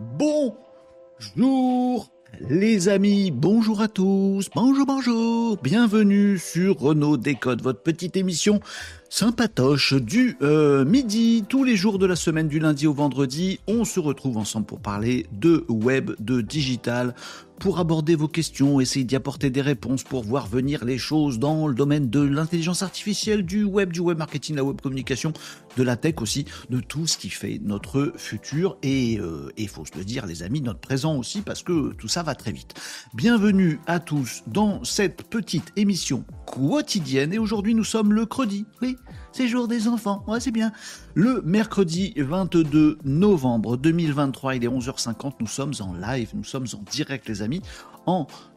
[0.00, 8.60] Bonjour les amis, bonjour à tous, bonjour bonjour, bienvenue sur Renault Décode, votre petite émission
[9.10, 13.84] sympatoche du euh, midi, tous les jours de la semaine du lundi au vendredi, on
[13.84, 17.14] se retrouve ensemble pour parler de web, de digital,
[17.58, 21.66] pour aborder vos questions, essayer d'y apporter des réponses, pour voir venir les choses dans
[21.66, 25.32] le domaine de l'intelligence artificielle, du web, du web marketing, la web communication,
[25.76, 29.84] de la tech aussi, de tout ce qui fait notre futur et euh, il faut
[29.84, 32.74] se le dire les amis, notre présent aussi parce que tout ça va très vite.
[33.14, 38.66] Bienvenue à tous dans cette petite émission quotidienne et aujourd'hui nous sommes le credi.
[38.82, 38.96] Oui,
[39.32, 40.24] c'est jour des enfants.
[40.40, 40.72] C'est bien.
[41.14, 45.34] Le mercredi 22 novembre 2023, il est 11h50.
[45.40, 47.62] Nous sommes en live, nous sommes en direct, les amis,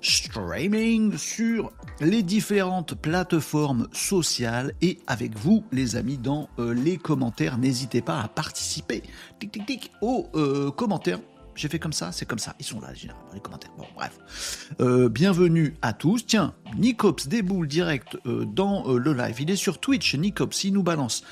[0.01, 7.57] streaming sur les différentes plateformes sociales et avec vous, les amis, dans euh, les commentaires.
[7.57, 9.03] N'hésitez pas à participer.
[9.39, 11.19] Tic, tic, tic, aux euh, commentaires
[11.55, 12.55] j'ai fait comme ça, c'est comme ça.
[12.59, 13.69] Ils sont là, généralement, les commentaires.
[13.77, 14.71] Bon, bref.
[14.81, 16.25] Euh, bienvenue à tous.
[16.25, 19.39] Tiens, Nicops déboule direct dans le live.
[19.39, 20.15] Il est sur Twitch.
[20.15, 21.23] Nicops, il nous balance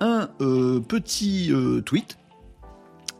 [0.00, 0.30] un
[0.88, 1.52] petit
[1.86, 2.18] tweet.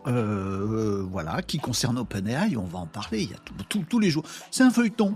[0.08, 3.38] Voilà, qui concerne OpenAI, on va en parler, il y a
[3.68, 4.24] tous les jours.
[4.50, 5.14] C'est un feuilleton,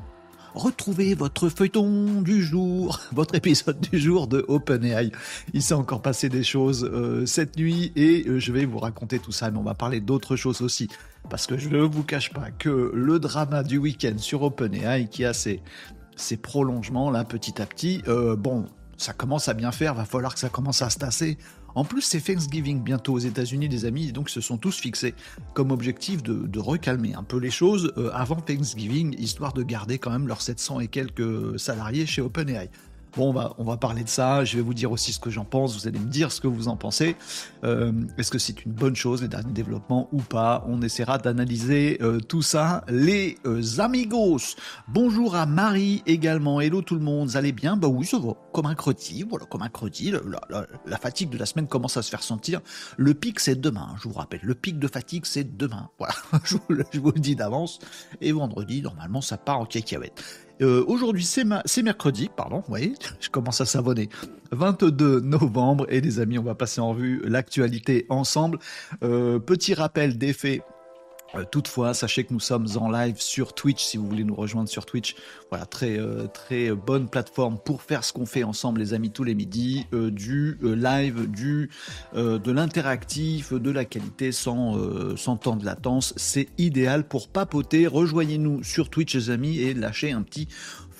[0.54, 5.10] retrouvez votre feuilleton du jour, votre épisode du jour de OpenAI.
[5.54, 6.90] Il s'est encore passé des choses
[7.26, 10.62] cette nuit et je vais vous raconter tout ça, mais on va parler d'autres choses
[10.62, 10.88] aussi
[11.28, 15.24] parce que je ne vous cache pas que le drama du week-end sur OpenAI qui
[15.24, 15.62] a ses,
[16.42, 18.66] prolongements là petit à petit, euh, bon,
[19.02, 21.38] ça commence à bien faire, va falloir que ça commence à se tasser.
[21.74, 25.14] En plus, c'est Thanksgiving bientôt aux États-Unis, des amis, et donc se sont tous fixés
[25.54, 30.10] comme objectif de, recalmer un peu les choses euh, avant Thanksgiving, histoire de garder quand
[30.10, 32.70] même leurs 700 et quelques salariés chez OpenAI.
[33.14, 34.42] Bon, on va, parler de ça.
[34.44, 35.78] Je vais vous dire aussi ce que j'en pense.
[35.78, 37.14] Vous allez me dire ce que vous en pensez.
[37.62, 40.64] Euh, est-ce que c'est une bonne chose, les derniers développements ou pas?
[40.66, 42.84] On essaiera d'analyser euh, tout ça.
[42.88, 44.56] Les euh, amigos.
[44.88, 46.62] Bonjour à Marie également.
[46.62, 47.28] Hello tout le monde.
[47.28, 47.76] Vous allez bien?
[47.76, 48.32] Bah oui, ça va.
[48.50, 49.24] Comme un crotty.
[49.28, 50.10] Voilà, comme un crotty.
[50.10, 52.60] La, la, fatigue de la semaine commence à se faire sentir.
[52.96, 53.94] Le pic, c'est demain.
[54.02, 54.40] Je vous rappelle.
[54.42, 55.90] Le pic de fatigue, c'est demain.
[55.98, 56.14] Voilà.
[56.44, 57.78] je, vous, je vous le dis d'avance.
[58.22, 60.22] Et vendredi, normalement, ça part en cacahuète.
[60.60, 64.08] Euh, aujourd'hui, c'est mercredi, pardon, voyez, je commence à savonner.
[64.52, 68.58] 22 novembre, et les amis, on va passer en revue l'actualité ensemble.
[69.02, 70.62] Euh, petit rappel des faits
[71.50, 74.86] toutefois, sachez que nous sommes en live sur Twitch si vous voulez nous rejoindre sur
[74.86, 75.16] Twitch.
[75.50, 79.24] Voilà, très euh, très bonne plateforme pour faire ce qu'on fait ensemble les amis tous
[79.24, 81.70] les midis, euh, du live, du
[82.14, 84.76] de l'interactif, de la qualité sans
[85.16, 86.14] sans temps de latence.
[86.16, 87.86] C'est idéal pour papoter.
[87.86, 90.48] Rejoignez-nous sur Twitch les amis et lâchez un petit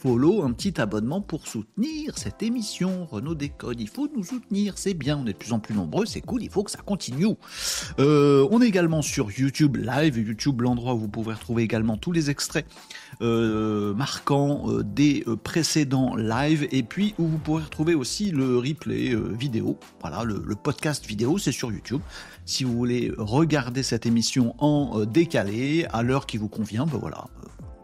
[0.05, 3.07] un petit abonnement pour soutenir cette émission.
[3.07, 6.07] Renault Décode, il faut nous soutenir, c'est bien, on est de plus en plus nombreux,
[6.07, 7.27] c'est cool, il faut que ça continue.
[8.01, 12.11] Euh, on est également sur YouTube Live, YouTube l'endroit où vous pouvez retrouver également tous
[12.11, 12.67] les extraits
[13.21, 19.15] euh, marquants euh, des précédents lives et puis où vous pourrez retrouver aussi le replay
[19.15, 19.79] vidéo.
[20.01, 22.01] Voilà, le, podcast vidéo, c'est sur YouTube.
[22.45, 27.27] Si vous voulez regarder cette émission en décalé à l'heure qui vous convient, ben voilà,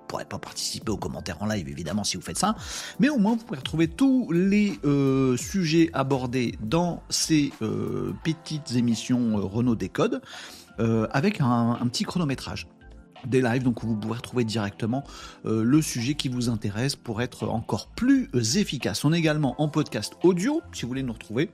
[0.08, 2.56] pourrez pas participer aux commentaires en live, évidemment, si vous faites ça.
[2.98, 8.72] Mais au moins, vous pouvez retrouver tous les euh, sujets abordés dans ces euh, petites
[8.74, 10.20] émissions euh, Renault Décode
[11.10, 12.68] avec un, petit chronométrage
[13.26, 15.02] des lives, donc vous pouvez retrouver directement
[15.44, 19.04] le sujet qui vous intéresse pour être encore plus efficace.
[19.04, 21.50] On est également en podcast audio, si vous voulez nous retrouver.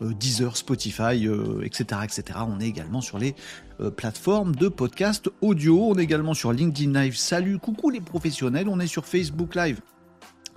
[0.00, 1.28] Deezer, Spotify,
[1.62, 2.38] etc., etc.
[2.46, 3.34] On est également sur les
[3.80, 5.88] euh, plateforme de podcast audio.
[5.90, 7.16] On est également sur LinkedIn Live.
[7.16, 8.68] Salut, coucou les professionnels.
[8.68, 9.80] On est sur Facebook Live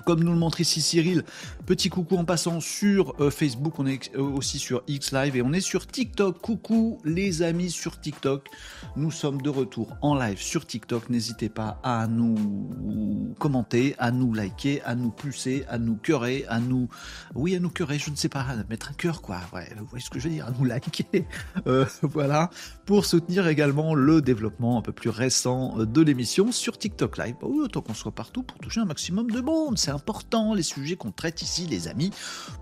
[0.05, 1.23] comme nous le montre ici Cyril,
[1.65, 5.41] petit coucou en passant sur euh, Facebook, on est euh, aussi sur X Live et
[5.41, 6.39] on est sur TikTok.
[6.41, 8.47] Coucou les amis sur TikTok.
[8.95, 11.09] Nous sommes de retour en live sur TikTok.
[11.09, 16.59] N'hésitez pas à nous commenter, à nous liker, à nous plusser, à nous cœurer, à
[16.59, 16.89] nous...
[17.35, 19.39] Oui, à nous cœurer, je ne sais pas, mettre un cœur quoi.
[19.53, 21.05] Ouais, vous voyez ce que je veux dire, à nous liker.
[21.67, 22.49] Euh, voilà,
[22.85, 27.35] pour soutenir également le développement un peu plus récent de l'émission sur TikTok Live.
[27.41, 30.95] Bah oui, autant qu'on soit partout pour toucher un maximum de monde important, les sujets
[30.95, 32.11] qu'on traite ici, les amis,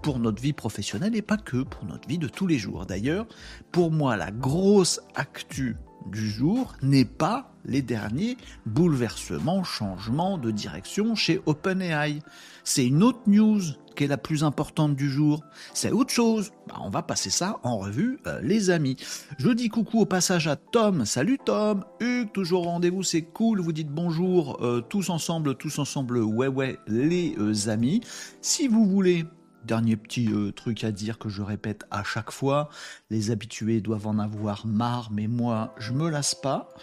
[0.02, 2.86] pour notre vie professionnelle et pas que, pour notre vie de tous les jours.
[2.86, 3.28] D'ailleurs,
[3.72, 11.16] pour moi, la grosse actu du jour n'est pas les derniers bouleversements, changements de direction
[11.16, 12.20] chez OpenAI.
[12.64, 13.62] C'est une autre news
[14.04, 15.44] est la plus importante du jour.
[15.74, 16.52] C'est autre chose.
[16.68, 18.96] Bah, on va passer ça en revue, euh, les amis.
[19.38, 21.06] Je dis coucou au passage à Tom.
[21.06, 21.84] Salut Tom.
[22.00, 23.62] Hugues, toujours rendez-vous, c'est cool.
[23.62, 26.20] Vous dites bonjour euh, tous ensemble, tous ensemble.
[26.20, 28.02] Ouais, ouais, les euh, amis.
[28.42, 29.26] Si vous voulez
[29.66, 32.70] Dernier petit euh, truc à dire que je répète à chaque fois,
[33.10, 36.74] les habitués doivent en avoir marre, mais moi je me lasse pas.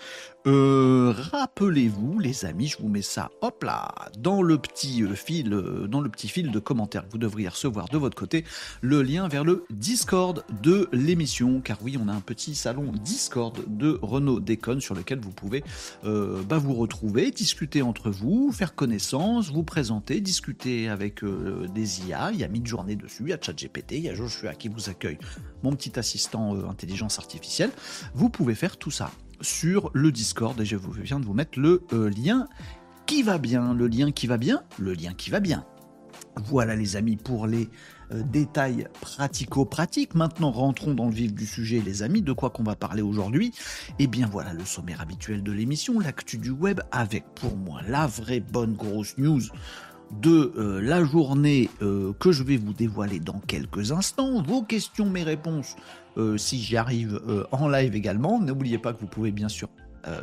[0.47, 5.51] Euh, rappelez-vous, les amis, je vous mets ça, hop là, dans le petit euh, fil,
[5.51, 8.45] dans le petit fil de commentaires vous devriez recevoir de votre côté
[8.81, 13.59] le lien vers le Discord de l'émission, car oui, on a un petit salon Discord
[13.67, 15.65] de Renault Déconne sur lequel vous pouvez
[16.05, 22.31] bah, vous retrouver, discuter entre vous, faire connaissance, vous présenter, discuter avec des IA.
[22.33, 23.23] Il y a journée dessus.
[23.23, 25.19] Il y a ChatGPT, il y a Joshua qui vous accueille,
[25.63, 27.71] mon petit assistant euh, intelligence artificielle.
[28.15, 29.11] Vous pouvez faire tout ça
[29.41, 32.47] sur le Discord et je viens de vous mettre le euh, lien
[33.07, 33.75] qui va bien.
[33.75, 35.65] Le lien qui va bien, le lien qui va bien.
[36.45, 37.69] Voilà les amis pour les
[38.13, 40.15] euh, détails pratico-pratiques.
[40.15, 43.53] Maintenant rentrons dans le vif du sujet les amis, de quoi qu'on va parler aujourd'hui?
[43.99, 48.07] Eh bien voilà le sommaire habituel de l'émission, l'actu du web avec pour moi la
[48.07, 49.43] vraie bonne grosse news
[50.11, 54.43] de euh, la journée euh, que je vais vous dévoiler dans quelques instants.
[54.43, 55.77] Vos questions, mes réponses,
[56.17, 57.21] euh, si j'y arrive
[57.53, 58.41] en live également.
[58.41, 59.69] N'oubliez pas que vous pouvez bien sûr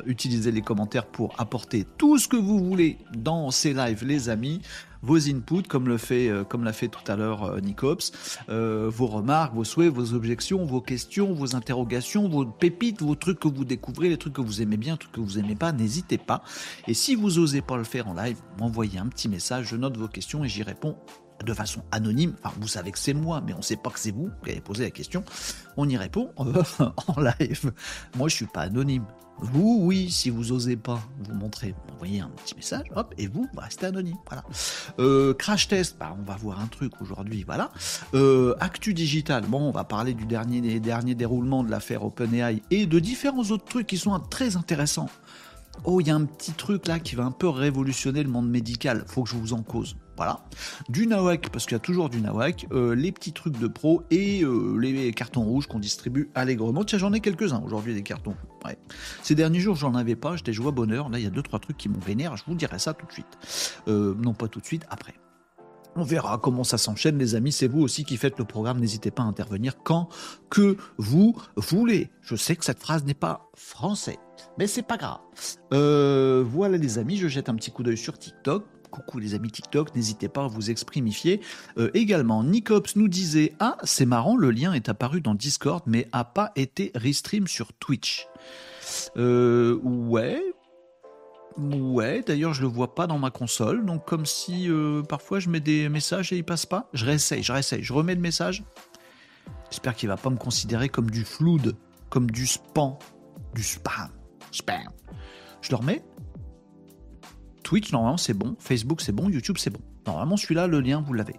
[0.06, 4.62] utiliser les commentaires pour apporter tout ce que vous voulez dans ces lives, les amis
[5.04, 8.12] vos inputs, comme le euh, l'a fait tout à l'heure euh, Nicops,
[8.50, 13.40] euh, vos remarques, vos souhaits, vos objections, vos questions, vos interrogations, vos pépites, vos trucs
[13.40, 15.74] que vous découvrez, les trucs que vous aimez bien, les trucs que vous aimez pas,
[15.74, 16.44] n'hésitez pas.
[16.88, 19.98] Et si vous osez pas le faire en live, m'envoyez un petit message, je note
[19.98, 20.96] vos questions et j'y réponds
[21.44, 22.36] de façon anonyme.
[22.42, 24.52] Enfin, vous savez que c'est moi, mais on ne sait pas que c'est vous qui
[24.52, 25.24] avez posé la question.
[25.76, 27.74] On y répond en live.
[28.16, 29.06] Moi, je suis pas anonyme.
[29.40, 33.48] Vous, oui, si vous osez pas vous montrer, envoyez un petit message, hop, et vous,
[33.58, 34.18] restez anonyme.
[34.28, 34.44] Voilà.
[35.00, 37.72] Euh, crash test, bah, on va voir un truc aujourd'hui, voilà.
[38.14, 42.86] Euh, actu digital, bon, on va parler du dernier, dernier déroulement de l'affaire OpenAI et
[42.86, 45.10] de différents autres trucs qui sont très intéressants.
[45.84, 48.50] Oh, il y a un petit truc là qui va un peu révolutionner le monde
[48.50, 49.96] médical, faut que je vous en cause.
[50.16, 50.40] Voilà.
[50.90, 54.04] Du nawak, parce qu'il y a toujours du nawak, euh, les petits trucs de pro
[54.12, 56.84] et euh, les cartons rouges qu'on distribue allègrement.
[56.84, 58.36] Tiens, j'en ai quelques-uns aujourd'hui, des cartons.
[59.24, 61.10] Ces derniers jours, j'en avais pas, j'étais joie bonheur.
[61.10, 63.06] Là, il y a deux, trois trucs qui m'ont vénère, je vous dirai ça tout
[63.06, 63.38] de suite.
[63.88, 65.16] Euh, non, pas tout de suite, après.
[65.96, 67.52] On verra comment ça s'enchaîne, les amis.
[67.52, 68.80] C'est vous aussi qui faites le programme.
[68.80, 70.10] N'hésitez pas à intervenir quand
[70.50, 72.10] que vous voulez.
[72.22, 74.18] Je sais que cette phrase n'est pas français,
[74.58, 75.20] mais c'est pas grave.
[76.48, 79.96] voilà, les amis, je jette un petit coup d'œil sur TikTok coucou les amis TikTok,
[79.96, 81.42] n'hésitez pas à vous exprimifier.
[81.80, 86.08] Euh, également, Nicops nous disait Ah, c'est marrant, le lien est apparu dans Discord, mais
[86.12, 88.28] a pas été restream sur Twitch.
[89.18, 90.42] Euh, ouais.
[91.58, 95.50] Ouais, d'ailleurs je le vois pas dans ma console, donc comme si euh, parfois je
[95.50, 96.90] mets des messages et il passe pas.
[96.94, 98.64] Je réessaye, je réessaye, je remets le message.
[99.70, 101.76] J'espère qu'il va pas me considérer comme du flood,
[102.10, 102.96] comme du spam,
[103.54, 104.10] du spam,
[104.52, 104.90] spam.
[105.62, 106.04] Je le remets
[107.64, 108.56] Twitch, normalement, c'est bon.
[108.60, 109.30] Facebook, c'est bon.
[109.30, 109.80] YouTube, c'est bon.
[110.06, 111.36] Normalement, celui-là, le lien, vous l'avez.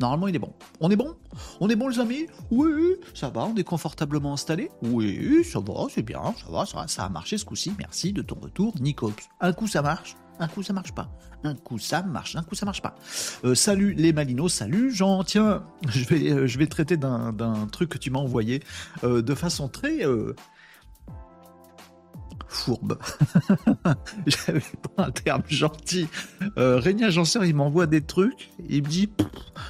[0.00, 0.52] Normalement, il est bon.
[0.80, 1.14] On est bon?
[1.60, 2.26] On est bon, les amis?
[2.50, 4.70] Oui, ça va, on est confortablement installé?
[4.82, 7.72] Oui, ça va, c'est bien, ça va, ça, ça a marché ce coup-ci.
[7.78, 9.28] Merci de ton retour, Nicops.
[9.40, 10.16] Un coup, ça marche?
[10.38, 11.08] Un coup ça marche pas,
[11.44, 12.94] un coup ça marche, un coup ça marche pas.
[13.44, 17.88] Euh, salut les Malinos, salut Jean, tiens, je vais, euh, je vais traiter d'un truc
[17.88, 18.62] que tu m'as envoyé
[19.02, 20.04] euh, de façon très,
[22.56, 22.98] fourbe.
[24.26, 24.62] J'avais
[24.96, 26.08] pas un terme gentil.
[26.58, 27.08] Euh, Régna
[27.44, 29.08] il m'envoie des trucs, il me dit,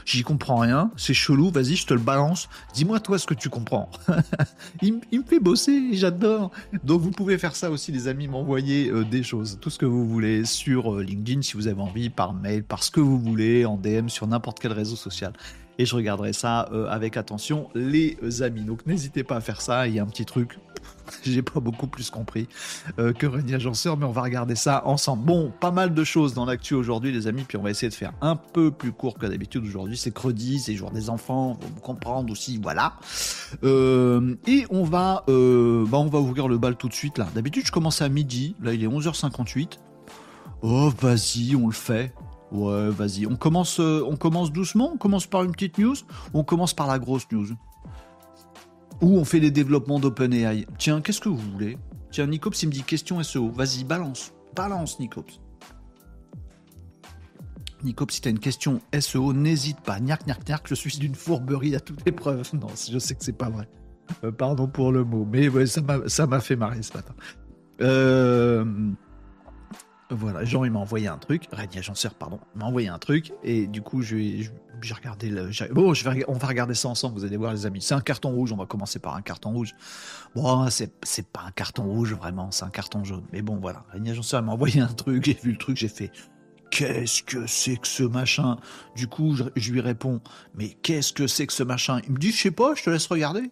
[0.05, 2.49] j'y comprends rien, c'est chelou, vas-y, je te le balance.
[2.75, 3.91] Dis-moi toi ce que tu comprends.
[4.83, 6.51] il, me fait bosser, j'adore.
[6.85, 9.87] Donc vous pouvez faire ça aussi, les amis, m'envoyer euh, des choses, tout ce que
[9.87, 13.19] vous voulez sur euh, LinkedIn si vous avez envie, par mail, par ce que vous
[13.19, 15.33] voulez, en DM sur n'importe quel réseau social
[15.79, 18.63] et je regarderai ça euh, avec attention, les amis.
[18.63, 19.87] Donc n'hésitez pas à faire ça.
[19.87, 20.59] Il y a un petit truc,
[21.25, 22.49] j'ai pas beaucoup plus compris
[22.99, 25.25] euh, que René Agenceur, mais on va regarder ça ensemble.
[25.25, 27.95] Bon, pas mal de choses dans l'actu aujourd'hui, les amis, puis on va essayer de
[27.95, 29.97] faire un peu plus court que d'habitude aujourd'hui.
[29.97, 32.95] C'est credi, c'est jour des enfants, vous comprendre aussi, voilà.
[33.65, 35.33] Euh, et on va, bah,
[35.99, 37.27] on va ouvrir le bal tout de suite là.
[37.35, 39.79] D'habitude, je commence à midi, là il est 11h58.
[40.63, 42.13] Oh, vas-y, on le fait.
[42.53, 43.27] Ouais, vas-y.
[43.27, 44.93] On commence, euh, on commence doucement.
[44.95, 45.97] On commence par une petite news.
[46.33, 47.49] On commence par la grosse news.
[49.01, 50.67] Ou on fait les développements d'OpenAI.
[50.79, 51.79] Tiens, qu'est-ce que vous voulez?
[52.11, 53.51] Tiens, Nicops, il me dit question SEO.
[53.51, 54.33] Vas-y, balance.
[54.55, 55.41] Balance, Nicops.
[57.85, 60.01] Nicops, si tu as une question SEO, n'hésite pas.
[60.01, 62.49] Niac, niac, niac, je suis d'une fourberie à toute épreuve.
[62.55, 63.69] Non, je sais que c'est pas vrai.
[64.25, 67.15] Euh, pardon pour le mot, mais ouais, ça m'a fait marrer ce matin.
[67.83, 68.65] Euh,
[70.11, 73.67] voilà, Jean, il m'a envoyé un truc, Régnier Agenceur, pardon, m'a envoyé un truc, et
[73.67, 74.49] du coup, j'ai
[74.95, 75.51] regardé le.
[75.73, 77.83] Bon, je vais, on va regarder ça ensemble, vous allez voir, les amis.
[77.83, 79.75] C'est un carton rouge, on va commencer par un carton rouge.
[80.37, 83.25] Bon, c'est pas un carton rouge, vraiment, c'est un carton jaune.
[83.33, 86.13] Mais bon, voilà, Régnier Agenceur, m'a envoyé un truc, j'ai vu le truc, j'ai fait.
[86.71, 88.59] qu'est-ce que c'est que ce machin?
[88.95, 90.21] Du coup, je, lui réponds,
[90.55, 92.01] mais qu'est-ce que c'est que ce machin?
[92.07, 93.51] Il me dit, je sais pas, je te laisse regarder.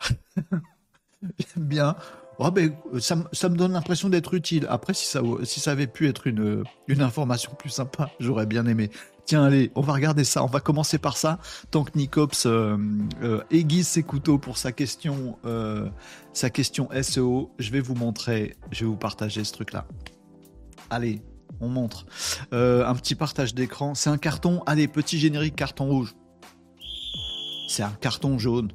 [1.56, 1.96] Bien.
[2.40, 4.66] Oh ben, ça, me donne l'impression d'être utile.
[4.70, 8.90] Après, si ça, avait pu être une, une information plus sympa, j'aurais bien aimé.
[9.28, 10.42] Tiens, allez, on va regarder ça.
[10.42, 11.38] On va commencer par ça.
[11.70, 12.78] Tant que Nicops euh,
[13.22, 15.86] euh, aiguise ses couteaux pour sa question, euh,
[16.32, 19.84] sa question SEO, je vais vous montrer, je vais vous partager ce truc-là.
[20.88, 21.20] Allez,
[21.60, 22.06] on montre.
[22.52, 23.94] un petit partage d'écran.
[23.94, 24.62] C'est un carton.
[24.64, 26.14] Allez, petit générique carton rouge.
[27.68, 28.72] C'est un carton jaune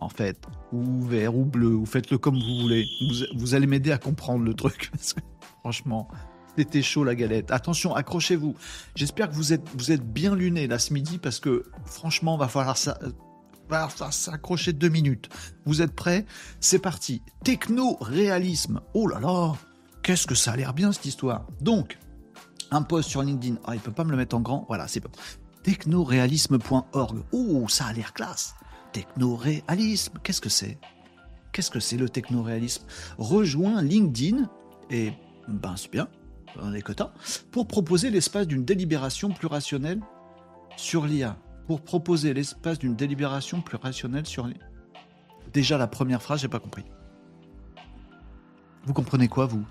[0.00, 0.38] en fait,
[0.72, 2.88] ou vert ou bleu, ou faites-le comme vous voulez.
[3.34, 4.90] Vous, allez m'aider à comprendre le truc.
[5.60, 6.08] franchement,
[6.56, 7.50] c'était chaud la galette.
[7.50, 8.56] Attention, accrochez-vous.
[8.94, 12.48] J'espère que vous êtes, vous êtes bien luné là ce midi parce que franchement, va
[12.48, 12.98] falloir ça.
[13.68, 15.28] Va s'accrocher deux minutes.
[15.64, 16.26] Vous êtes prêts?
[16.58, 17.22] C'est parti.
[17.44, 18.80] Techno-réalisme.
[18.94, 19.54] Oh là là
[20.02, 21.46] Qu'est-ce que ça a l'air bien cette histoire.
[21.60, 21.96] Donc,
[22.72, 23.58] un post sur LinkedIn.
[23.64, 24.64] Ah, il peut pas me le mettre en grand.
[24.66, 25.10] Voilà, c'est bon.
[25.62, 27.22] Technoréalisme.org.
[27.30, 28.54] Oh, ça a l'air classe
[28.92, 30.18] technoréalisme.
[30.22, 30.78] Qu'est-ce que c'est?
[31.52, 32.86] Qu'est-ce que c'est le technoréalisme?
[33.18, 34.48] Rejoins LinkedIn
[34.90, 35.12] et
[35.48, 36.08] ben c'est bien,
[36.60, 36.92] on est que
[37.50, 40.00] pour proposer l'espace d'une délibération plus rationnelle
[40.76, 41.36] sur l'IA.
[41.66, 44.64] Pour proposer l'espace d'une délibération plus rationnelle sur l'IA.
[45.52, 46.84] Déjà la première phrase, j'ai pas compris.
[48.84, 49.64] Vous comprenez quoi vous?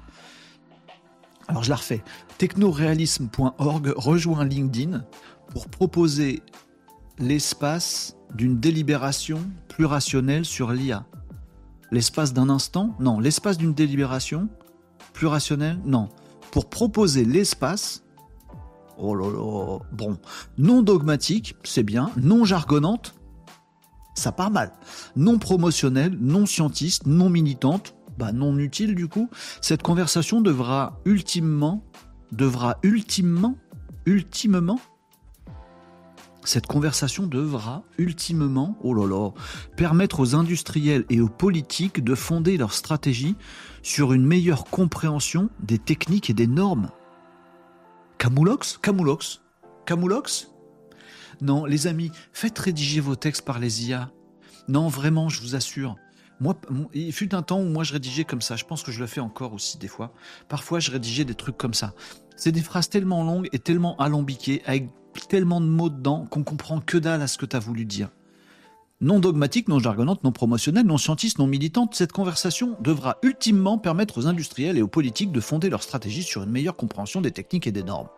[1.47, 2.03] Alors je la refais.
[2.37, 5.03] Technoréalisme.org rejoint LinkedIn
[5.47, 6.43] pour proposer
[7.17, 11.05] l'espace d'une délibération plus rationnelle sur l'IA.
[11.91, 13.19] L'espace d'un instant Non.
[13.19, 14.49] L'espace d'une délibération
[15.13, 16.09] plus rationnelle Non.
[16.51, 18.03] Pour proposer l'espace,
[18.97, 20.17] oh là là, bon,
[20.57, 23.15] non dogmatique, c'est bien, non jargonnante,
[24.15, 24.73] ça part mal.
[25.15, 29.29] Non promotionnelle, non scientiste, non militante, bah non utile du coup.
[29.61, 31.85] Cette conversation devra ultimement,
[32.31, 33.55] devra ultimement,
[34.05, 34.79] ultimement
[36.43, 39.31] cette conversation devra ultimement, oh là
[39.75, 43.35] permettre aux industriels et aux politiques de fonder leur stratégie
[43.81, 46.89] sur une meilleure compréhension des techniques et des normes.
[48.17, 48.77] Camoulox?
[48.81, 49.41] Camoulox?
[49.85, 50.49] Camoulox?
[51.41, 54.11] Non, les amis, faites rédiger vos textes par les IA.
[54.67, 55.95] Non, vraiment, je vous assure.
[56.41, 56.55] Moi,
[56.93, 58.55] il fut un temps où moi je rédigeais comme ça.
[58.55, 60.13] Je pense que je le fais encore aussi des fois.
[60.47, 61.93] Parfois, je rédigeais des trucs comme ça.
[62.35, 64.61] C'est des phrases tellement longues et tellement alambiquées,
[65.29, 68.09] tellement de mots dedans qu'on comprend que dalle à ce que tu voulu dire.
[69.01, 74.17] Non dogmatique, non jargonnante, non promotionnelle, non scientiste, non militante, cette conversation devra ultimement permettre
[74.17, 77.65] aux industriels et aux politiques de fonder leur stratégie sur une meilleure compréhension des techniques
[77.65, 78.09] et des normes.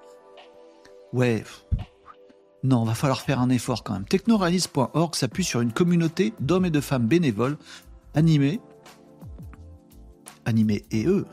[1.13, 1.43] Ouais.
[2.63, 4.05] Non, va falloir faire un effort quand même.
[4.05, 7.57] Technorealist.org s'appuie sur une communauté d'hommes et de femmes bénévoles,
[8.15, 8.59] animés,
[10.45, 11.25] animés et eux,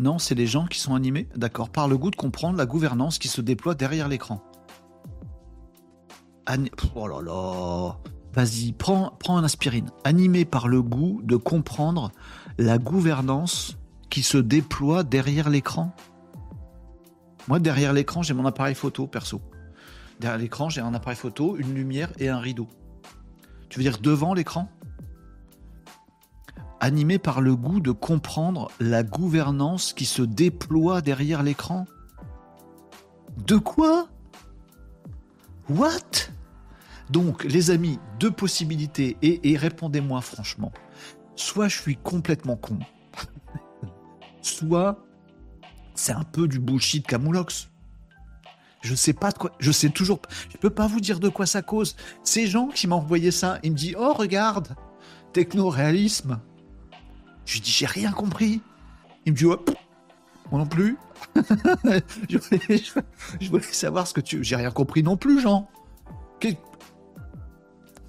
[0.00, 3.18] non, c'est les gens qui sont animés, d'accord, par le goût de comprendre la gouvernance
[3.18, 4.42] qui se déploie derrière l'écran.
[6.94, 7.96] Oh là là
[8.32, 9.90] Vas-y, prends, prends un aspirine.
[10.04, 12.12] Animé par le goût de comprendre
[12.58, 13.76] la gouvernance
[14.10, 15.94] qui se déploie derrière l'écran.
[17.48, 19.40] Moi, derrière l'écran, j'ai mon appareil photo, perso.
[20.20, 22.68] Derrière l'écran, j'ai un appareil photo, une lumière et un rideau.
[23.68, 24.70] Tu veux dire devant l'écran?
[26.80, 31.86] Animé par le goût de comprendre la gouvernance qui se déploie derrière l'écran.
[33.46, 34.08] De quoi?
[35.68, 36.30] What?
[37.10, 40.72] Donc, les amis, deux possibilités, et, répondez-moi franchement.
[41.36, 42.78] Soit je suis complètement con,
[44.42, 44.98] soit
[45.94, 47.70] c'est un peu du bullshit camoulox.
[48.82, 50.20] Je sais pas de quoi, je sais toujours,
[50.50, 51.96] je peux pas vous dire de quoi ça cause.
[52.22, 54.76] Ces gens qui m'ont envoyé ça, ils me disent, oh regarde,
[55.32, 56.40] techno-réalisme,
[57.48, 58.60] je lui dis, j'ai rien compris.
[59.24, 59.70] Il me dit, hop,
[60.50, 60.98] moi non plus.
[62.28, 62.36] je,
[63.48, 64.44] voulais, savoir ce que tu.
[64.44, 65.66] J'ai rien compris non plus, Jean.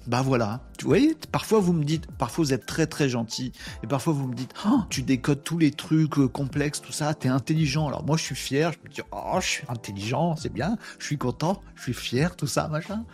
[0.06, 0.60] Bah voilà.
[0.76, 4.26] Tu voyez, parfois vous me dites, parfois vous êtes très très gentil, et parfois vous
[4.26, 7.86] me dites, oh, tu décodes tous les trucs euh, complexes, tout ça, t'es intelligent.
[7.86, 11.04] Alors moi je suis fier, je me dis, oh, je suis intelligent, c'est bien, je
[11.04, 13.04] suis content, je suis fier, tout ça, machin.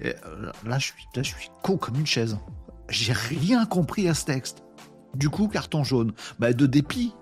[0.00, 2.38] Et euh, là, je suis, là, je suis con comme une chaise.
[2.88, 4.62] J'ai rien compris à ce texte.
[5.18, 6.12] Du coup, carton jaune.
[6.38, 7.12] Bah, de dépit.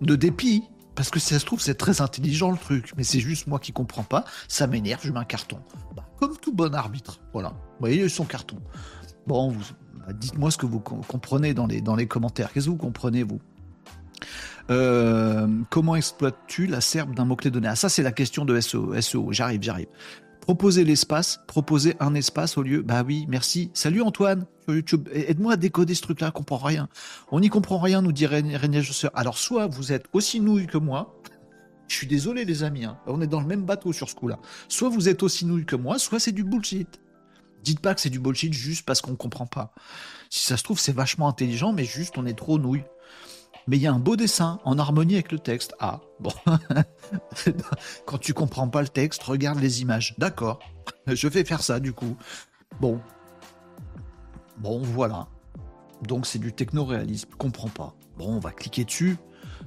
[0.00, 0.62] De dépit.
[0.94, 2.92] Parce que ça se trouve, c'est très intelligent le truc.
[2.96, 4.24] Mais c'est juste moi qui comprends pas.
[4.46, 5.58] Ça m'énerve, je mets un carton.
[5.96, 7.20] Bah, comme tout bon arbitre.
[7.32, 7.48] Voilà.
[7.48, 8.58] Vous voyez son carton.
[9.26, 9.52] Bon,
[9.94, 12.52] bah, dites-moi ce que vous comprenez dans les, dans les commentaires.
[12.52, 13.40] Qu'est-ce que vous comprenez, vous?
[14.70, 17.68] Euh, comment exploites-tu la serbe d'un mot-clé donné?
[17.68, 19.00] Ah, ça, c'est la question de SEO.
[19.00, 19.32] SEO.
[19.32, 19.88] J'arrive, j'arrive.
[20.42, 22.82] Proposer l'espace, proposer un espace au lieu.
[22.82, 23.70] Bah oui, merci.
[23.74, 25.08] Salut Antoine sur YouTube.
[25.12, 26.88] Aide-moi à décoder ce truc-là, on comprend rien.
[27.30, 28.58] On n'y comprend rien, nous dit Régnier
[29.14, 31.14] Alors soit vous êtes aussi nouille que moi,
[31.86, 32.84] Je suis désolé, les amis.
[32.84, 32.98] Hein.
[33.06, 34.40] On est dans le même bateau sur ce coup-là.
[34.66, 37.00] Soit vous êtes aussi nul que moi, soit c'est du bullshit.
[37.62, 39.72] Dites pas que c'est du bullshit juste parce qu'on comprend pas.
[40.28, 42.82] Si ça se trouve, c'est vachement intelligent, mais juste on est trop nouilles.
[43.68, 45.74] Mais il y a un beau dessin en harmonie avec le texte.
[45.78, 46.32] Ah, bon.
[48.06, 50.14] Quand tu comprends pas le texte, regarde les images.
[50.18, 50.58] D'accord.
[51.06, 52.16] Je vais faire ça du coup.
[52.80, 53.00] Bon.
[54.58, 55.28] Bon, voilà.
[56.06, 57.30] Donc c'est du techno-réalisme.
[57.38, 57.94] Comprends pas.
[58.18, 59.16] Bon, on va cliquer dessus.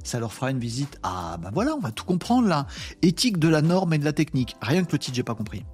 [0.04, 0.98] Ça leur fera une visite.
[1.04, 2.68] Ah, bah voilà, on va tout comprendre là.
[3.02, 4.56] Éthique de la norme et de la technique.
[4.62, 5.66] Rien que le titre, j'ai pas compris.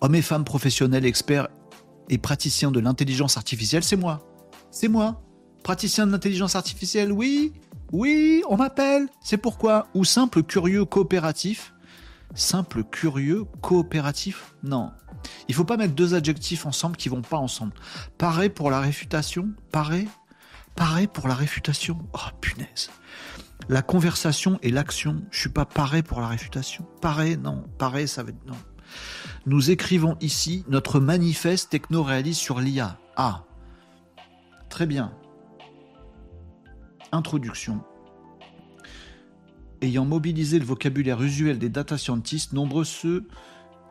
[0.00, 1.48] Hommes et femmes professionnels, experts
[2.08, 4.20] et praticiens de l'intelligence artificielle, c'est moi.
[4.70, 5.22] C'est moi.
[5.62, 7.52] Praticien de l'intelligence artificielle, oui.
[7.92, 9.08] Oui, on m'appelle.
[9.20, 9.86] C'est pourquoi?
[9.94, 11.74] Ou simple curieux coopératif.
[12.34, 14.54] Simple curieux coopératif?
[14.62, 14.92] Non.
[15.48, 17.72] Il faut pas mettre deux adjectifs ensemble qui vont pas ensemble.
[18.18, 19.48] Paré pour la réfutation?
[19.72, 20.06] Paré?
[20.76, 21.98] Paré pour la réfutation?
[22.12, 22.90] Oh punaise.
[23.68, 25.22] La conversation et l'action.
[25.30, 26.86] Je suis pas paré pour la réfutation.
[27.00, 27.64] Paré, non.
[27.78, 28.56] Paré, ça va être non.
[29.46, 32.98] Nous écrivons ici notre manifeste techno-réaliste sur l'IA.
[33.16, 33.44] Ah.
[34.68, 35.12] Très bien.
[37.12, 37.80] Introduction.
[39.80, 43.26] Ayant mobilisé le vocabulaire usuel des data scientists, nombreux ceux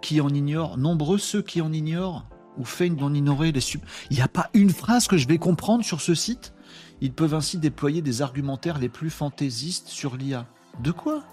[0.01, 2.27] qui en ignorent, nombreux ceux qui en ignorent
[2.58, 3.82] ou feignent d'en ignorer les sub.
[4.10, 6.53] Il n'y a pas une phrase que je vais comprendre sur ce site?
[7.01, 10.47] Ils peuvent ainsi déployer des argumentaires les plus fantaisistes sur l'IA.
[10.84, 11.23] De quoi?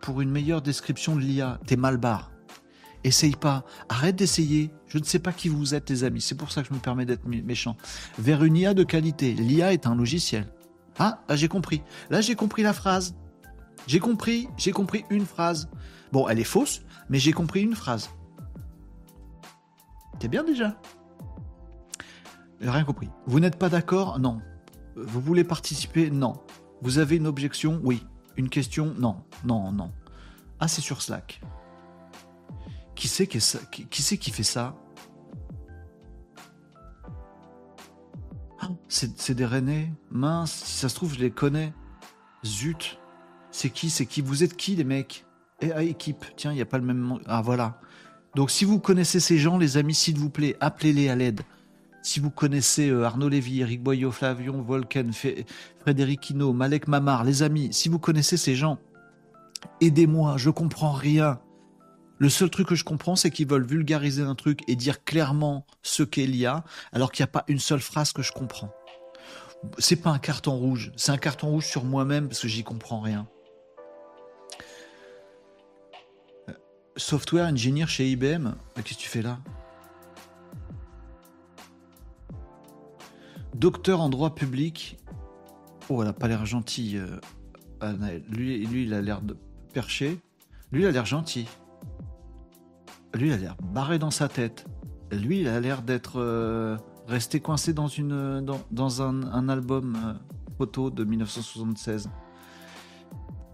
[0.00, 2.00] Pour une meilleure description de l'IA, t'es mal.
[3.08, 3.64] Essaye pas.
[3.88, 4.70] Arrête d'essayer.
[4.86, 6.20] Je ne sais pas qui vous êtes, les amis.
[6.20, 7.74] C'est pour ça que je me permets d'être méchant.
[8.18, 9.32] Vers une IA de qualité.
[9.32, 10.52] L'IA est un logiciel.
[10.98, 11.82] Ah, là j'ai compris.
[12.10, 13.14] Là j'ai compris la phrase.
[13.86, 15.70] J'ai compris, j'ai compris une phrase.
[16.12, 18.10] Bon, elle est fausse, mais j'ai compris une phrase.
[20.18, 20.76] T'es bien déjà?
[22.60, 23.08] Rien compris.
[23.26, 24.18] Vous n'êtes pas d'accord?
[24.18, 24.42] Non.
[24.96, 26.10] Vous voulez participer?
[26.10, 26.34] Non.
[26.82, 27.80] Vous avez une objection?
[27.82, 28.04] Oui.
[28.36, 28.94] Une question?
[28.98, 29.16] Non.
[29.46, 29.92] Non, non.
[30.60, 31.40] Ah, c'est sur Slack.
[32.98, 33.28] Qui c'est
[34.18, 34.74] qui, fait ça?
[38.58, 41.72] Ah, C'est des Rennais Mince, si ça se trouve, je les connais.
[42.44, 42.98] Zut.
[43.52, 44.20] C'est qui C'est qui?
[44.20, 45.24] Vous êtes qui, les mecs?
[45.60, 46.24] Et à équipe.
[46.36, 47.20] Tiens, il n'y a pas le même.
[47.26, 47.80] Ah, voilà.
[48.34, 51.42] Donc, si vous connaissez ces gens, les amis, s'il vous plaît, appelez-les à l'aide.
[52.02, 55.12] Si vous connaissez euh, Arnaud Lévy, Eric Boyot, Flavion, Volken,
[55.78, 58.78] Frédéric Hino, Malek Mamar, les amis, si vous connaissez ces gens,
[59.80, 61.38] aidez-moi, je comprends rien.
[62.18, 65.66] Le seul truc que je comprends, c'est qu'ils veulent vulgariser un truc et dire clairement
[65.82, 68.74] ce qu'est l'IA, alors qu'il n'y a pas une seule phrase que je comprends.
[69.78, 73.00] C'est pas un carton rouge, c'est un carton rouge sur moi-même parce que j'y comprends
[73.00, 73.28] rien.
[76.48, 76.52] Euh,
[76.96, 79.38] software engineer chez IBM, qu'est-ce que tu fais là?
[83.54, 84.98] Docteur en droit public.
[85.88, 86.98] Oh, elle a pas l'air gentille.
[87.82, 89.36] Euh, lui, lui, il a l'air de
[89.72, 90.18] perché.
[90.70, 91.46] Lui, il a l'air gentil.
[93.14, 94.66] Lui, il a l'air barré dans sa tête.
[95.10, 97.88] Lui, il a l'air d'être euh, resté coincé dans,
[99.02, 100.14] un, album euh,
[100.58, 102.10] photo de 1976.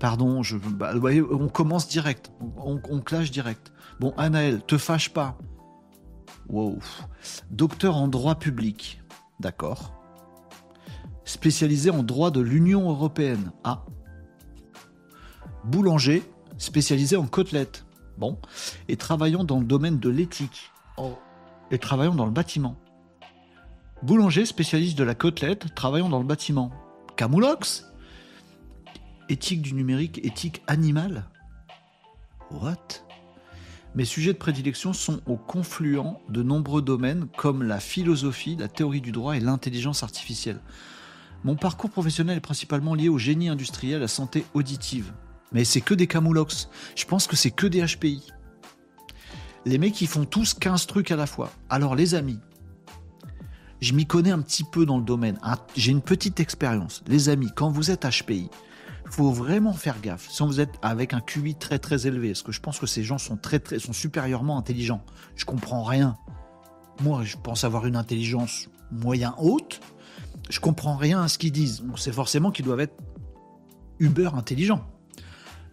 [0.00, 0.92] Pardon, je, bah,
[1.30, 2.32] on commence direct.
[2.56, 3.72] On, clash direct.
[4.00, 5.38] Bon, Anaël, te fâche pas.
[6.48, 6.78] Wow.
[7.50, 9.02] Docteur en droit public.
[9.40, 9.94] D'accord.
[11.24, 13.52] Spécialisé en droit de l'Union européenne.
[13.62, 13.84] Ah.
[15.64, 16.22] Boulanger,
[16.58, 17.86] spécialisé en côtelettes.
[18.18, 18.38] Bon.
[18.88, 20.70] Et travaillant dans le domaine de l'éthique.
[20.96, 21.18] Oh.
[21.70, 22.76] Et travaillant dans le bâtiment.
[24.02, 26.70] Boulanger, spécialiste de la côtelette, travaillant dans le bâtiment.
[27.16, 27.90] Camoulox
[29.28, 31.24] Éthique du numérique, éthique animale
[32.50, 33.04] What?
[33.94, 39.00] Mes sujets de prédilection sont au confluent de nombreux domaines comme la philosophie, la théorie
[39.00, 40.60] du droit et l'intelligence artificielle.
[41.44, 45.12] Mon parcours professionnel est principalement lié au génie industriel, à la santé auditive.
[45.54, 46.68] Mais c'est que des camoulox.
[46.96, 48.26] Je pense que c'est que des HPI.
[49.64, 51.50] Les mecs, ils font tous 15 trucs à la fois.
[51.70, 52.38] Alors, les amis,
[53.80, 55.38] je m'y connais un petit peu dans le domaine.
[55.76, 57.02] J'ai une petite expérience.
[57.06, 58.50] Les amis, quand vous êtes HPI,
[59.10, 60.28] faut vraiment faire gaffe.
[60.28, 63.04] Si vous êtes avec un QI très très élevé, parce que je pense que ces
[63.04, 65.04] gens sont très très supérieurement intelligents.
[65.36, 66.16] Je comprends rien.
[67.00, 69.80] Moi, je pense avoir une intelligence moyen haute.
[70.50, 71.84] Je comprends rien à ce qu'ils disent.
[71.96, 72.96] C'est forcément qu'ils doivent être
[74.00, 74.84] uber intelligents.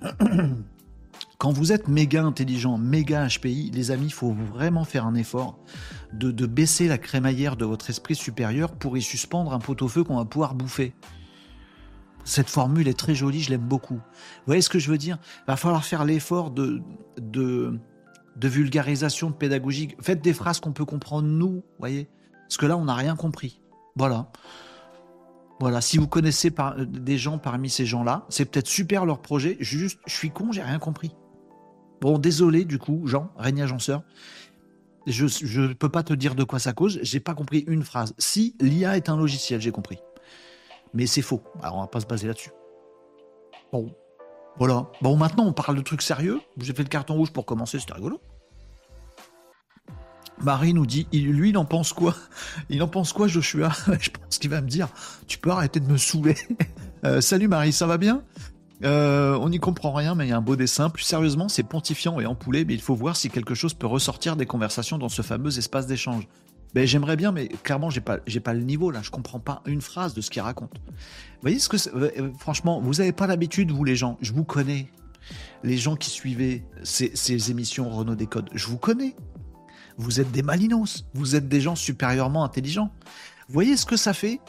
[1.38, 5.58] Quand vous êtes méga intelligent, méga HPI, les amis, il faut vraiment faire un effort
[6.14, 10.26] de, baisser la crémaillère de votre esprit supérieur pour y suspendre un pot-au-feu qu'on va
[10.26, 10.94] pouvoir bouffer.
[12.26, 13.96] Cette formule est très jolie, je l'aime beaucoup.
[13.96, 15.18] Vous voyez ce que je veux dire?
[15.40, 16.84] Il va falloir faire l'effort de,
[17.20, 17.80] de,
[18.36, 19.96] de vulgarisation, de pédagogie.
[20.00, 22.08] Faites des phrases qu'on peut comprendre nous, voyez?
[22.44, 23.62] Parce que là, on n'a rien compris.
[23.96, 24.32] Voilà.
[25.62, 29.58] Voilà, si vous connaissez euh, des gens parmi ces gens-là, c'est peut-être super leur projet.
[29.60, 31.16] Juste, je suis con, j'ai rien compris.
[32.02, 34.02] Bon, désolé du coup, Jean, Régnier Agenceur.
[35.06, 37.00] Je ne peux pas te dire de quoi ça cause.
[37.04, 38.16] J'ai pas compris une phrase.
[38.18, 40.00] Si l'IA est un logiciel, j'ai compris.
[40.96, 41.44] Mais c'est faux.
[41.62, 42.52] Alors on va pas se baser là-dessus.
[43.72, 43.94] Bon,
[44.58, 44.90] voilà.
[45.04, 46.42] Bon, maintenant on parle de trucs sérieux.
[46.58, 48.20] J'ai fait le carton rouge pour commencer, c'était rigolo.
[50.44, 52.16] Marie nous dit, lui, il en pense quoi?
[52.70, 53.72] Il en pense quoi, Joshua?
[54.00, 54.88] Je pense qu'il va me dire,
[55.28, 56.38] tu peux arrêter de me saouler.
[57.04, 58.22] Euh, salut Marie, ça va bien?
[58.84, 60.92] Euh, on n'y comprend rien, mais il y a un beau dessin.
[60.92, 64.36] Plus sérieusement, c'est pontifiant et empoulé, mais il faut voir si quelque chose peut ressortir
[64.36, 66.28] des conversations dans ce fameux espace d'échange.
[66.76, 69.02] Ben, j'aimerais bien, mais clairement, j'ai pas, pas le niveau là.
[69.02, 70.74] Je comprends pas une phrase de ce qu'il raconte.
[70.78, 74.18] Vous voyez ce que, euh, franchement, vous n'avez pas l'habitude, vous les gens?
[74.22, 74.92] Je vous connais.
[75.64, 79.16] Les gens qui suivaient ces, ces émissions Renault Décode, je vous connais.
[79.98, 81.06] Vous êtes des malinos.
[81.14, 82.92] Vous êtes des gens supérieurement intelligents.
[83.50, 84.40] Voyez ce que ça fait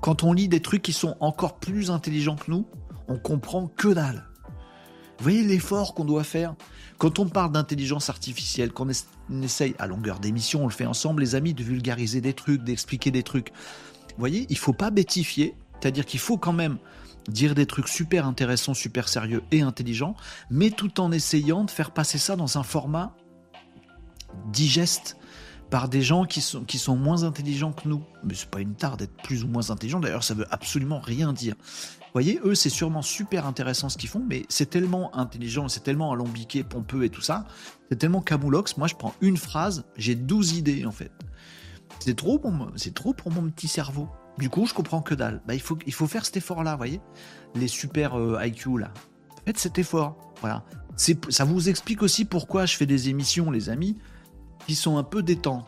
[0.00, 2.66] quand on lit des trucs qui sont encore plus intelligents que nous?
[3.08, 4.24] On comprend que dalle.
[5.20, 6.54] Voyez l'effort qu'on doit faire?
[6.98, 8.88] Quand on parle d'intelligence artificielle, qu'on
[9.42, 13.10] essaye à longueur d'émission, on le fait ensemble, les amis, de vulgariser des trucs, d'expliquer
[13.10, 13.50] des trucs.
[13.50, 16.78] Vous voyez, il faut pas bêtifier, c'est-à-dire qu'il faut quand même
[17.28, 20.16] dire des trucs super intéressants, super sérieux et intelligents,
[20.50, 23.14] mais tout en essayant de faire passer ça dans un format
[24.52, 25.16] digeste
[25.70, 28.02] par des gens qui sont, qui sont moins intelligents que nous.
[28.24, 31.32] Mais c'est pas une tare d'être plus ou moins intelligent, d'ailleurs ça veut absolument rien
[31.32, 31.54] dire.
[32.00, 35.82] Vous voyez, eux c'est sûrement super intéressant ce qu'ils font, mais c'est tellement intelligent, c'est
[35.82, 37.46] tellement alambiqué, pompeux et tout ça,
[37.90, 41.12] c'est tellement camoulox, moi je prends une phrase, j'ai 12 idées en fait.
[42.00, 44.08] C'est trop, pour mon petit cerveau.
[44.38, 45.42] Du coup, je comprends que dalle.
[45.46, 47.00] Bah, il, faut, il faut faire cet effort-là, vous voyez
[47.54, 48.92] Les super euh, IQ, là.
[49.44, 50.16] Faites cet effort.
[50.40, 50.64] Voilà.
[50.96, 53.96] Ça vous explique aussi pourquoi je fais des émissions, les amis,
[54.68, 55.66] qui sont un peu détentes.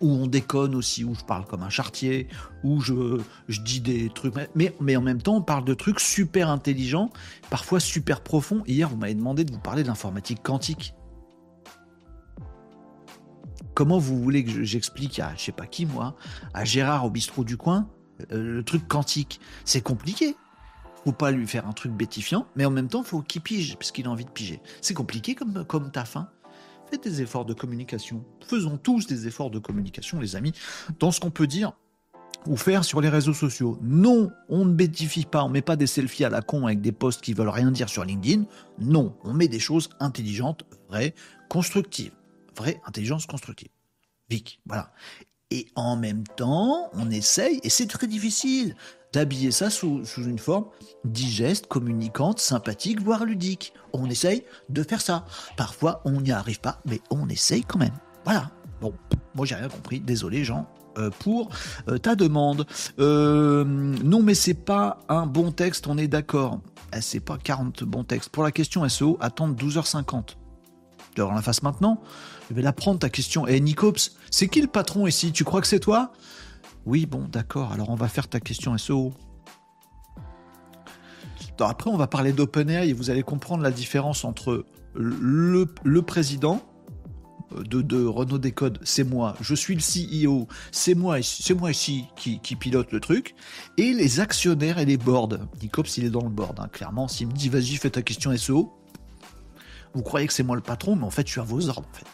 [0.00, 2.28] où on déconne aussi, où je parle comme un chartier,
[2.64, 4.34] où je, je dis des trucs.
[4.54, 7.10] Mais, mais en même temps, on parle de trucs super intelligents,
[7.50, 8.64] parfois super profonds.
[8.66, 10.94] Hier, vous m'avez demandé de vous parler de l'informatique quantique.
[13.74, 16.16] Comment vous voulez que j'explique à, je sais pas qui, moi,
[16.54, 17.88] à Gérard au bistrot du coin,
[18.32, 19.40] euh, le truc quantique?
[19.64, 20.36] C'est compliqué.
[21.04, 23.92] Faut pas lui faire un truc bétifiant, mais en même temps, faut qu'il pige, parce
[23.92, 24.60] qu'il a envie de piger.
[24.80, 26.28] C'est compliqué comme, comme taf, hein
[27.00, 28.22] Des efforts de communication.
[28.46, 30.52] Faisons tous des efforts de communication, les amis,
[30.98, 31.72] dans ce qu'on peut dire
[32.46, 33.78] ou faire sur les réseaux sociaux.
[33.82, 36.92] Non, on ne bétifie pas, on met pas des selfies à la con avec des
[36.92, 38.44] posts qui veulent rien dire sur LinkedIn.
[38.78, 41.14] Non, on met des choses intelligentes, vraies,
[41.48, 42.12] constructives.
[42.56, 43.70] Vraie intelligence constructive.
[44.28, 44.92] Vic, voilà.
[45.50, 48.76] Et en même temps, on essaye, et c'est très difficile,
[49.12, 50.66] d'habiller ça sous, une forme
[51.04, 53.74] digeste, communicante, sympathique, voire ludique.
[53.92, 55.26] On essaye de faire ça.
[55.56, 57.94] Parfois, on n'y arrive pas, mais on essaye quand même.
[58.24, 58.50] Voilà.
[58.80, 58.94] Bon,
[59.34, 60.00] moi j'ai rien compris.
[60.00, 60.66] Désolé, Jean.
[60.98, 61.48] Euh, pour
[61.88, 62.66] euh, ta demande.
[62.98, 66.60] Euh, non, mais c'est pas un bon texte, on est d'accord.
[66.94, 68.28] Eh, c'est pas 40 bons textes.
[68.28, 70.36] Pour la question SEO, attendre 12h50.
[71.14, 72.02] Tu vas la face maintenant.
[72.50, 73.46] Je vais la prendre ta question.
[73.46, 75.32] Eh, Nicops, c'est qui le patron ici?
[75.32, 76.12] Tu crois que c'est toi?
[76.84, 79.12] Oui, bon, d'accord, alors on va faire ta question SEO.
[81.60, 85.64] après, on va parler d'OpenAI et vous allez comprendre la différence entre le,
[86.00, 86.60] président
[87.54, 92.06] de, de, Renault Décode, c'est moi, je suis le CEO, c'est moi, c'est moi ici
[92.16, 93.36] qui, pilote le truc,
[93.78, 95.38] et les actionnaires et les boards.
[95.62, 97.06] Nicops, il est dans le board, hein, clairement.
[97.06, 98.72] S'il me dit, vas-y, fais ta question SEO,
[99.94, 101.88] vous croyez que c'est moi le patron, mais en fait, je suis à vos ordres,
[101.88, 102.06] en fait.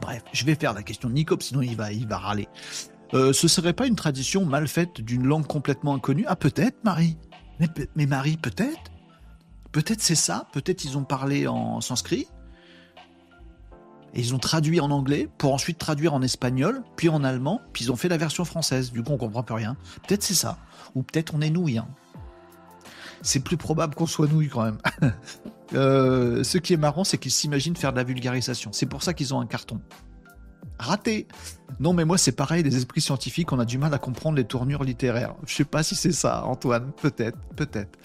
[0.00, 2.48] Bref, je vais faire la question de Nicops, sinon il va râler.
[3.14, 6.24] Euh, ce serait pas une tradition mal faite d'une langue complètement inconnue?
[6.26, 7.16] Ah peut-être, Marie.
[7.94, 8.90] Mais, Marie, peut-être?
[9.70, 10.46] Peut-être c'est ça.
[10.52, 12.26] Peut-être ils ont parlé en sanskrit.
[14.14, 17.84] Et ils ont traduit en anglais pour ensuite traduire en espagnol, puis en allemand, puis
[17.84, 18.92] ils ont fait la version française.
[18.92, 19.76] Du coup, on comprend plus rien.
[20.06, 20.58] Peut-être c'est ça.
[20.94, 21.78] Ou peut-être on est nouilles.
[21.78, 21.88] Hein.
[23.22, 24.78] C'est plus probable qu'on soit nouilles quand même.
[25.74, 28.68] Euh, ce qui est marrant, c'est qu'ils s'imaginent faire de la vulgarisation.
[28.74, 29.80] C'est pour ça qu'ils ont un carton
[30.78, 31.26] raté.
[31.80, 34.44] Non, mais moi, c'est pareil, les esprits scientifiques, on a du mal à comprendre les
[34.44, 35.34] tournures littéraires.
[35.46, 36.92] Je sais pas si c'est ça, Antoine.
[37.00, 37.98] Peut-être, peut-être.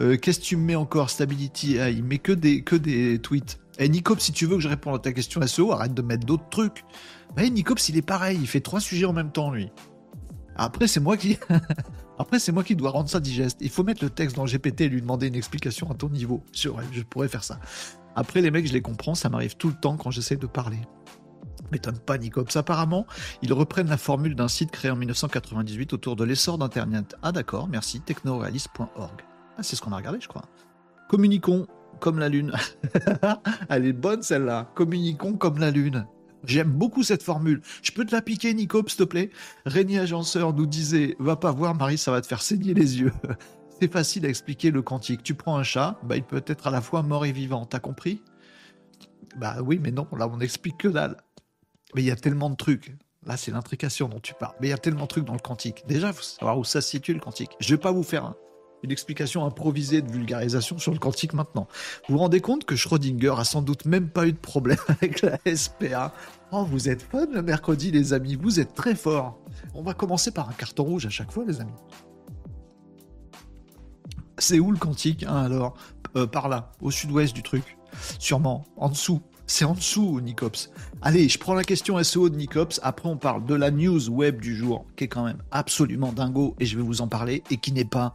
[0.00, 3.58] Euh, qu'est-ce que tu me mets encore, Stability AI Mais que des, que des tweets.
[3.78, 6.02] Et eh, Nicops, si tu veux que je réponde à ta question SEO, arrête de
[6.02, 6.84] mettre d'autres trucs.
[7.36, 9.70] Mais Nicops, il est pareil, il fait trois sujets en même temps, lui.
[10.56, 11.38] Après, c'est moi qui.
[12.18, 13.58] Après, c'est moi qui dois rendre ça digeste.
[13.60, 16.10] Il faut mettre le texte dans le GPT et lui demander une explication à ton
[16.10, 16.44] niveau.
[16.52, 17.58] Je, je pourrais faire ça.
[18.14, 20.78] Après, les mecs, je les comprends, ça m'arrive tout le temps quand j'essaie de parler
[21.72, 22.56] m'étonne pas Nicops.
[22.56, 23.06] Apparemment,
[23.42, 27.16] ils reprennent la formule d'un site créé en 1998 autour de l'essor d'Internet.
[27.22, 29.22] Ah d'accord, merci, technorealist.org.
[29.58, 30.44] Ah, c'est ce qu'on a regardé, je crois.
[31.08, 31.66] Communiquons
[32.00, 32.52] comme la Lune.
[33.68, 34.70] Elle est bonne celle-là.
[34.74, 36.06] Communiquons comme la Lune.
[36.44, 37.62] J'aime beaucoup cette formule.
[37.82, 39.30] Je peux te la piquer, Nico, s'il te plaît?
[39.64, 43.12] Régnier Agenceur nous disait Va pas voir, Marie, ça va te faire saigner les yeux.
[43.80, 45.22] C'est facile à expliquer le quantique.
[45.22, 47.66] Tu prends un chat, bah, il peut être à la fois mort et vivant.
[47.66, 48.22] T'as compris?
[49.36, 51.16] Bah oui, mais non, là, on explique que dalle.
[51.94, 52.96] Mais il y a tellement de trucs.
[53.24, 54.54] Là, c'est l'intrication dont tu parles.
[54.60, 55.84] Mais il y a tellement de trucs dans le quantique.
[55.86, 57.52] Déjà, il faut savoir où ça se situe, le quantique.
[57.60, 58.34] Je vais pas vous faire
[58.82, 61.68] une explication improvisée de vulgarisation sur le quantique maintenant.
[62.08, 65.22] Vous vous rendez compte que Schrödinger a sans doute même pas eu de problème avec
[65.22, 66.12] la SPA.
[66.50, 68.34] Oh, vous êtes fun le mercredi, les amis.
[68.34, 69.38] Vous êtes très forts.
[69.74, 71.72] On va commencer par un carton rouge à chaque fois, les amis.
[74.38, 75.74] C'est où le quantique, hein, alors?
[76.16, 77.78] Euh, Par là, au sud-ouest du truc.
[78.18, 79.22] Sûrement, en dessous.
[79.46, 80.70] C'est en dessous, Nicops.
[81.02, 82.80] Allez, je prends la question SEO de Nicops.
[82.82, 86.54] Après, on parle de la news web du jour, qui est quand même absolument dingo,
[86.60, 88.14] et je vais vous en parler, et qui n'est pas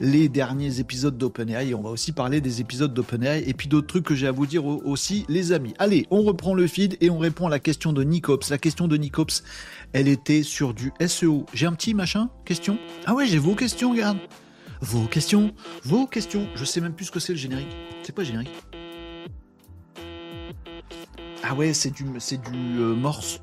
[0.00, 1.74] les derniers épisodes d'OpenAI.
[1.74, 4.46] On va aussi parler des épisodes d'OpenAI, et puis d'autres trucs que j'ai à vous
[4.46, 5.74] dire aussi, les amis.
[5.78, 8.50] Allez, on reprend le feed, et on répond à la question de Nicops.
[8.50, 9.42] La question de Nicops,
[9.92, 11.46] elle était sur du SEO.
[11.54, 12.78] J'ai un petit machin Question?
[13.06, 14.18] Ah ouais, j'ai vos questions, regarde.
[14.80, 16.46] Vos questions, vos questions.
[16.56, 17.74] Je sais même plus ce que c'est le générique.
[18.02, 18.50] C'est le générique?
[21.46, 23.42] Ah ouais, c'est du, c'est du euh, morse.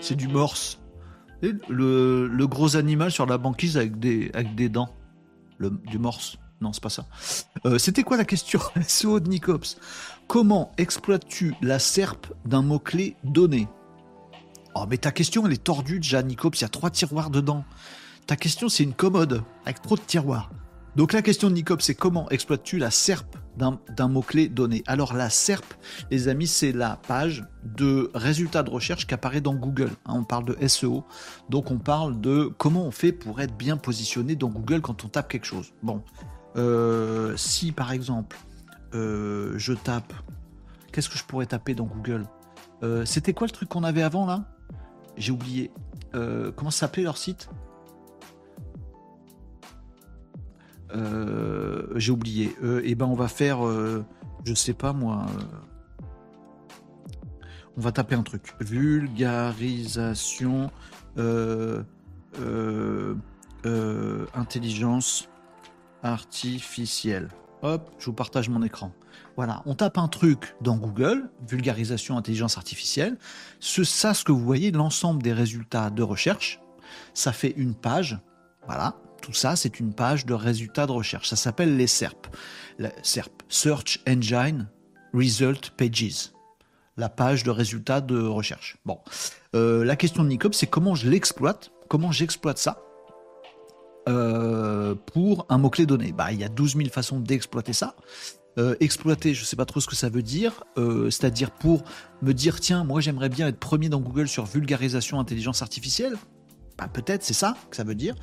[0.00, 0.78] C'est du morse.
[1.42, 4.94] Le, le, gros animal sur la banquise avec des, avec des dents.
[5.58, 6.38] Le, du morse.
[6.60, 7.06] Non, c'est pas ça.
[7.66, 8.60] Euh, c'était quoi la question?
[8.86, 9.78] SEO de Nicops.
[10.28, 13.68] Comment exploites-tu la SERP d'un mot-clé donné?
[14.76, 16.60] Oh, mais ta question, elle est tordue déjà, Nicops.
[16.60, 17.64] Il y a trois tiroirs dedans.
[18.26, 20.50] Ta question, c'est une commode avec trop de tiroirs.
[20.94, 24.82] Donc la question de Nicops, c'est comment exploites-tu la SERP d'un mot-clé donné.
[24.86, 25.64] Alors la SERP,
[26.10, 29.90] les amis, c'est la page de résultats de recherche qui apparaît dans Google.
[30.04, 31.04] Hein, on parle de SEO,
[31.48, 35.08] donc on parle de comment on fait pour être bien positionné dans Google quand on
[35.08, 35.72] tape quelque chose.
[35.82, 36.02] Bon,
[36.56, 38.36] euh, si par exemple
[38.94, 40.12] euh, je tape,
[40.92, 42.24] qu'est-ce que je pourrais taper dans Google?
[42.82, 44.44] Euh, C'était quoi le truc qu'on avait avant là?
[45.16, 45.70] J'ai oublié.
[46.56, 47.48] comment s'appelait leur site?
[51.96, 52.46] J'ai oublié.
[52.46, 54.04] et euh, eh ben on va faire, euh,
[54.44, 55.26] je sais pas moi.
[57.76, 58.54] on va taper un truc.
[58.60, 60.70] Vulgarisation.
[64.34, 65.28] intelligence
[66.02, 67.28] artificielle.
[67.62, 68.92] Hop, je vous partage mon écran.
[69.36, 73.18] Voilà, on tape un truc dans Google, vulgarisation intelligence artificielle.
[73.60, 76.60] Ce, ça, ce que vous voyez, l'ensemble des résultats de recherche,
[77.12, 78.18] ça fait une page.
[78.66, 81.28] Voilà, tout ça, c'est une page de résultats de recherche.
[81.28, 82.26] Ça s'appelle les SERP.
[83.02, 84.68] SERP, Search Engine
[85.12, 86.32] Result Pages.
[86.96, 88.76] La page de résultats de recherche.
[88.84, 88.98] Bon.
[89.54, 92.82] Euh, la question de Nicop, c'est comment je l'exploite, comment j'exploite ça
[94.08, 96.12] euh, pour un mot-clé donné.
[96.12, 97.96] Bah, il y a 12 000 façons d'exploiter ça.
[98.58, 101.84] Euh, exploiter, je ne sais pas trop ce que ça veut dire, c'est-à-dire pour
[102.22, 106.16] me dire tiens, moi j'aimerais bien être premier dans Google sur vulgarisation intelligence artificielle.
[106.78, 108.14] Bah, peut-être c'est ça que ça veut dire,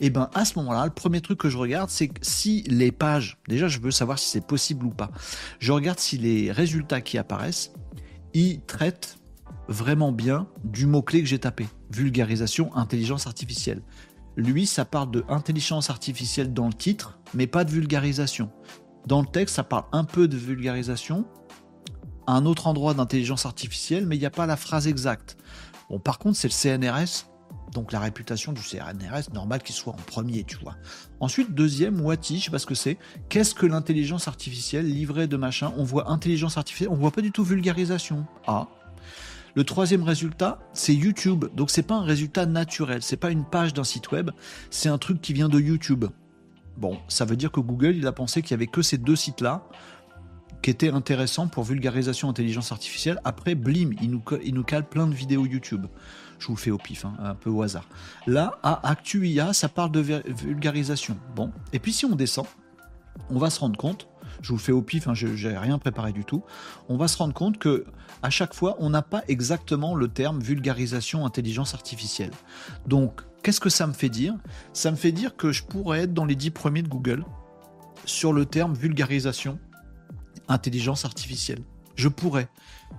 [0.00, 2.92] et eh ben à ce moment-là, le premier truc que je regarde, c'est si les
[2.92, 5.10] pages, déjà je veux savoir si c'est possible ou pas,
[5.60, 7.72] je regarde si les résultats qui apparaissent,
[8.34, 9.16] ils traitent
[9.68, 13.82] vraiment bien du mot-clé que j'ai tapé, vulgarisation intelligence artificielle.
[14.36, 18.50] Lui, ça parle de intelligence artificielle dans le titre, mais pas de vulgarisation.
[19.06, 21.24] Dans le texte, ça parle un peu de vulgarisation,
[22.26, 25.36] un autre endroit d'intelligence artificielle, mais il n'y a pas la phrase exacte.
[25.90, 27.31] Bon, par contre, c'est le CNRS
[27.72, 30.76] donc la réputation du CNRS, normal qu'il soit en premier, tu vois.
[31.20, 32.98] Ensuite, deuxième, Wati, je sais pas ce que c'est.
[33.28, 35.72] Qu'est-ce que l'intelligence artificielle, livrée de machin?
[35.76, 38.26] On voit intelligence artificielle, on voit pas du tout vulgarisation.
[38.46, 38.68] Ah.
[39.54, 41.46] Le troisième résultat, c'est YouTube.
[41.54, 44.30] Donc c'est pas un résultat naturel, c'est pas une page d'un site web,
[44.70, 46.06] c'est un truc qui vient de YouTube.
[46.78, 49.16] Bon, ça veut dire que Google, il a pensé qu'il y avait que ces deux
[49.16, 49.66] sites-là
[50.62, 53.20] qui étaient intéressants pour vulgarisation intelligence artificielle.
[53.24, 55.86] Après, blim, il nous, il nous cale plein de vidéos YouTube.
[56.42, 57.86] Je vous le fais au pif, hein, un peu au hasard.
[58.26, 61.16] Là, à ActuIA, ça parle de vulgarisation.
[61.36, 62.46] Bon, et puis si on descend,
[63.30, 64.08] on va se rendre compte,
[64.40, 66.42] je vous le fais au pif, hein, je n'ai rien préparé du tout,
[66.88, 67.84] on va se rendre compte que
[68.24, 72.32] à chaque fois, on n'a pas exactement le terme vulgarisation intelligence artificielle.
[72.88, 74.34] Donc, qu'est-ce que ça me fait dire?
[74.72, 77.24] Ça me fait dire que je pourrais être dans les dix premiers de Google
[78.04, 79.60] sur le terme vulgarisation
[80.48, 81.62] intelligence artificielle.
[81.94, 82.48] Je pourrais.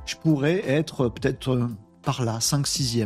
[0.06, 1.70] Je pourrais être peut-être
[2.04, 3.06] par là, 5 6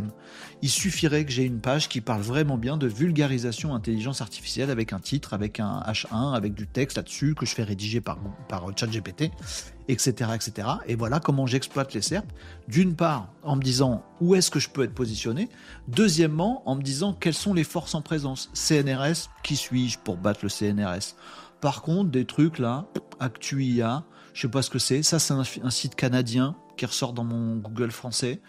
[0.60, 4.92] Il suffirait que j'ai une page qui parle vraiment bien de vulgarisation intelligence artificielle avec
[4.92, 8.66] un titre, avec un H1, avec du texte là-dessus que je fais rédiger par, par
[8.76, 9.30] ChatGPT,
[9.88, 10.68] etc., etc.
[10.86, 12.26] Et voilà comment j'exploite les SERP.
[12.66, 15.48] D'une part, en me disant où est-ce que je peux être positionné.
[15.86, 18.50] Deuxièmement, en me disant quelles sont les forces en présence.
[18.52, 21.14] CNRS, qui suis-je pour battre le CNRS
[21.60, 22.86] Par contre, des trucs là,
[23.20, 25.02] ActuIA, je sais pas ce que c'est.
[25.02, 28.40] Ça, c'est un, site canadien qui ressort dans mon Google français.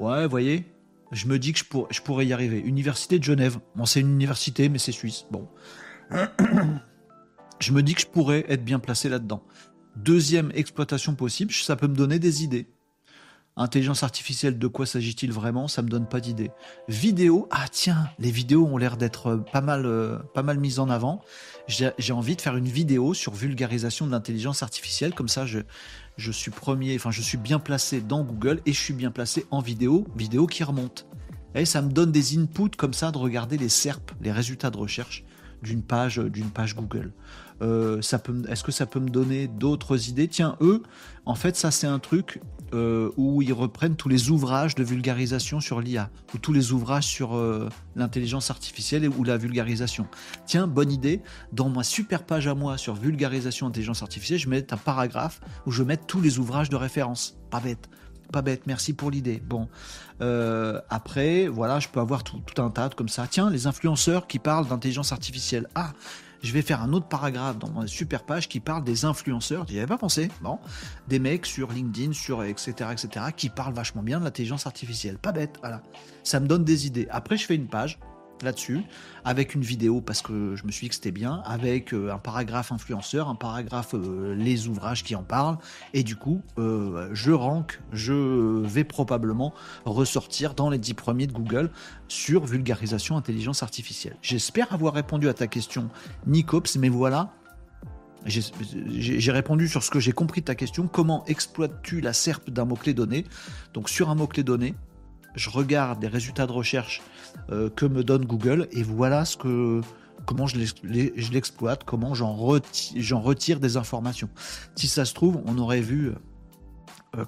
[0.00, 0.64] Ouais, voyez,
[1.12, 2.58] je me dis que je, je pourrais y arriver.
[2.58, 3.58] Université de Genève.
[3.76, 5.26] Bon, c'est une université, mais c'est suisse.
[5.30, 5.46] Bon.
[7.60, 9.44] je me dis que je pourrais être bien placé là-dedans.
[9.96, 12.66] Deuxième exploitation possible, ça peut me donner des idées.
[13.60, 15.68] Intelligence artificielle, de quoi s'agit-il vraiment?
[15.68, 16.50] Ça me donne pas d'idée.
[16.88, 20.78] Vidéo, ah tiens, les vidéos ont l'air d'être euh, pas mal, euh, pas mal mises
[20.78, 21.20] en avant.
[21.68, 25.58] J'ai envie de faire une vidéo sur vulgarisation de l'intelligence artificielle, comme ça je,
[26.16, 29.44] je suis premier, enfin je suis bien placé dans Google et je suis bien placé
[29.50, 31.06] en vidéo, vidéo qui remonte.
[31.54, 34.78] Et ça me donne des inputs comme ça de regarder les SERP, les résultats de
[34.78, 35.22] recherche
[35.62, 37.12] d'une page, d'une page Google.
[37.62, 40.28] Euh, est-ce que ça peut me donner d'autres idées?
[40.28, 40.82] Tiens, eux,
[41.26, 42.40] en fait, ça c'est un truc
[42.72, 47.06] euh, où ils reprennent tous les ouvrages de vulgarisation sur l'IA, ou tous les ouvrages
[47.06, 50.06] sur euh, l'intelligence artificielle ou la vulgarisation.
[50.46, 51.20] Tiens, bonne idée,
[51.52, 55.70] dans ma super page à moi sur vulgarisation intelligence artificielle, je mets un paragraphe où
[55.70, 57.36] je mets tous les ouvrages de référence.
[57.50, 57.88] Pas bête
[58.32, 59.42] pas bête, merci pour l'idée.
[59.44, 59.66] Bon,
[60.88, 63.26] après, voilà, je peux avoir tout, un tas comme ça.
[63.28, 65.66] Tiens, les influenceurs qui parlent d'intelligence artificielle.
[65.74, 65.94] Ah,
[66.42, 69.66] je vais faire un autre paragraphe dans ma super page qui parle des influenceurs.
[69.68, 70.30] J'y avais pas pensé.
[70.42, 70.58] Bon,
[71.08, 75.18] des mecs sur LinkedIn, sur etc., etc., qui parlent vachement bien de l'intelligence artificielle.
[75.18, 75.82] Pas bête, voilà.
[76.22, 77.06] Ça me donne des idées.
[77.10, 77.98] Après, je fais une page
[78.42, 78.82] là-dessus,
[79.24, 82.18] avec une vidéo parce que je me suis dit que c'était bien, avec euh, un
[82.18, 85.58] paragraphe influenceur, un paragraphe euh, les ouvrages qui en parlent,
[85.94, 91.32] et du coup, euh, je rank, je vais probablement ressortir dans les dix premiers de
[91.32, 91.70] Google
[92.08, 94.16] sur vulgarisation intelligence artificielle.
[94.22, 95.88] J'espère avoir répondu à ta question,
[96.26, 97.32] Nicops, mais voilà.
[98.26, 100.88] J'ai répondu sur ce que j'ai compris de ta question.
[100.88, 103.24] Comment exploites-tu la SERP d'un mot-clé donné?
[103.72, 104.74] Donc sur un mot-clé donné,
[105.34, 107.02] je regarde les résultats de recherche
[107.50, 109.80] euh, que me donne Google et voilà ce que
[110.26, 110.58] comment je
[111.32, 114.28] l'exploite, comment j'en retire, des informations.
[114.76, 116.12] Si ça se trouve, on aurait vu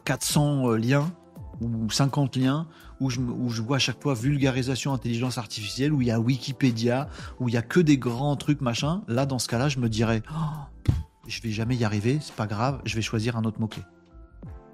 [0.04, 1.12] 400 euh, euh, liens
[1.60, 2.66] ou 50 liens
[3.00, 6.20] où je, où je, vois à chaque fois vulgarisation intelligence artificielle, où il y a
[6.20, 7.08] Wikipédia,
[7.40, 9.02] où il y a que des grands trucs machin.
[9.08, 10.92] Là, dans ce cas-là, je me dirais, oh,
[11.26, 13.82] je vais jamais y arriver, c'est pas grave, je vais choisir un autre mot-clé.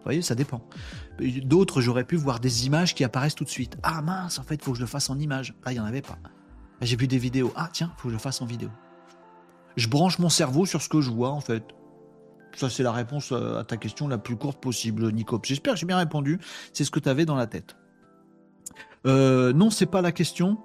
[0.08, 0.62] Voyez, ça dépend.
[1.20, 3.76] D'autres, j'aurais pu voir des images qui apparaissent tout de suite.
[3.82, 5.54] Ah mince, en fait, faut que je le fasse en image.
[5.66, 6.16] Là, il n'y en avait pas.
[6.80, 7.52] J'ai vu des vidéos.
[7.56, 8.70] Ah tiens, faut que je le fasse en vidéo.
[9.76, 11.62] Je branche mon cerveau sur ce que je vois, en fait.
[12.56, 15.38] Ça, c'est la réponse à ta question la plus courte possible, Nico.
[15.44, 16.40] J'espère que j'ai bien répondu.
[16.72, 17.76] C'est ce que tu avais dans la tête.
[19.06, 20.56] Euh, non, c'est pas la question.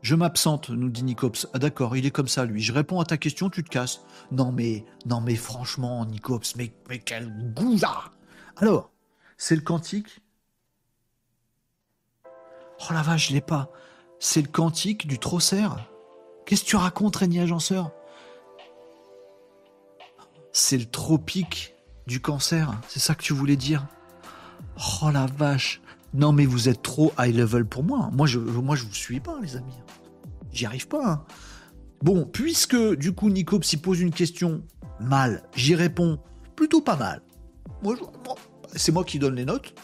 [0.00, 1.46] Je m'absente, nous dit Nicops.
[1.52, 2.62] Ah d'accord, il est comme ça, lui.
[2.62, 4.00] Je réponds à ta question, tu te casses.
[4.30, 8.10] Non mais, non mais franchement, Nicops, mais, mais quel goujat
[8.56, 8.90] alors,
[9.36, 10.20] c'est le quantique.
[12.26, 13.70] Oh la vache, je l'ai pas.
[14.18, 15.66] C'est le quantique du trosser?
[16.46, 17.92] Qu'est-ce que tu racontes, Régnier Agenceur?
[20.52, 21.74] C'est le tropique
[22.06, 22.72] du cancer.
[22.88, 23.86] C'est ça que tu voulais dire?
[25.02, 25.80] Oh la vache.
[26.14, 28.10] Non mais vous êtes trop high level pour moi.
[28.12, 29.80] Moi je, moi, je vous suis pas, les amis.
[30.52, 31.06] J'y arrive pas.
[31.06, 31.24] Hein.
[32.02, 34.62] Bon, puisque du coup Nico s'y pose une question
[35.00, 36.18] mal, j'y réponds
[36.54, 37.22] plutôt pas mal
[38.74, 39.74] c'est moi qui donne les notes.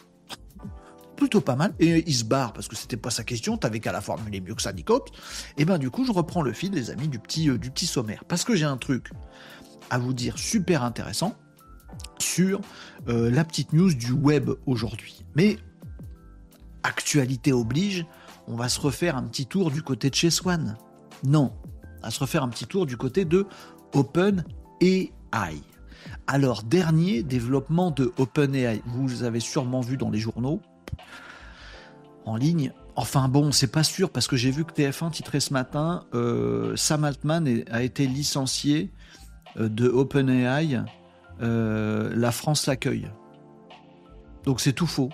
[1.17, 1.75] Plutôt pas mal.
[1.81, 3.57] Et il se barre parce que c'était pas sa question.
[3.57, 5.11] T'avais qu'à la formuler mieux que ça, Nicops.
[5.57, 7.87] Et ben du coup, je reprends le fil, les amis, du petit, euh, du petit
[7.87, 8.25] sommaire.
[8.29, 9.11] Parce que j'ai un truc
[9.91, 11.35] à vous dire super intéressant
[12.19, 12.61] sur
[13.09, 15.25] euh, la petite news du web aujourd'hui.
[15.35, 15.59] Mais
[16.83, 18.07] actualité oblige,
[18.47, 20.77] on va se refaire un petit tour du côté de chez Swan.
[21.25, 21.53] Non,
[22.01, 23.47] on va se refaire un petit tour du côté de
[23.93, 24.45] Open
[26.31, 30.61] Alors, dernier développement de OpenAI, vous avez sûrement vu dans les journaux,
[32.27, 32.71] en ligne.
[32.97, 36.77] Enfin bon, c'est pas sûr parce que j'ai vu que TF1 titrait ce matin, euh,
[36.77, 38.93] Sam Altman a été licencié
[39.57, 40.83] euh, de OpenAI,
[41.41, 43.09] euh, la France l'accueille.
[44.45, 45.09] Donc c'est tout faux.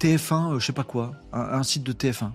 [0.00, 2.32] TF1, je sais pas quoi, un site de TF1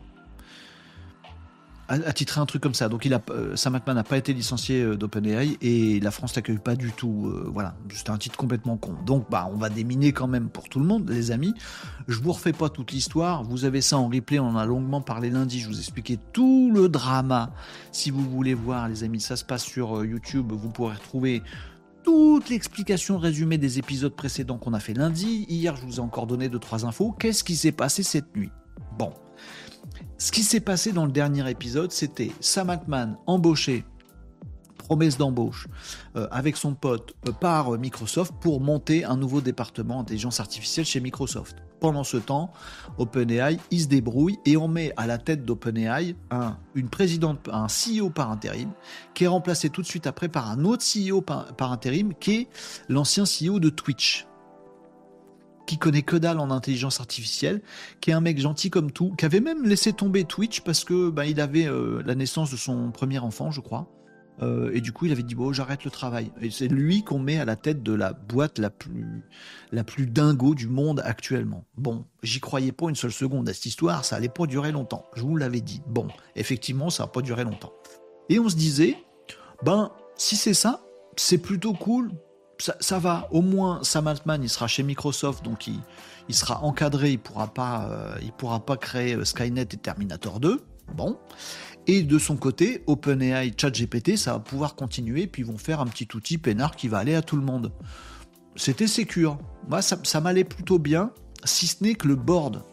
[1.87, 2.89] a, titré un truc comme ça.
[2.89, 6.57] Donc il a, euh, Sam n'a pas été licencié euh, d'OpenAI et la France l'accueille
[6.57, 7.27] pas du tout.
[7.27, 8.95] Euh, voilà, c'était un titre complètement con.
[9.05, 11.53] Donc bah on va déminer quand même pour tout le monde, les amis.
[12.07, 13.43] Je vous refais pas toute l'histoire.
[13.43, 14.39] Vous avez ça en replay.
[14.39, 15.59] On en a longuement parlé lundi.
[15.59, 17.51] Je vous expliquais tout le drama.
[17.91, 20.51] Si vous voulez voir, les amis, ça se passe sur YouTube.
[20.51, 21.43] Vous pourrez retrouver
[22.03, 25.45] toute l'explication résumée des épisodes précédents qu'on a fait lundi.
[25.49, 27.11] Hier, je vous ai encore donné deux trois infos.
[27.11, 28.51] Qu'est-ce qui s'est passé cette nuit?
[28.97, 29.11] Bon,
[30.17, 33.85] ce qui s'est passé dans le dernier épisode, c'était Sam Altman embauché,
[34.77, 35.67] promesse d'embauche,
[36.15, 40.99] euh, avec son pote euh, par Microsoft pour monter un nouveau département intelligence artificielle chez
[41.01, 41.57] Microsoft.
[41.79, 42.51] Pendant ce temps,
[42.97, 47.67] OpenAI, il se débrouille et on met à la tête d'OpenAI un, une présidente, un
[47.67, 48.71] CEO par intérim,
[49.13, 52.35] qui est remplacé tout de suite après par un autre CEO par, par intérim, qui
[52.35, 52.47] est
[52.89, 54.25] l'ancien CEO de Twitch.
[55.67, 57.61] Qui connaît que dalle en intelligence artificielle,
[58.01, 61.11] qui est un mec gentil comme tout, qui avait même laissé tomber Twitch parce que
[61.11, 63.87] bah, il avait euh, la naissance de son premier enfant, je crois.
[64.41, 66.31] Euh, et du coup, il avait dit bon, j'arrête le travail.
[66.41, 69.23] Et c'est lui qu'on met à la tête de la boîte la plus,
[69.71, 71.65] la plus dingo du monde actuellement.
[71.75, 75.05] Bon, j'y croyais pas une seule seconde à cette histoire, ça allait pas durer longtemps.
[75.15, 75.81] Je vous l'avais dit.
[75.87, 77.73] Bon, effectivement, ça n'a pas duré longtemps.
[78.29, 78.95] Et on se disait,
[79.63, 80.81] ben, si c'est ça,
[81.15, 82.11] c'est plutôt cool.
[82.59, 83.27] Ça, va.
[83.31, 87.89] Au moins, Sam Altman, il sera chez Microsoft, donc il, sera encadré, il pourra pas,
[87.91, 90.61] euh, pourra pas créer euh, Skynet et Terminator 2.
[90.95, 91.17] Bon.
[91.85, 95.85] Et de son côté, OpenAI, ChatGPT, ça va pouvoir continuer, puis ils vont faire un
[95.85, 97.71] petit outil peinard qui va aller à tout le monde.
[98.55, 99.37] C'était sécure.
[99.69, 101.11] Moi, ça, m'allait plutôt bien,
[101.43, 102.63] si ce n'est que le board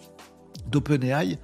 [0.67, 1.39] d'OpenAI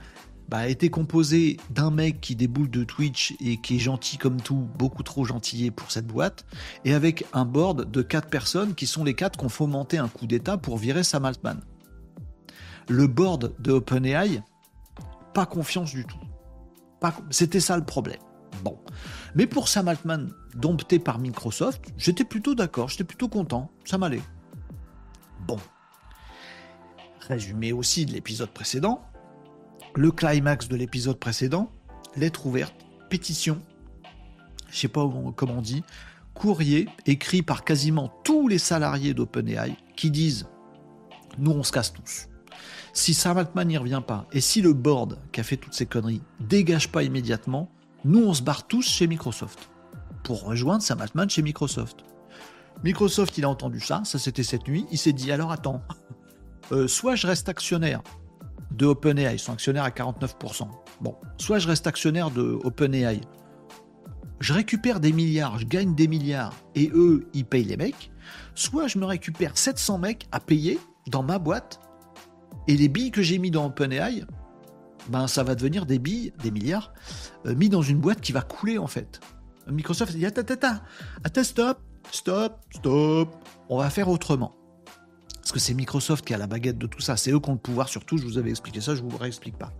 [0.50, 4.68] bah, été composé d'un mec qui déboule de Twitch et qui est gentil comme tout,
[4.76, 6.44] beaucoup trop gentillé pour cette boîte,
[6.84, 10.08] et avec un board de quatre personnes qui sont les quatre qui ont fomenté un
[10.08, 11.60] coup d'État pour virer Sam Altman.
[12.88, 14.42] Le board de OpenAI,
[15.34, 16.18] pas confiance du tout.
[17.30, 18.18] C'était ça le problème.
[18.64, 18.76] Bon.
[19.36, 24.22] Mais pour Sam Altman, dompté par Microsoft, j'étais plutôt d'accord, j'étais plutôt content, ça m'allait.
[25.46, 25.58] Bon.
[27.20, 29.00] Résumé aussi de l'épisode précédent.
[29.96, 31.70] Le climax de l'épisode précédent,
[32.16, 32.74] lettre ouverte,
[33.08, 33.60] pétition,
[34.70, 35.82] je sais pas comment on dit,
[36.34, 40.46] courrier écrit par quasiment tous les salariés d'OpenAI qui disent
[41.38, 42.28] nous on se casse tous.
[42.92, 45.86] Si Sam Altman n'y revient pas, et si le board qui a fait toutes ces
[45.86, 47.70] conneries dégage pas immédiatement,
[48.04, 49.70] nous on se barre tous chez Microsoft
[50.22, 52.04] pour rejoindre Sam Altman chez Microsoft.
[52.84, 55.82] Microsoft, il a entendu ça, ça c'était cette nuit, il s'est dit alors attends,
[56.72, 58.02] euh, soit je reste actionnaire
[58.70, 60.68] de OpenAI, ils sont actionnaires à 49%.
[61.00, 63.20] Bon, soit je reste actionnaire de OpenAI,
[64.40, 68.10] je récupère des milliards, je gagne des milliards, et eux, ils payent les mecs,
[68.54, 71.80] soit je me récupère 700 mecs à payer dans ma boîte
[72.68, 74.24] et les billes que j'ai mis dans OpenAI,
[75.08, 76.92] ben ça va devenir des billes, des milliards,
[77.46, 79.20] euh, mis dans une boîte qui va couler en fait.
[79.66, 80.80] Microsoft dit attends, attends,
[81.24, 81.78] attends, stop,
[82.10, 83.28] stop, stop,
[83.68, 84.54] on va faire autrement.
[85.40, 87.54] Parce que c'est Microsoft qui a la baguette de tout ça, c'est eux qui ont
[87.54, 89.72] le pouvoir surtout, je vous avais expliqué ça, je vous réexplique pas.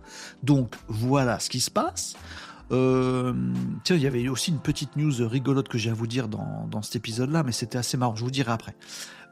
[0.43, 2.15] Donc voilà ce qui se passe.
[2.71, 3.33] Euh,
[3.83, 6.67] tiens, il y avait aussi une petite news rigolote que j'ai à vous dire dans,
[6.71, 8.75] dans cet épisode-là, mais c'était assez marrant, je vous dirai après.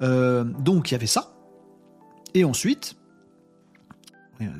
[0.02, 1.34] Euh, donc il y avait ça.
[2.34, 2.96] Et ensuite,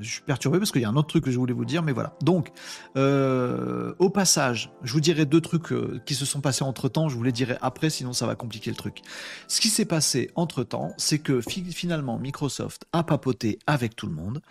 [0.02, 1.84] je suis perturbé parce qu'il y a un autre truc que je voulais vous dire,
[1.84, 2.14] mais voilà.
[2.22, 2.52] Donc,
[2.98, 7.10] euh, au passage, je vous dirai deux trucs euh, qui se sont passés entre temps.
[7.10, 9.02] Je vous les dirai après, sinon ça va compliquer le truc.
[9.48, 14.14] Ce qui s'est passé entre temps, c'est que finalement Microsoft a papoté avec tout le
[14.14, 14.42] monde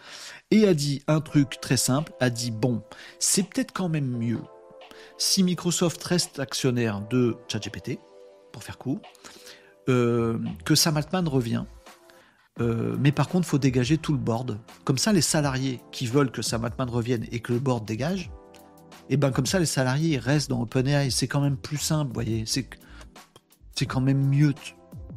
[0.51, 2.13] et a dit un truc très simple.
[2.21, 2.83] A dit bon,
[3.19, 4.41] c'est peut-être quand même mieux
[5.19, 7.99] si Microsoft reste actionnaire de ChatGPT,
[8.53, 9.01] pour faire court,
[9.89, 11.65] euh, que Sam Altman revient
[12.61, 14.59] euh, mais par contre, faut dégager tout le board.
[14.85, 18.31] Comme ça, les salariés qui veulent que Sam Altman revienne et que le board dégage,
[19.11, 21.11] et eh ben comme ça, les salariés restent dans OpenAI.
[21.11, 22.45] C'est quand même plus simple, vous voyez.
[22.45, 22.69] C'est
[23.75, 24.53] c'est quand même mieux.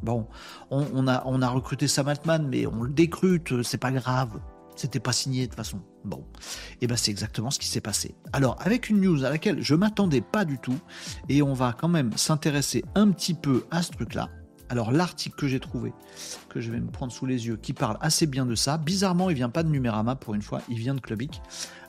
[0.02, 0.26] Bon,
[0.70, 4.40] on, a, on a recruté Sam Altman, mais on le décrute, c'est pas grave.
[4.74, 5.82] C'était pas signé de toute façon.
[6.04, 6.24] Bon,
[6.72, 8.14] et eh ben c'est exactement ce qui s'est passé.
[8.32, 10.78] Alors avec une news à laquelle je m'attendais pas du tout,
[11.28, 14.30] et on va quand même s'intéresser un petit peu à ce truc-là.
[14.72, 15.92] Alors l'article que j'ai trouvé,
[16.48, 18.78] que je vais me prendre sous les yeux, qui parle assez bien de ça.
[18.78, 21.42] Bizarrement, il vient pas de Numérama pour une fois, il vient de Clubic.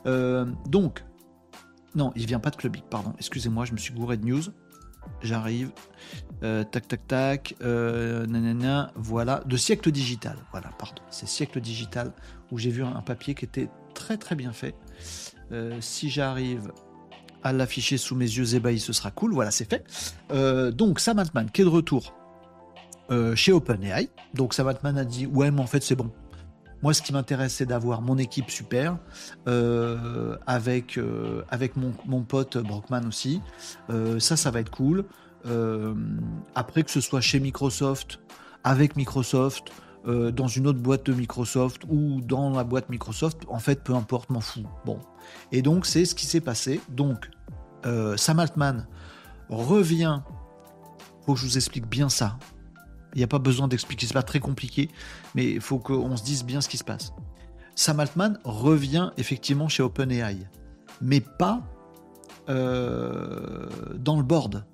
[0.04, 1.02] Euh, donc,
[1.94, 3.14] non, il vient pas de Clubic, pardon.
[3.16, 4.42] Excusez-moi, je me suis gouré de news.
[5.22, 5.72] J'arrive.
[6.42, 7.54] Euh, tac, tac, tac.
[7.62, 9.40] Euh, nanana, voilà.
[9.46, 10.36] De siècle digital.
[10.50, 11.00] Voilà, pardon.
[11.08, 12.12] C'est siècle digital
[12.52, 14.74] où j'ai vu un papier qui était très très bien fait.
[15.80, 16.70] si j'arrive
[17.42, 19.32] à l'afficher sous mes yeux ébahis, ce sera cool.
[19.32, 19.86] Voilà, c'est fait.
[20.76, 22.12] donc, Sam Altman, qui est de retour
[23.10, 24.08] euh, chez OpenAI.
[24.32, 26.10] Donc Sabatman a dit ouais mais en fait c'est bon.
[26.82, 28.98] Moi ce qui m'intéresse c'est d'avoir mon équipe super
[29.46, 33.42] euh, avec euh, avec mon, mon, pote Brockman aussi.
[34.18, 35.04] ça ça va être cool.
[36.54, 38.20] après que ce soit chez Microsoft,
[38.64, 39.70] avec Microsoft,
[40.06, 44.30] dans une autre boîte de Microsoft ou dans la boîte Microsoft, en fait peu importe
[44.30, 44.66] m'en fous.
[44.84, 44.98] Bon.
[45.52, 46.80] Et donc c'est ce qui s'est passé.
[46.88, 47.30] Donc
[48.16, 48.86] Sam Altman
[49.50, 50.20] revient
[51.24, 52.38] faut que je vous explique bien ça.
[53.14, 54.90] Il n'y a pas besoin d'expliquer, c'est pas très compliqué,
[55.34, 57.12] mais il faut qu'on se dise bien ce qui se passe.
[57.76, 60.38] Sam Altman revient effectivement chez OpenAI,
[61.00, 61.62] mais pas
[62.48, 64.64] euh, dans le board.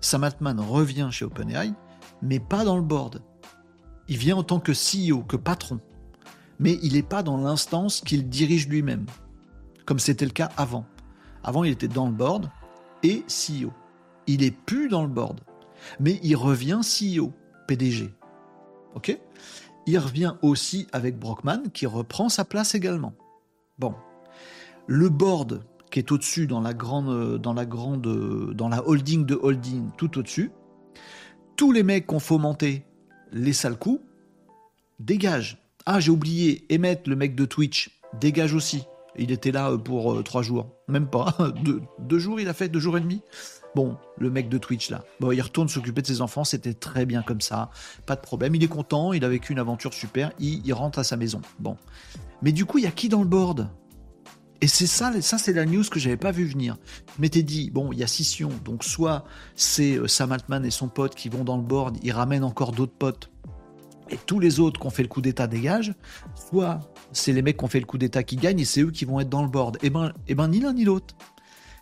[0.00, 1.72] Sam Altman revient chez OpenAI,
[2.22, 3.22] mais pas dans le board.
[4.08, 5.80] Il vient en tant que CEO, que patron,
[6.58, 9.06] mais il n'est pas dans l'instance qu'il dirige lui-même,
[9.86, 10.86] comme c'était le cas avant.
[11.44, 12.50] Avant, il était dans le board
[13.04, 13.72] et CEO.
[14.26, 15.40] Il est plus dans le board
[16.00, 17.32] mais il revient CEO,
[17.66, 18.10] PDG.
[18.94, 19.18] Ok?
[19.86, 23.14] Il revient aussi avec Brockman qui reprend sa place également.
[23.78, 23.94] Bon,
[24.86, 30.52] le board qui est au-dessus dans la grande, dans la holding de holding, tout au-dessus,
[31.56, 32.84] tous les mecs qui ont fomenté
[33.32, 34.00] les sales coups
[35.00, 35.58] dégagent.
[35.84, 38.84] Ah, j'ai oublié, Emmett, le mec de Twitch, dégage aussi.
[39.16, 41.36] Il était là pour euh, trois jours, même pas.
[41.98, 43.20] deux, jours, il a fait deux jours et demi.
[43.74, 45.04] Bon, le mec de Twitch là.
[45.20, 47.70] Bon, il retourne s'occuper de ses enfants, c'était très bien comme ça,
[48.06, 48.54] pas de problème.
[48.54, 51.40] Il est content, il a vécu une aventure super, il, rentre à sa maison.
[51.58, 51.76] Bon.
[52.42, 53.70] Mais du coup, il y a qui dans le board?
[54.60, 56.76] Et c'est ça, ça c'est la news que j'avais pas vu venir.
[57.16, 59.24] Je m'étais dit, bon, il y a scission, donc soit
[59.56, 62.70] c'est euh, Sam Altman et son pote qui vont dans le board, ils ramènent encore
[62.70, 63.32] d'autres potes,
[64.12, 65.94] et tous les autres qui ont fait le coup d'état dégagent,
[66.34, 66.80] soit
[67.12, 69.06] c'est les mecs qui ont fait le coup d'état qui gagnent et c'est eux qui
[69.06, 69.76] vont être dans le board.
[69.76, 71.14] Et eh ben, et eh ben ni l'un ni l'autre.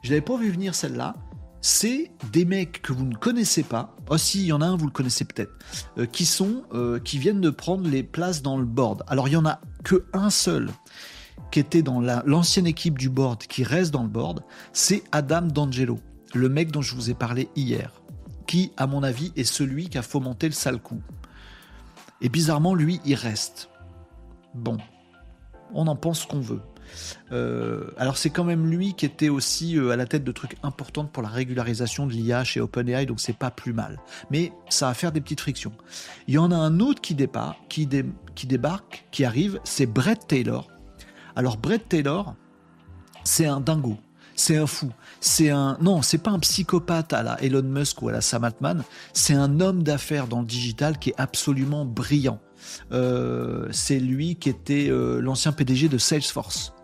[0.03, 1.14] Je l'avais pas vu venir celle-là.
[1.62, 3.94] C'est des mecs que vous ne connaissez pas.
[4.08, 5.52] Oh il y en a un, vous le connaissez peut-être,
[5.98, 6.06] euh,
[6.72, 9.04] euh, qui viennent de prendre les places dans le board.
[9.06, 10.70] Alors il y en a que un seul
[11.50, 14.42] qui était dans l'ancienne équipe du board, qui reste dans le board,
[14.72, 15.98] c'est Adam D'Angelo,
[16.34, 17.92] le mec dont je vous ai parlé hier,
[18.46, 21.00] qui, à mon avis, est celui qui a fomenté le sale coup.
[22.20, 23.68] Et bizarrement, lui, il reste.
[24.54, 24.78] Bon,
[25.74, 26.61] on en pense qu'on veut.
[27.32, 30.57] Euh, alors c'est quand même lui qui était aussi euh, à la tête de trucs
[30.62, 33.99] importants pour la régularisation de l'IA chez OpenAI, donc c'est pas plus mal.
[34.30, 35.72] Mais ça va faire des petites frictions.
[36.26, 40.68] Il y en a un autre qui, débarque, qui arrive, c'est Brett Taylor,
[41.36, 42.34] alors Brett Taylor,
[43.24, 43.97] c'est un dingo,
[44.34, 48.09] c'est un fou, c'est un non, c'est pas un psychopathe à la Elon Musk ou
[48.09, 48.82] à la Sam Altman,
[49.12, 52.41] c'est un homme d'affaires dans le digital qui est absolument brillant.
[52.93, 56.74] Euh, c'est lui qui était l'ancien PDG de Salesforce,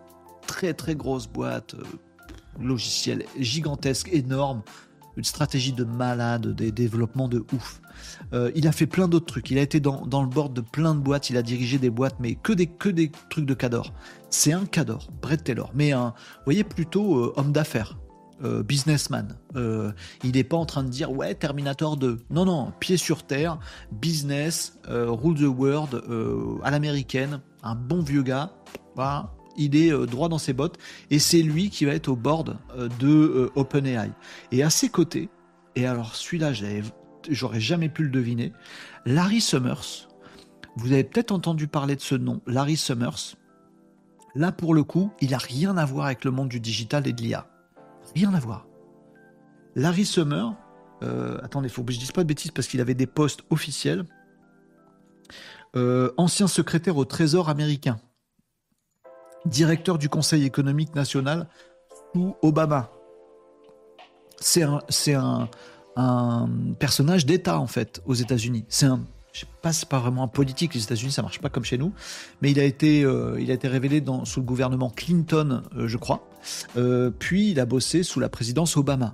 [0.47, 1.83] très très grosse boîte, euh,
[2.59, 4.63] logiciel gigantesque, énorme,
[5.15, 7.81] une stratégie de malade, des développements de ouf.
[8.33, 9.51] Euh, il a fait plein d'autres trucs.
[9.51, 11.29] Il a été dans, le board de plein de boîtes.
[11.29, 13.93] Il a dirigé des boîtes, mais que des, que des trucs de cador.
[14.29, 17.97] C'est un cador, Brett Taylor, mais un, vous voyez, plutôt euh, homme d'affaires.
[18.67, 19.35] Businessman.
[19.55, 22.19] il n'est pas en train de dire ouais Terminator 2.
[22.29, 23.57] Non non, pied sur terre,
[23.91, 26.03] business, rule the world
[26.61, 28.51] à l'américaine, un bon vieux gars.
[28.93, 30.77] Voilà, il est droit dans ses bottes
[31.09, 32.57] et c'est lui qui va être au board
[32.99, 34.11] de OpenAI.
[34.51, 35.29] Et à ses côtés,
[35.75, 36.53] et alors celui-là
[37.29, 38.53] j'aurais jamais pu le deviner.
[39.05, 40.07] Larry Summers,
[40.75, 43.35] vous avez peut-être entendu parler de ce nom, Larry Summers.
[44.35, 47.13] Là, pour le coup, il n'a rien à voir avec le monde du digital et
[47.13, 47.47] de l'IA.
[48.13, 48.67] Rien à voir.
[49.75, 50.53] Larry Summers,
[51.03, 53.41] euh, attendez, il faut que je dise pas de bêtises parce qu'il avait des postes
[53.49, 54.05] officiels.
[55.75, 57.97] Euh, ancien secrétaire au Trésor américain,
[59.49, 61.47] directeur du Conseil économique national
[62.13, 62.91] sous Obama.
[64.39, 65.49] C'est un,
[66.79, 68.65] personnage d'État en fait aux États-Unis.
[68.69, 69.01] C'est un
[69.37, 70.73] je sais pas, c'est pas vraiment un politique.
[70.73, 71.93] Les États-Unis, ça marche pas comme chez nous,
[72.41, 73.33] mais il a été, euh,
[73.63, 76.27] révélé sous le gouvernement Clinton, euh, je crois.
[76.75, 79.13] Euh, puis il a bossé sous la présidence Obama.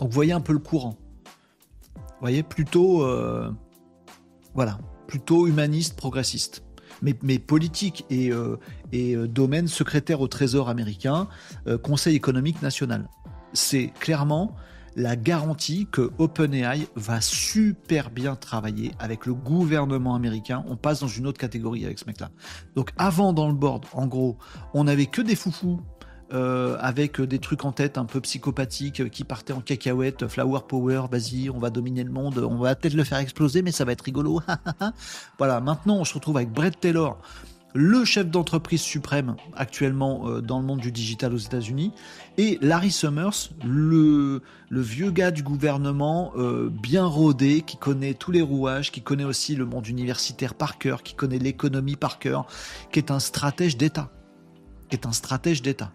[0.00, 0.96] Donc vous voyez un peu le courant.
[1.94, 3.06] Vous voyez plutôt,
[4.54, 6.64] voilà, plutôt humaniste, progressiste,
[7.02, 8.30] mais, politique et,
[8.92, 11.28] et domaine secrétaire au Trésor américain,
[11.82, 13.08] Conseil économique national.
[13.52, 14.54] C'est clairement
[14.96, 20.64] la garantie que OpenAI va super bien travailler avec le gouvernement américain.
[20.68, 22.30] On passe dans une autre catégorie avec ce mec-là.
[22.74, 24.36] Donc avant dans le board, en gros,
[24.74, 25.80] on n'avait que des foufous
[26.32, 31.02] euh, avec des trucs en tête un peu psychopathiques qui partaient en cacahuète, flower power,
[31.10, 33.92] vas-y, on va dominer le monde, on va peut-être le faire exploser, mais ça va
[33.92, 34.40] être rigolo.
[35.38, 37.18] voilà, maintenant on se retrouve avec Brett Taylor,
[37.74, 41.92] le chef d'entreprise suprême actuellement euh, dans le monde du digital aux États-Unis,
[42.36, 48.42] et Larry Summers, le, vieux gars du gouvernement euh, bien rodé, qui connaît tous les
[48.42, 52.46] rouages, qui connaît aussi le monde universitaire par cœur, qui connaît l'économie par cœur,
[52.92, 54.10] qui est un stratège d'État.
[54.88, 55.92] Qui est un stratège d'État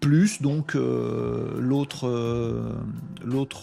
[0.00, 2.72] plus donc euh, l'autre euh,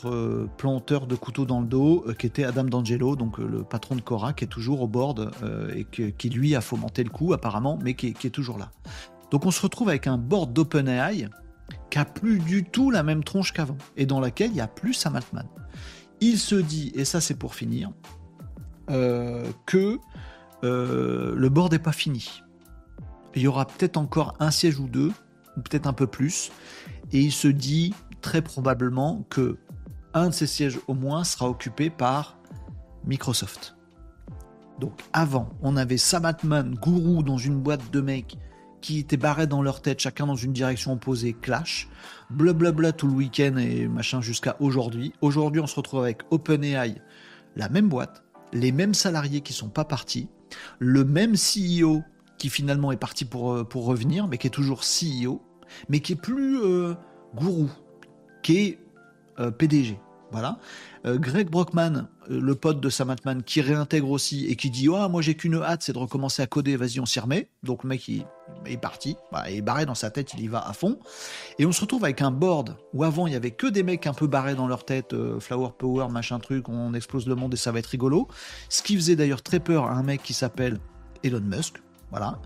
[0.06, 4.02] euh, planteur de couteau dans le dos qui était Adam D'Angelo, donc le patron de
[4.02, 5.32] Cora, qui est toujours au board
[5.76, 8.72] et qui lui a fomenté le coup apparemment, mais qui, est toujours là.
[9.32, 11.30] Donc on se retrouve avec un board d'OpenAI
[11.90, 14.68] qui a plus du tout la même tronche qu'avant et dans laquelle il y a
[14.68, 15.48] plus Sam Altman.
[16.22, 17.92] Il se dit, et ça c'est pour finir,
[18.88, 20.00] que
[20.62, 22.42] le board n'est pas fini.
[23.36, 25.12] Il y aura peut-être encore un siège ou deux,
[25.56, 26.52] peut-être un peu plus,
[27.12, 29.58] et il se dit très probablement que
[30.14, 32.38] un de ces sièges au moins sera occupé par
[33.06, 33.76] Microsoft.
[34.80, 38.38] Donc avant, on avait Samatman, gourou dans une boîte de mecs
[38.82, 41.88] qui étaient barrés dans leur tête, chacun dans une direction opposée, clash,
[42.30, 45.14] blablabla tout le week-end et machin jusqu'à aujourd'hui.
[45.22, 46.96] Aujourd'hui, on se retrouve avec OpenAI,
[47.56, 50.28] la même boîte, les mêmes salariés qui sont pas partis,
[50.80, 52.04] le même CEO
[52.44, 55.42] qui finalement est parti pour, euh, pour revenir, mais qui est toujours CEO,
[55.88, 56.94] mais qui est plus euh,
[57.34, 57.70] gourou,
[58.42, 58.80] qui est
[59.40, 59.98] euh, PDG.
[60.30, 60.58] Voilà.
[61.06, 65.22] Greg Brockman, le pote de Sam Altman, qui réintègre aussi et qui dit oh, moi
[65.22, 67.50] j'ai qu'une hâte, c'est de recommencer à coder, vas-y, on s'y remet.
[67.62, 68.26] Donc le mec il,
[68.66, 69.16] est parti,
[69.48, 70.98] il est barré dans sa tête, il y va à fond.
[71.60, 74.08] Et on se retrouve avec un board où avant il y avait que des mecs
[74.08, 77.58] un peu barrés dans leur tête, Flower Power, machin truc, on explose le monde et
[77.58, 78.28] ça va être rigolo.
[78.70, 80.80] Ce qui faisait d'ailleurs très peur à un mec qui s'appelle
[81.24, 81.76] Elon Musk,
[82.14, 82.38] voilà.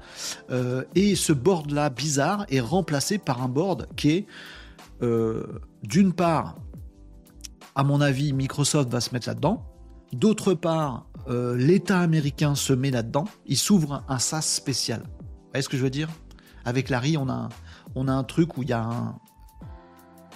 [0.50, 4.26] Euh, et ce board-là, bizarre, est remplacé par un board qui est,
[5.02, 5.44] euh,
[5.84, 6.56] d'une part,
[7.76, 9.66] à mon avis, Microsoft va se mettre là-dedans.
[10.14, 13.26] D'autre part, euh, l'État américain se met là-dedans.
[13.46, 15.02] Il s'ouvre un SaaS spécial.
[15.02, 16.08] Vous voyez ce que je veux dire?
[16.64, 17.50] Avec Larry, on a,
[17.94, 19.18] on a un truc où il y a un,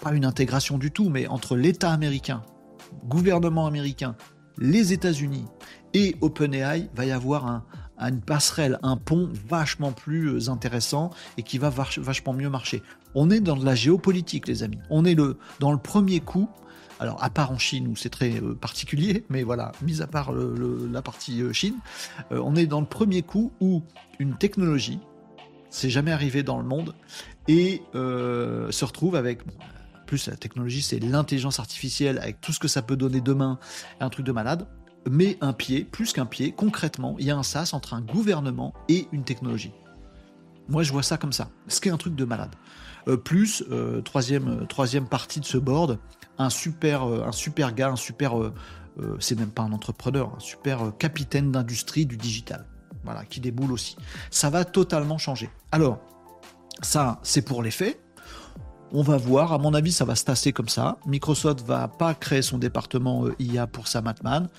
[0.01, 2.41] pas une intégration du tout, mais entre l'État américain,
[3.05, 4.17] gouvernement américain,
[4.57, 5.45] les États-Unis
[5.93, 7.63] et OpenAI, va y avoir un,
[8.09, 12.81] une passerelle, un pont vachement plus euh, intéressant et qui va vachement mieux marcher.
[13.15, 14.79] On est dans de la géopolitique, les amis.
[14.89, 16.49] On est le, dans le premier coup.
[16.99, 20.31] Alors, à part en Chine où c'est très euh, particulier, mais voilà, mis à part
[20.33, 21.75] la partie euh, Chine,
[22.29, 23.83] on est dans le premier coup où
[24.19, 24.99] une technologie,
[25.69, 26.93] c'est jamais arrivé dans le monde,
[27.47, 29.41] et se retrouve avec
[30.05, 33.57] plus la technologie, c'est l'intelligence artificielle avec tout ce que ça peut donner demain,
[33.99, 34.67] un truc de malade
[35.09, 38.73] met un pied, plus qu'un pied, concrètement, il y a un sas entre un gouvernement
[38.87, 39.73] et une technologie.
[40.69, 42.55] Moi, je vois ça comme ça, ce qui est un truc de malade.
[43.07, 45.99] Euh, plus, euh, troisième, euh, troisième partie de ce board,
[46.37, 48.33] un super, un super gars, un super,
[49.19, 52.65] c'est même pas un entrepreneur, un super capitaine d'industrie du digital,
[53.03, 53.95] voilà, qui déboule aussi.
[54.31, 55.51] Ça va totalement changer.
[55.71, 55.99] Alors,
[56.81, 58.01] ça, c'est pour les faits.
[58.91, 60.97] On va voir, à mon avis, ça va se tasser comme ça.
[61.05, 64.49] Microsoft va pas créer son département IA pour sa Matman.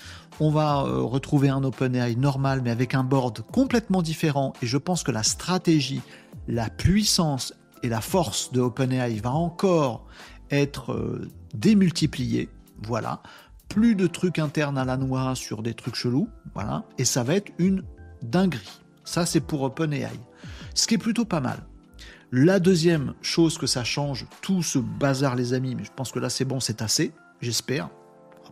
[0.44, 4.54] On va euh, retrouver un OpenAI normal, mais avec un board complètement différent.
[4.60, 6.02] Et je pense que la stratégie,
[6.48, 10.04] la puissance et la force de OpenAI va encore
[10.50, 12.48] être euh, démultipliée.
[12.82, 13.22] Voilà.
[13.68, 16.28] Plus de trucs internes à la noix sur des trucs chelous.
[16.54, 16.86] Voilà.
[16.98, 17.84] Et ça va être une
[18.22, 18.80] dinguerie.
[19.04, 20.10] Ça, c'est pour OpenAI.
[20.74, 21.62] Ce qui est plutôt pas mal.
[22.32, 26.18] La deuxième chose que ça change, tout ce bazar les amis, mais je pense que
[26.18, 27.90] là c'est bon, c'est assez, j'espère.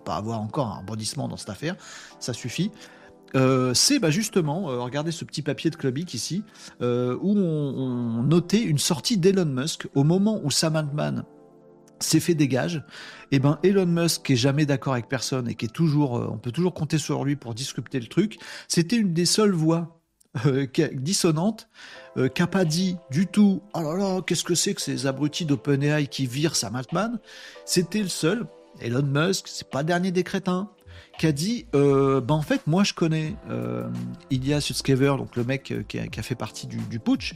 [0.05, 1.77] Pas avoir encore un rebondissement dans cette affaire,
[2.19, 2.71] ça suffit.
[3.37, 6.43] Euh, c'est bah, justement, euh, regardez ce petit papier de Clubic ici,
[6.83, 11.25] euh, où on, notait une sortie d'Elon Musk au moment où Sam Altman
[12.01, 12.77] s'est fait dégage.
[13.31, 16.13] Et eh ben Elon Musk qui est jamais d'accord avec personne et qui est toujours,
[16.13, 18.39] on peut toujours compter sur lui pour disrupter le truc.
[18.69, 20.01] C'était une des seules voix
[20.95, 21.69] dissonantes
[22.17, 25.45] qui n'a pas dit du tout «Oh là là, qu'est-ce que c'est que ces abrutis
[25.45, 27.19] d'OpenAI qui virent Sam Altman?»
[27.67, 28.47] C'était le seul,
[28.81, 30.71] Elon Musk, c'est pas dernier des crétins,
[31.19, 33.89] qui a dit euh, bah en fait moi je connais euh,
[34.31, 37.35] Ilya Sutskever donc le mec qui a, fait partie du, putsch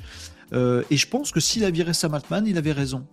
[0.52, 3.06] et je pense que s'il a viré Sam Altman il avait raison.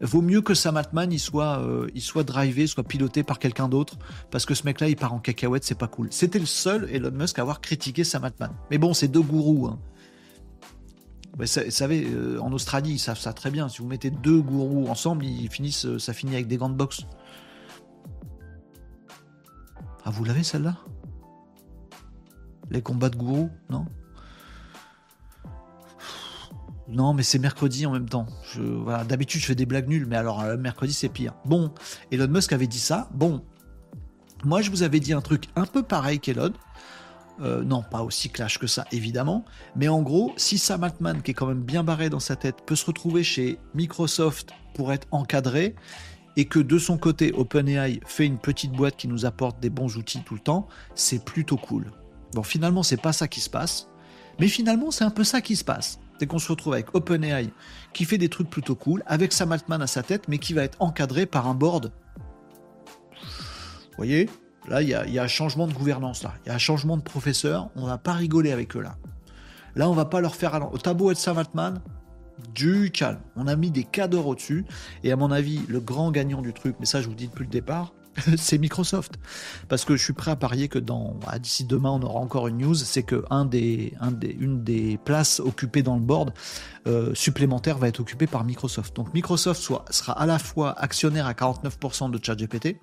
[0.00, 3.98] Vaut mieux que Sam Altman il soit il soit drivé soit piloté par quelqu'un d'autre
[4.30, 6.08] parce que ce mec là il part en cacahuète c'est pas cool.
[6.10, 8.52] C'était le seul Elon Musk à avoir critiqué Sam Altman.
[8.70, 9.78] Mais bon c'est deux gourous hein.
[11.38, 13.68] Vous savez, euh, en Australie, ils savent ça très bien.
[13.68, 16.74] Si vous mettez deux gourous ensemble, ils finissent, euh, ça finit avec des gants de
[16.74, 17.02] boxe.
[20.04, 20.76] Ah, vous l'avez celle-là?
[22.70, 23.86] Les combats de gourous Non?
[26.88, 28.26] Non, mais c'est mercredi en même temps.
[28.56, 31.32] voilà, D'habitude, je fais des blagues nulles, mais alors euh, mercredi, c'est pire.
[31.46, 31.72] Bon,
[32.10, 33.08] Elon Musk avait dit ça.
[33.14, 33.42] Bon,
[34.44, 36.52] moi, je vous avais dit un truc un peu pareil qu'Elon.
[37.42, 39.44] Euh, non, pas aussi clash que ça, évidemment.
[39.74, 42.64] Mais en gros, si Sam Altman, qui est quand même bien barré dans sa tête,
[42.64, 45.74] peut se retrouver chez Microsoft pour être encadré,
[46.36, 49.96] et que de son côté, OpenAI fait une petite boîte qui nous apporte des bons
[49.96, 51.90] outils tout le temps, c'est plutôt cool.
[52.32, 53.88] Bon, finalement, c'est pas ça qui se passe.
[54.40, 55.98] Mais finalement, c'est un peu ça qui se passe.
[56.18, 57.50] C'est qu'on se retrouve avec OpenAI
[57.92, 60.62] qui fait des trucs plutôt cool, avec Sam Altman à sa tête, mais qui va
[60.62, 61.92] être encadré par un board.
[63.10, 64.30] Vous voyez?
[64.68, 66.34] Là, il y, a, un changement de gouvernance, là.
[66.44, 67.70] Il y a un changement de professeur.
[67.74, 68.96] On va pas rigoler avec eux, là.
[69.74, 70.72] Là, on va pas leur faire...
[70.72, 71.80] Au tableau de Sam Altman,
[72.54, 73.20] du calme.
[73.36, 74.64] On a mis des cadres au-dessus.
[75.02, 77.44] Et à mon avis, le grand gagnant du truc, mais ça, je vous dis depuis
[77.44, 77.92] le départ,
[78.36, 79.18] c'est Microsoft.
[79.68, 82.58] Parce que je suis prêt à parier que dans d'ici demain, on aura encore une
[82.58, 86.32] news, c'est que un des, un des, une des places occupées dans le board
[86.86, 88.94] euh, supplémentaire va être occupée par Microsoft.
[88.96, 92.76] Donc Microsoft sera à la fois actionnaire à 49% de ChatGPT,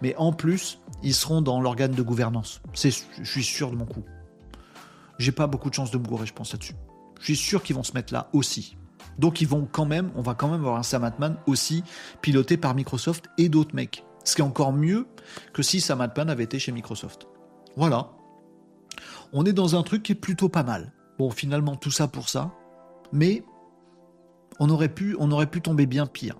[0.00, 2.60] mais en plus, ils seront dans l'organe de gouvernance.
[2.74, 2.90] je
[3.24, 4.04] suis sûr de mon coup.
[5.18, 6.74] J'ai pas beaucoup de chance de me gourer, je pense là-dessus.
[7.20, 8.76] Je suis sûr qu'ils vont se mettre là aussi.
[9.18, 11.84] Donc ils vont quand même, on va quand même avoir un Sam Altman aussi
[12.20, 14.04] piloté par Microsoft et d'autres mecs.
[14.24, 15.06] Ce qui est encore mieux
[15.52, 17.26] que si Sam Altman avait été chez Microsoft.
[17.76, 18.10] Voilà.
[19.32, 20.92] On est dans un truc qui est plutôt pas mal.
[21.18, 22.52] Bon, finalement, tout ça pour ça.
[23.12, 23.44] Mais
[24.58, 26.38] on aurait pu, on aurait pu tomber bien pire.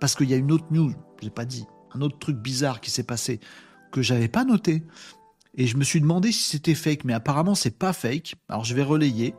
[0.00, 0.92] Parce qu'il y a une autre news,
[1.22, 3.40] j'ai pas dit, un autre truc bizarre qui s'est passé
[3.92, 4.82] que j'avais pas noté.
[5.54, 8.34] Et je me suis demandé si c'était fake, mais apparemment c'est pas fake.
[8.48, 9.34] Alors je vais relayer.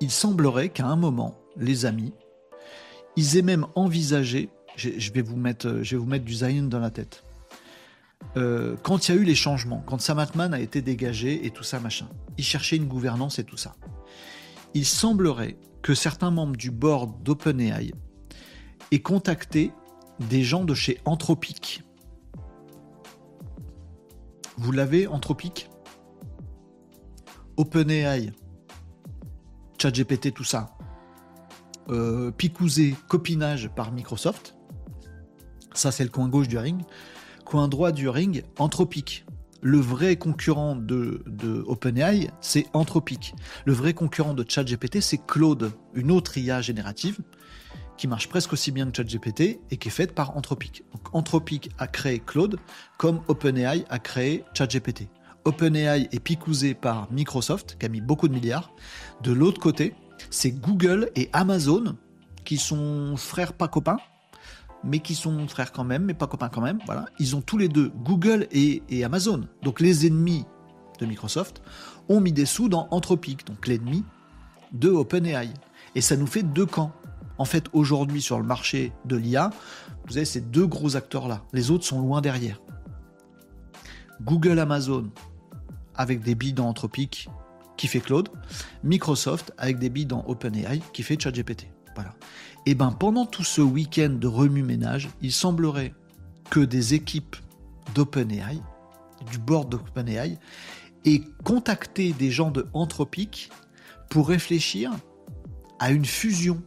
[0.00, 2.12] Il semblerait qu'à un moment, les amis,
[3.16, 6.78] ils aient même envisagé, je vais vous mettre, je vais vous mettre du Zion dans
[6.78, 7.24] la tête.
[8.36, 11.50] Euh, quand il y a eu les changements, quand Sam Altman a été dégagé et
[11.50, 13.74] tout ça, machin, ils cherchaient une gouvernance et tout ça.
[14.74, 17.92] Il semblerait que certains membres du board d'OpenAI
[18.92, 19.72] aient contacté
[20.20, 21.82] des gens de chez Anthropic.
[24.56, 25.68] Vous l'avez, Anthropic
[27.56, 28.30] OpenAI,
[29.80, 30.76] ChatGPT, tout ça.
[31.88, 34.56] Euh, Picousé, copinage par Microsoft.
[35.74, 36.82] Ça, c'est le coin gauche du ring.
[37.44, 39.24] Coin droit du ring, Anthropic.
[39.60, 43.34] Le vrai concurrent de, de OpenAI, c'est Anthropic.
[43.64, 47.18] Le vrai concurrent de ChatGPT, c'est Claude, une autre IA générative
[47.98, 50.84] qui marche presque aussi bien que ChatGPT et qui est faite par Anthropic.
[50.92, 52.58] Donc Anthropic a créé Claude
[52.96, 55.08] comme OpenAI a créé ChatGPT.
[55.44, 58.70] OpenAI est picousé par Microsoft qui a mis beaucoup de milliards.
[59.22, 59.94] De l'autre côté,
[60.30, 61.96] c'est Google et Amazon
[62.44, 63.98] qui sont frères pas copains,
[64.84, 66.78] mais qui sont frères quand même, mais pas copains quand même.
[66.86, 69.46] Voilà, ils ont tous les deux Google et, et Amazon.
[69.62, 70.44] Donc les ennemis
[71.00, 71.62] de Microsoft
[72.08, 74.04] ont mis des sous dans Anthropic, donc l'ennemi
[74.72, 75.50] de OpenAI.
[75.94, 76.92] Et ça nous fait deux camps.
[77.38, 79.50] En fait, aujourd'hui, sur le marché de l'IA,
[80.06, 81.44] vous avez ces deux gros acteurs-là.
[81.52, 82.60] Les autres sont loin derrière.
[84.22, 85.10] Google, Amazon,
[85.94, 87.28] avec des billes dans Anthropic,
[87.76, 88.28] qui fait Claude.
[88.82, 91.68] Microsoft, avec des billes dans OpenAI, qui fait ChatGPT.
[91.94, 92.14] Voilà.
[92.66, 95.94] Et ben, pendant tout ce week-end de remue-ménage, il semblerait
[96.50, 97.36] que des équipes
[97.94, 98.60] d'OpenAI,
[99.30, 100.38] du board d'OpenAI,
[101.04, 103.50] aient contacté des gens de Anthropic
[104.10, 104.92] pour réfléchir
[105.78, 106.60] à une fusion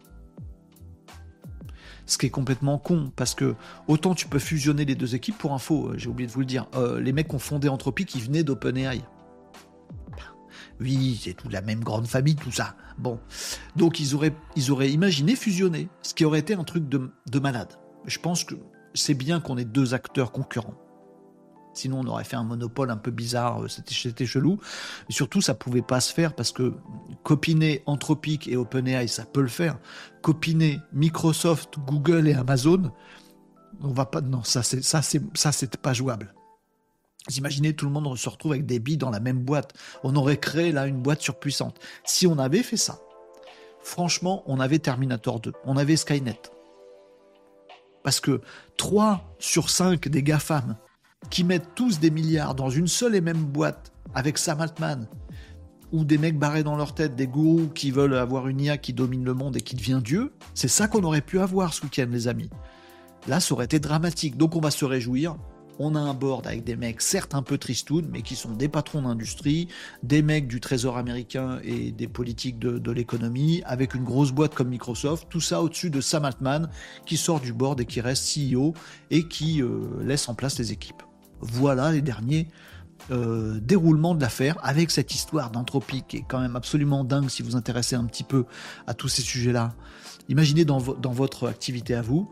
[2.11, 3.55] ce qui est complètement con parce que
[3.87, 6.45] autant tu peux fusionner les deux équipes pour info, euh, j'ai oublié de vous le
[6.45, 9.01] dire, euh, les mecs qui ont fondé Anthropic, ils venaient d'OpenAI.
[10.81, 12.75] Oui, c'est toute la même grande famille, tout ça.
[12.97, 13.19] Bon,
[13.75, 17.39] donc ils auraient, ils auraient imaginé fusionner, ce qui aurait été un truc de, de
[17.39, 17.73] malade.
[18.05, 18.55] Je pense que
[18.93, 20.73] c'est bien qu'on ait deux acteurs concurrents.
[21.73, 24.59] Sinon, on aurait fait un monopole un peu bizarre, euh, c'était chelou.
[25.09, 26.73] Et surtout, ça pouvait pas se faire parce que
[27.23, 29.79] copiner Anthropic et OpenAI, ça peut le faire.
[30.21, 32.91] Copiner Microsoft, Google et Amazon,
[33.81, 34.21] on va pas.
[34.21, 36.33] Non, ça c'est ça ça c'est pas jouable.
[37.29, 39.73] Vous imaginez, tout le monde se retrouve avec des billes dans la même boîte.
[40.03, 41.79] On aurait créé là une boîte surpuissante.
[42.03, 42.99] Si on avait fait ça,
[43.83, 46.41] franchement, on avait Terminator 2, on avait Skynet.
[48.03, 48.41] Parce que
[48.77, 50.77] 3 sur 5 des GAFAM
[51.29, 55.07] qui mettent tous des milliards dans une seule et même boîte avec Sam Altman,
[55.91, 58.93] ou des mecs barrés dans leur tête, des gourous qui veulent avoir une IA qui
[58.93, 62.07] domine le monde et qui devient Dieu, c'est ça qu'on aurait pu avoir ce week-end,
[62.11, 62.49] les amis.
[63.27, 64.37] Là, ça aurait été dramatique.
[64.37, 65.35] Donc, on va se réjouir.
[65.79, 68.67] On a un board avec des mecs, certes un peu tristounes, mais qui sont des
[68.67, 69.67] patrons d'industrie,
[70.03, 74.69] des mecs du trésor américain et des politiques de, l'économie, avec une grosse boîte comme
[74.69, 76.69] Microsoft, tout ça au-dessus de Sam Altman,
[77.05, 78.73] qui sort du board et qui reste CEO
[79.09, 81.01] et qui euh, laisse en place les équipes.
[81.41, 82.47] Voilà les derniers
[83.09, 87.41] euh, déroulements de l'affaire avec cette histoire d'entropie qui est quand même absolument dingue si
[87.41, 88.45] vous intéressez un petit peu
[88.87, 89.73] à tous ces sujets-là.
[90.29, 92.31] Imaginez dans, votre activité à vous,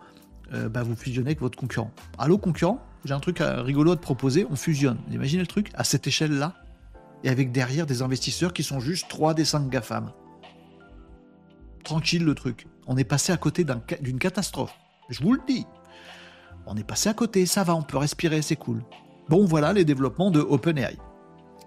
[0.53, 1.91] euh, bah, vous fusionnez avec votre concurrent.
[2.17, 4.99] Allô concurrent, j'ai un truc rigolo à te proposer, on fusionne.
[5.11, 6.53] Imaginez le truc à cette échelle-là
[7.23, 10.11] et avec derrière des investisseurs qui sont juste 3 des 5 GAFAM.
[11.83, 12.67] Tranquille le truc.
[12.87, 13.65] On est passé à côté
[14.01, 14.73] d'une catastrophe.
[15.09, 15.65] Je vous le dis.
[16.71, 18.83] On est passé à côté, ça va, on peut respirer, c'est cool.
[19.27, 20.97] Bon, voilà les développements de OpenAI.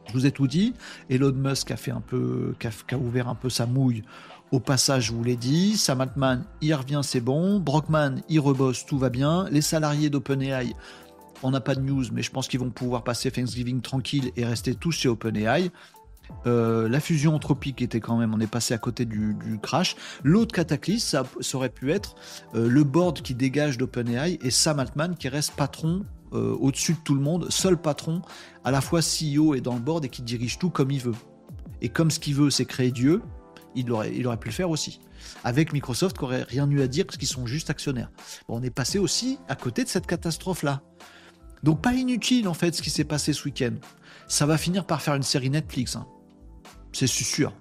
[0.06, 0.74] Je vous ai tout dit.
[1.10, 4.04] Elon Musk a fait un peu, a, ouvert un peu sa mouille.
[4.52, 5.76] Au passage, je vous l'ai dit.
[5.76, 7.58] Sam Altman, il revient, c'est bon.
[7.58, 9.48] Brockman, il rebosse, tout va bien.
[9.50, 10.72] Les salariés d'OpenAI,
[11.42, 14.44] on n'a pas de news, mais je pense qu'ils vont pouvoir passer Thanksgiving tranquille et
[14.44, 15.72] rester tous chez OpenAI.
[16.46, 19.96] Euh, la fusion anthropique était quand même, on est passé à côté du, crash.
[20.24, 22.14] L'autre cataclysme, ça, aurait pu être
[22.54, 26.98] euh, le board qui dégage d'OpenAI et Sam Altman qui reste patron euh, au-dessus de
[27.04, 28.22] tout le monde, seul patron,
[28.64, 31.14] à la fois CEO et dans le board et qui dirige tout comme il veut.
[31.80, 33.22] Et comme ce qu'il veut, c'est créer Dieu,
[33.74, 35.00] il aurait, pu le faire aussi.
[35.44, 38.10] Avec Microsoft qui aurait rien eu à dire parce qu'ils sont juste actionnaires.
[38.48, 40.82] on est passé aussi à côté de cette catastrophe-là.
[41.62, 43.74] Donc pas inutile en fait ce qui s'est passé ce week-end.
[44.26, 45.96] Ça va finir par faire une série Netflix.
[45.96, 46.06] Hein.
[46.92, 47.52] C'est sûr.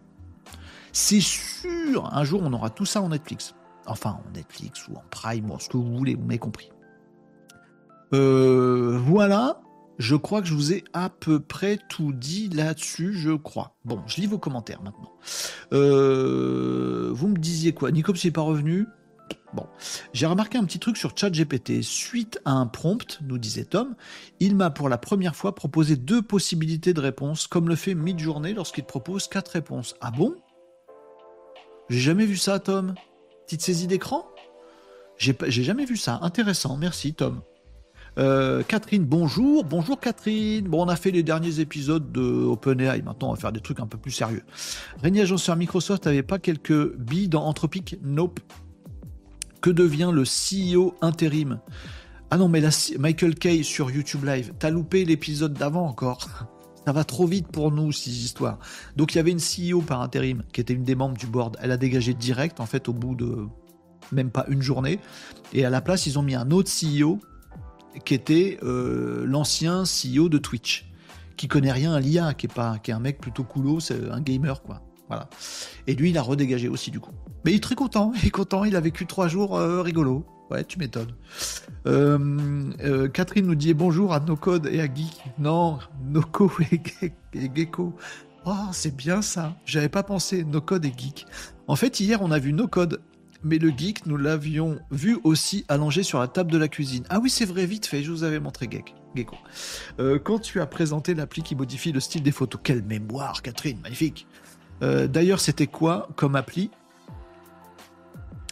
[0.94, 2.10] C'est sûr.
[2.14, 3.56] Un jour, on aura tout ça en Netflix.
[3.88, 6.70] Enfin, en Netflix ou en Prime, ou ce que vous voulez, vous m'avez compris.
[8.14, 9.62] Euh, voilà.
[9.98, 13.76] Je crois que je vous ai à peu près tout dit là-dessus, je crois.
[13.86, 15.12] Bon, je lis vos commentaires maintenant.
[15.74, 17.92] Euh, vous me disiez quoi?
[17.92, 18.88] Nicops n'est pas revenu?
[19.54, 19.68] Bon,
[20.14, 21.82] j'ai remarqué un petit truc sur ChatGPT.
[21.82, 23.96] Suite à un prompt, nous disait Tom,
[24.40, 28.54] il m'a pour la première fois proposé deux possibilités de réponse, comme le fait Midjourney
[28.54, 29.96] lorsqu'il propose quatre réponses.
[30.00, 30.36] Ah bon?
[31.90, 32.96] J'ai jamais vu ça, Tom.
[33.46, 34.26] Petite saisie d'écran?
[35.18, 36.20] J'ai jamais vu ça.
[36.22, 37.42] Intéressant, merci, Tom.
[38.18, 39.64] Euh, Catherine, bonjour.
[39.64, 40.68] Bonjour Catherine.
[40.68, 43.02] Bon, on a fait les derniers épisodes de OpenAI.
[43.04, 44.44] Maintenant, on va faire des trucs un peu plus sérieux.
[45.02, 47.98] Régnier agenceur Microsoft n'avait pas quelques billes dans Anthropic?
[48.02, 48.40] Nope.
[49.62, 51.60] Que devient le CEO intérim?
[52.32, 52.62] Ah non, mais
[52.98, 54.54] Michael Kay sur YouTube Live.
[54.58, 56.28] T'as loupé l'épisode d'avant encore.
[56.86, 58.58] Ça va trop vite pour nous, ces histoires.
[58.96, 61.58] Donc, il y avait une CEO par intérim qui était une des membres du board.
[61.62, 63.48] Elle a dégagé direct, en fait, au bout de
[64.12, 65.00] même pas une journée.
[65.54, 67.20] Et à la place, ils ont mis un autre CEO
[68.04, 70.90] qui était euh, l'ancien CEO de Twitch,
[71.38, 74.10] qui connaît rien à l'IA, qui est pas, qui est un mec plutôt coolo, c'est
[74.10, 74.82] un gamer quoi.
[75.88, 77.12] Et lui, il a redégagé aussi du coup.
[77.46, 80.26] Mais il est très content, il est content, il a vécu trois jours euh, rigolo.
[80.50, 81.14] Ouais, tu m'étonnes.
[81.88, 85.24] Euh, Catherine nous dit bonjour à NoCode et à Geek.
[85.40, 86.82] Non, Noco et,
[87.34, 87.94] et Gecko.
[88.46, 89.56] Oh, c'est bien ça.
[89.66, 91.26] J'avais pas pensé NoCode et Geek.
[91.68, 93.02] En fait, hier, on a vu NoCode
[93.44, 97.04] mais le geek, nous l'avions vu aussi allongé sur la table de la cuisine.
[97.10, 98.94] Ah oui, c'est vrai, vite fait, je vous avais montré Geek.
[100.00, 103.80] Euh, quand tu as présenté l'appli qui modifie le style des photos, quelle mémoire, Catherine,
[103.82, 104.28] magnifique.
[104.82, 106.72] Euh, d'ailleurs, c'était quoi comme appli?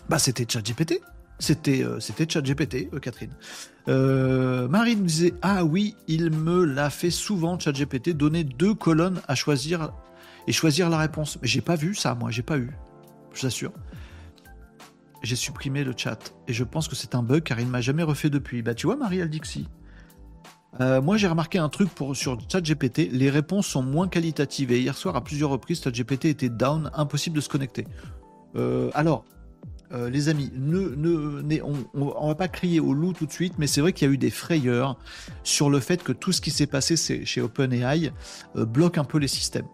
[0.09, 1.01] Bah, c'était ChatGPT.
[1.39, 3.33] C'était euh, ChatGPT, Catherine.
[3.87, 9.35] Marie nous disait ah oui, il me l'a fait souvent ChatGPT, donner deux colonnes à
[9.35, 9.93] choisir
[10.47, 11.39] et choisir la réponse.
[11.41, 12.71] Mais j'ai pas vu ça, moi, j'ai pas eu.
[13.33, 13.71] Je vous assure
[15.23, 16.33] j'ai supprimé le chat.
[16.47, 18.61] Et je pense que c'est un bug car il ne m'a jamais refait depuis.
[18.61, 19.29] Bah tu vois, Marie, elle
[20.79, 24.71] euh, moi, j'ai remarqué un truc pour, sur ChatGPT, les réponses sont moins qualitatives.
[24.71, 27.87] Et hier soir, à plusieurs reprises, ChatGPT était down, impossible de se connecter.
[28.55, 29.25] Euh, alors,
[29.91, 31.61] euh, les amis, ne, ne,
[31.93, 34.13] on, va pas crier au loup tout de suite, mais c'est vrai qu'il y a
[34.13, 34.99] eu des frayeurs
[35.43, 38.11] sur le fait que tout ce qui s'est passé chez OpenAI
[38.55, 39.67] bloque un peu les systèmes.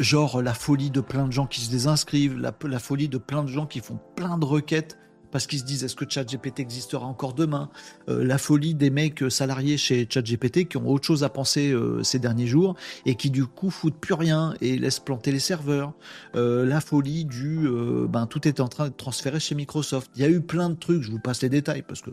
[0.00, 3.48] genre la folie de plein de gens qui se désinscrivent, la folie de plein de
[3.48, 4.98] gens qui font plein de requêtes
[5.32, 7.70] parce qu'ils se disent est-ce que ChatGPT existera encore demain?
[8.08, 12.02] Euh, La folie des mecs salariés chez ChatGPT qui ont autre chose à penser euh,
[12.04, 12.76] ces derniers jours
[13.06, 15.94] et qui du coup foutent plus rien et laissent planter les serveurs.
[16.36, 17.68] Euh, la folie du
[18.08, 20.10] ben tout est en train de transférer chez Microsoft.
[20.14, 22.10] Il y a eu plein de trucs, je vous passe les détails parce que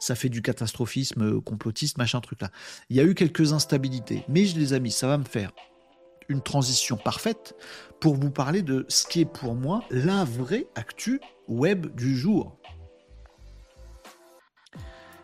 [0.00, 2.50] ça fait du catastrophisme complotiste, machin truc là.
[2.90, 5.52] Il y a eu quelques instabilités, mais je les ai mis, ça va me faire
[6.28, 7.54] une transition parfaite
[8.00, 12.58] pour vous parler de ce qui est pour moi la vraie actu web du jour.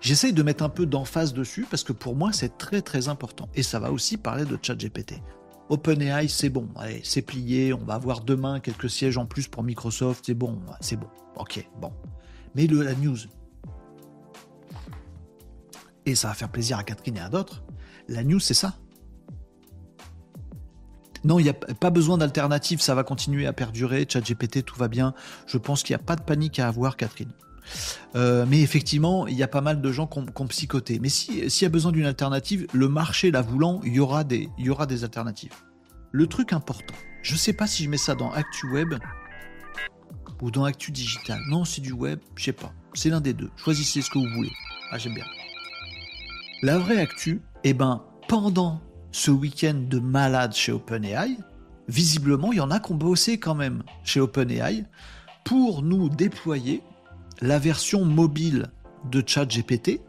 [0.00, 3.48] J'essaye de mettre un peu d'emphase dessus parce que pour moi c'est très très important.
[3.54, 5.22] Et ça va aussi parler de ChatGPT.
[5.68, 9.62] OpenAI, c'est bon, allez, c'est plié, on va avoir demain quelques sièges en plus pour
[9.62, 11.06] Microsoft, c'est bon, c'est bon,
[11.36, 11.92] ok, bon.
[12.54, 13.16] Mais le, la news,
[16.04, 17.62] et ça va faire plaisir à Catherine et à d'autres,
[18.08, 18.74] la news c'est ça.
[21.24, 24.06] Non, il n'y a pas besoin d'alternative, ça va continuer à perdurer.
[24.08, 25.14] ChatGPT, tout va bien.
[25.46, 27.32] Je pense qu'il n'y a pas de panique à avoir, Catherine.
[28.16, 30.98] Euh, mais effectivement, il y a pas mal de gens qui ont, psychoté.
[31.00, 34.48] Mais s'il y a besoin d'une alternative, le marché la voulant, il y, aura des,
[34.58, 35.54] il y aura des alternatives.
[36.10, 38.94] Le truc important, je ne sais pas si je mets ça dans Actu Web
[40.42, 41.40] ou dans Actu Digital.
[41.48, 42.72] Non, c'est du web, je sais pas.
[42.94, 43.50] C'est l'un des deux.
[43.56, 44.52] Choisissez ce que vous voulez.
[44.90, 45.24] Ah, j'aime bien.
[46.62, 48.80] La vraie actu, eh ben, pendant
[49.12, 51.36] ce week-end de malade chez OpenAI,
[51.88, 54.84] visiblement, il y en a qui ont bossé quand même chez OpenAI
[55.44, 56.82] pour nous déployer
[57.40, 58.70] la version mobile
[59.10, 60.00] de ChatGPT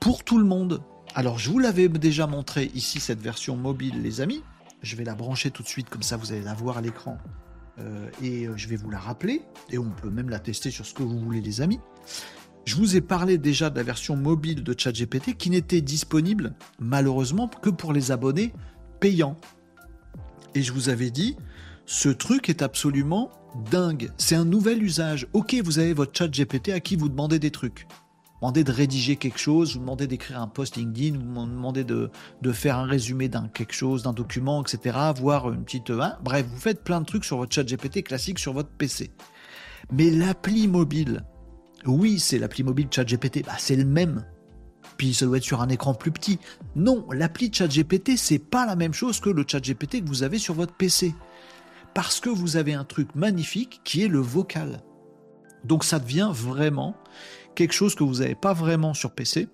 [0.00, 0.82] pour tout le monde.
[1.14, 4.42] Alors, je vous l'avais déjà montré ici, cette version mobile, les amis.
[4.82, 7.18] Je vais la brancher tout de suite, comme ça vous allez la voir à l'écran.
[7.78, 9.42] Euh, et euh, je vais vous la rappeler.
[9.70, 11.80] Et on peut même la tester sur ce que vous voulez, les amis.
[12.66, 17.46] Je vous ai parlé déjà de la version mobile de ChatGPT qui n'était disponible malheureusement
[17.46, 18.52] que pour les abonnés
[18.98, 19.36] payants.
[20.56, 21.36] Et je vous avais dit,
[21.86, 23.30] ce truc est absolument
[23.70, 24.10] dingue.
[24.18, 25.28] C'est un nouvel usage.
[25.32, 27.86] Ok, vous avez votre ChatGPT à qui vous demandez des trucs.
[27.88, 32.10] Vous demandez de rédiger quelque chose, vous demandez d'écrire un post LinkedIn, vous demandez de,
[32.52, 34.98] faire un résumé d'un quelque chose, d'un document, etc.
[35.16, 35.90] Voir une petite...
[35.90, 39.12] Hein, bref, vous faites plein de trucs sur votre ChatGPT classique sur votre PC.
[39.92, 41.22] Mais l'appli mobile
[41.88, 44.24] oui, c'est l'appli mobile ChatGPT, bah, c'est le même.
[44.96, 46.38] Puis ça doit être sur un écran plus petit.
[46.74, 50.54] Non, l'appli ChatGPT, c'est pas la même chose que le ChatGPT que vous avez sur
[50.54, 51.14] votre PC.
[51.94, 54.82] Parce que vous avez un truc magnifique qui est le vocal.
[55.64, 56.96] Donc ça devient vraiment
[57.54, 59.48] quelque chose que vous n'avez pas vraiment sur PC,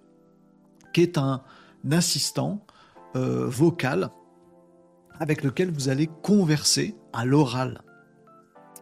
[0.93, 1.43] qui est un
[1.91, 2.65] assistant
[3.17, 4.11] euh, vocal
[5.19, 7.83] avec lequel vous allez converser à l'oral.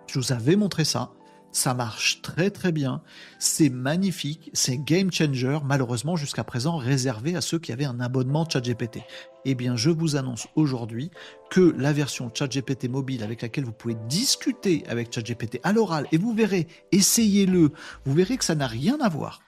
[0.07, 1.13] Je vous avais montré ça.
[1.53, 3.03] Ça marche très très bien.
[3.39, 4.51] C'est magnifique.
[4.53, 5.59] C'est game changer.
[5.65, 9.01] Malheureusement, jusqu'à présent, réservé à ceux qui avaient un abonnement ChatGPT.
[9.45, 11.11] Eh bien, je vous annonce aujourd'hui
[11.51, 16.19] que la version ChatGPT mobile avec laquelle vous pouvez discuter avec ChatGPT à l'oral, et
[16.19, 17.73] vous verrez, essayez-le,
[18.05, 19.41] vous verrez que ça n'a rien à voir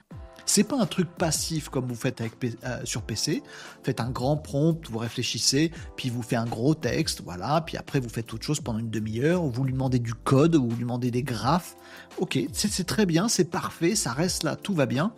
[0.53, 3.41] c'est pas un truc passif comme vous faites avec, euh, sur PC.
[3.81, 7.99] Faites un grand prompt, vous réfléchissez, puis vous faites un gros texte, voilà, puis après
[7.99, 10.75] vous faites autre chose pendant une demi-heure, ou vous lui demandez du code, ou vous
[10.75, 11.75] lui demandez des graphes.
[12.19, 15.15] Ok, c'est très bien, c'est parfait, ça reste là, tout va bien.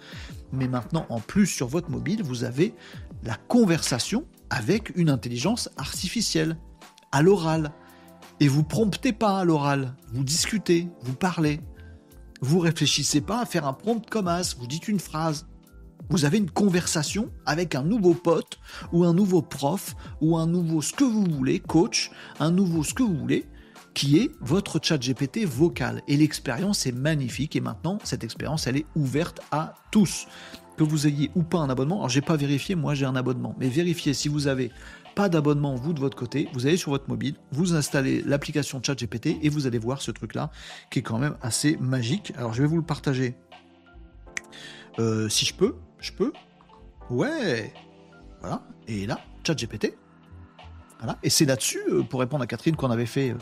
[0.53, 2.73] Mais maintenant, en plus sur votre mobile, vous avez
[3.23, 6.55] la conversation avec une intelligence artificielle,
[7.11, 7.73] à l'oral.
[8.39, 11.59] Et vous promptez pas à l'oral, vous discutez, vous parlez.
[12.47, 15.47] Vous réfléchissez pas à faire un prompt comme as, vous dites une phrase.
[16.11, 18.59] Vous avez une conversation avec un nouveau pote
[18.91, 22.93] ou un nouveau prof ou un nouveau ce que vous voulez, coach, un nouveau ce
[22.93, 23.47] que vous voulez,
[23.95, 26.03] qui est votre chat GPT vocal.
[26.07, 30.27] Et l'expérience est magnifique et maintenant cette expérience elle est ouverte à tous.
[30.77, 33.55] Que vous ayez ou pas un abonnement, alors j'ai pas vérifié, moi j'ai un abonnement,
[33.59, 34.69] mais vérifiez si vous avez
[35.15, 39.37] pas d'abonnement, vous de votre côté, vous allez sur votre mobile, vous installez l'application ChatGPT
[39.41, 40.51] et vous allez voir ce truc-là
[40.91, 42.33] qui est quand même assez magique.
[42.37, 43.35] Alors je vais vous le partager.
[44.99, 46.33] Euh, si je peux, je peux.
[47.09, 47.73] Ouais.
[48.41, 48.63] Voilà.
[48.87, 49.97] Et là, ChatGPT.
[50.99, 51.17] Voilà.
[51.23, 53.35] Et c'est là-dessus, euh, pour répondre à Catherine, qu'on avait fait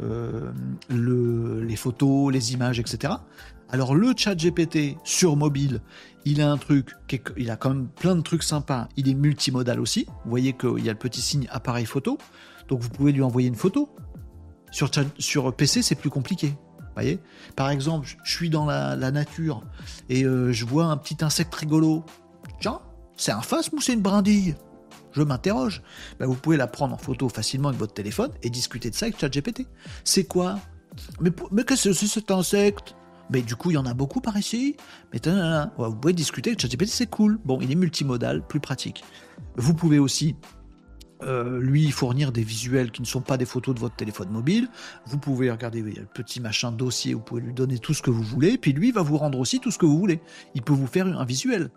[0.00, 0.50] euh,
[0.90, 3.14] les photos, les images, etc.
[3.74, 5.80] Alors le chat GPT sur mobile,
[6.24, 6.90] il a un truc,
[7.36, 8.86] il a quand même plein de trucs sympas.
[8.96, 10.06] Il est multimodal aussi.
[10.22, 12.16] Vous voyez qu'il y a le petit signe appareil photo.
[12.68, 13.88] Donc vous pouvez lui envoyer une photo.
[14.70, 16.54] Sur, PC, c'est plus compliqué.
[16.94, 17.18] Voyez?
[17.56, 19.64] Par exemple, je suis dans la, nature
[20.08, 22.04] et euh, je vois un petit insecte rigolo.
[22.60, 22.78] Tiens,
[23.16, 24.54] c'est un phasme ou c'est une brindille?
[25.10, 25.82] Je m'interroge.
[26.20, 29.06] Ben, vous pouvez la prendre en photo facilement avec votre téléphone et discuter de ça
[29.06, 29.66] avec ChatGPT.
[30.04, 30.60] C'est quoi?
[31.20, 32.94] Mais, mais qu'est-ce que c'est cet insecte?
[33.30, 34.76] Mais du coup, il y en a beaucoup par ici.
[35.12, 35.20] Mais
[35.76, 37.38] vous pouvez discuter avec ChatGPT, c'est cool.
[37.44, 39.04] Bon, il est multimodal, plus pratique.
[39.56, 40.36] Vous pouvez aussi
[41.22, 44.68] euh, lui fournir des visuels qui ne sont pas des photos de votre téléphone mobile.
[45.06, 48.22] Vous pouvez regarder le petit machin dossier, vous pouvez lui donner tout ce que vous
[48.22, 50.20] voulez, puis lui va vous rendre aussi tout ce que vous voulez.
[50.54, 51.70] Il peut vous faire un visuel.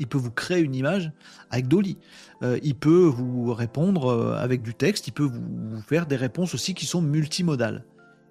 [0.00, 1.12] Il peut vous créer une image
[1.50, 1.98] avec Dolly.
[2.42, 5.06] Euh, il peut vous répondre euh, avec du texte.
[5.06, 7.84] Il peut vous faire des réponses aussi qui sont multimodales.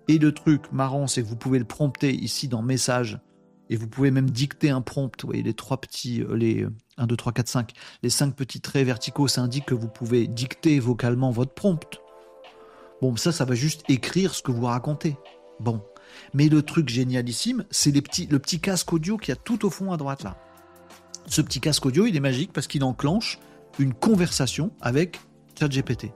[0.07, 3.19] Et le truc marrant, c'est que vous pouvez le prompter ici dans Message,
[3.69, 5.21] et vous pouvez même dicter un prompt.
[5.21, 7.71] Vous voyez les trois petits, euh, les 1, 2, 3, 4, 5,
[8.03, 11.99] les cinq petits traits verticaux, ça indique que vous pouvez dicter vocalement votre prompt.
[13.01, 15.17] Bon, ça, ça va juste écrire ce que vous racontez.
[15.59, 15.81] Bon.
[16.33, 19.97] Mais le truc génialissime, c'est le petit casque audio qui a tout au fond à
[19.97, 20.37] droite là.
[21.25, 23.39] Ce petit casque audio, il est magique parce qu'il enclenche
[23.79, 25.19] une conversation avec
[25.57, 26.11] ChatGPT.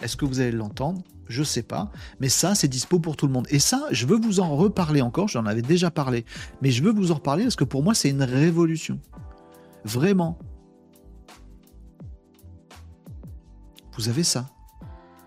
[0.00, 1.02] Est-ce que vous allez l'entendre?
[1.28, 1.90] Je sais pas,
[2.20, 3.46] mais ça c'est dispo pour tout le monde.
[3.50, 6.24] Et ça, je veux vous en reparler encore, j'en avais déjà parlé,
[6.62, 9.00] mais je veux vous en reparler parce que pour moi c'est une révolution.
[9.84, 10.38] Vraiment.
[13.96, 14.48] Vous avez ça.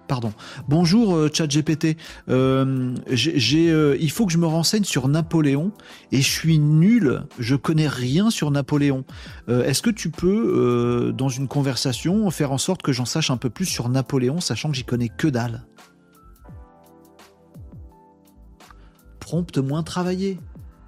[0.09, 0.33] Pardon.
[0.67, 1.95] Bonjour euh, ChatGPT.
[2.29, 5.71] Euh, euh, il faut que je me renseigne sur Napoléon
[6.11, 7.21] et je suis nul.
[7.37, 9.05] Je connais rien sur Napoléon.
[9.47, 13.51] Est-ce que tu peux, dans une conversation, faire en sorte que j'en sache un peu
[13.51, 15.67] plus sur Napoléon, sachant que j'y connais que dalle?
[19.19, 20.39] Prompt moins travailler.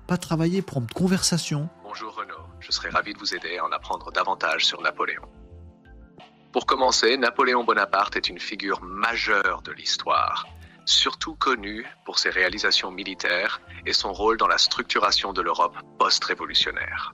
[0.08, 1.70] Pas travailler, prompt conversation.
[1.84, 5.22] Bonjour Renaud, je serais ravi de vous aider à en apprendre davantage sur Napoléon.
[6.52, 10.46] Pour commencer, Napoléon Bonaparte est une figure majeure de l'histoire,
[10.86, 17.14] surtout connu pour ses réalisations militaires et son rôle dans la structuration de l'Europe post-révolutionnaire.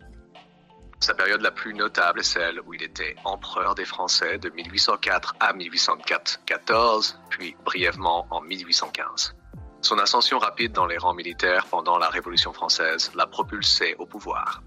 [1.00, 5.36] Sa période la plus notable est celle où il était empereur des Français de 1804
[5.40, 9.36] à 1814, puis brièvement en 1815.
[9.82, 14.64] Son ascension rapide dans les rangs militaires pendant la Révolution française l'a propulsé au pouvoir.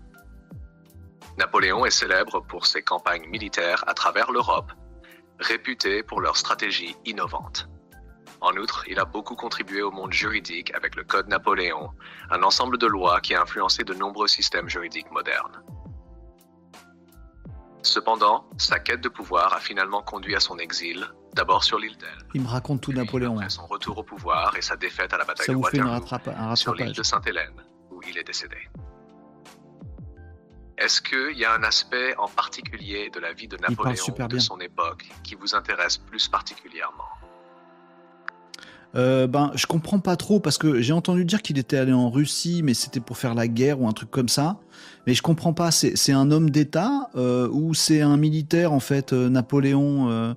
[1.40, 4.72] Napoléon est célèbre pour ses campagnes militaires à travers l'Europe,
[5.38, 7.66] réputées pour leur stratégie innovante.
[8.42, 11.92] En outre, il a beaucoup contribué au monde juridique avec le Code Napoléon,
[12.30, 15.62] un ensemble de lois qui a influencé de nombreux systèmes juridiques modernes.
[17.80, 22.28] Cependant, sa quête de pouvoir a finalement conduit à son exil, d'abord sur l'île d'Elbe.
[22.34, 23.38] Il me raconte tout Napoléon.
[23.38, 26.92] Après son retour au pouvoir et sa défaite à la bataille de Waterloo, sur l'île
[26.92, 28.58] de Sainte-Hélène, où il est décédé.
[30.80, 34.58] Est-ce qu'il y a un aspect en particulier de la vie de Napoléon de son
[34.60, 37.04] époque qui vous intéresse plus particulièrement
[38.96, 42.10] Euh, ben, je comprends pas trop parce que j'ai entendu dire qu'il était allé en
[42.10, 44.58] Russie, mais c'était pour faire la guerre ou un truc comme ça.
[45.06, 45.70] Mais je comprends pas.
[45.70, 50.10] C'est un homme d'État euh, ou c'est un militaire en fait, euh, Napoléon.
[50.10, 50.34] Euh,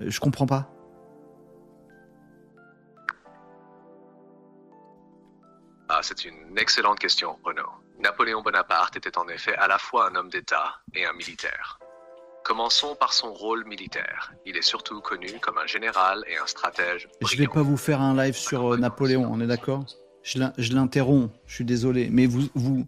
[0.00, 0.70] je comprends pas.
[5.88, 7.83] Ah, c'est une excellente question, Renaud.
[8.04, 11.78] Napoléon Bonaparte était en effet à la fois un homme d'État et un militaire.
[12.44, 14.34] Commençons par son rôle militaire.
[14.44, 17.08] Il est surtout connu comme un général et un stratège.
[17.26, 19.86] Je vais pas vous faire un live sur euh, Napoléon, on est d'accord?
[20.22, 20.38] Je
[20.74, 22.10] l'interromps, je suis désolé.
[22.10, 22.86] Mais vous, vous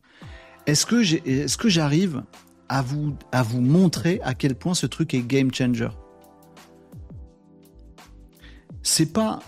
[0.67, 2.23] est-ce que j'arrive
[2.69, 5.89] à vous, à vous montrer à quel point ce truc est game changer?
[8.83, 9.39] C'est pas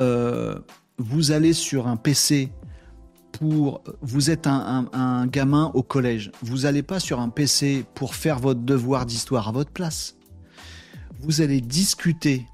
[0.00, 0.58] euh,
[0.96, 2.50] vous allez sur un PC
[4.02, 8.60] vous êtes un, gamin au collège, vous n'allez pas sur un PC pour faire votre
[8.60, 10.16] devoir d'histoire à votre place.
[11.20, 12.46] Vous allez discuter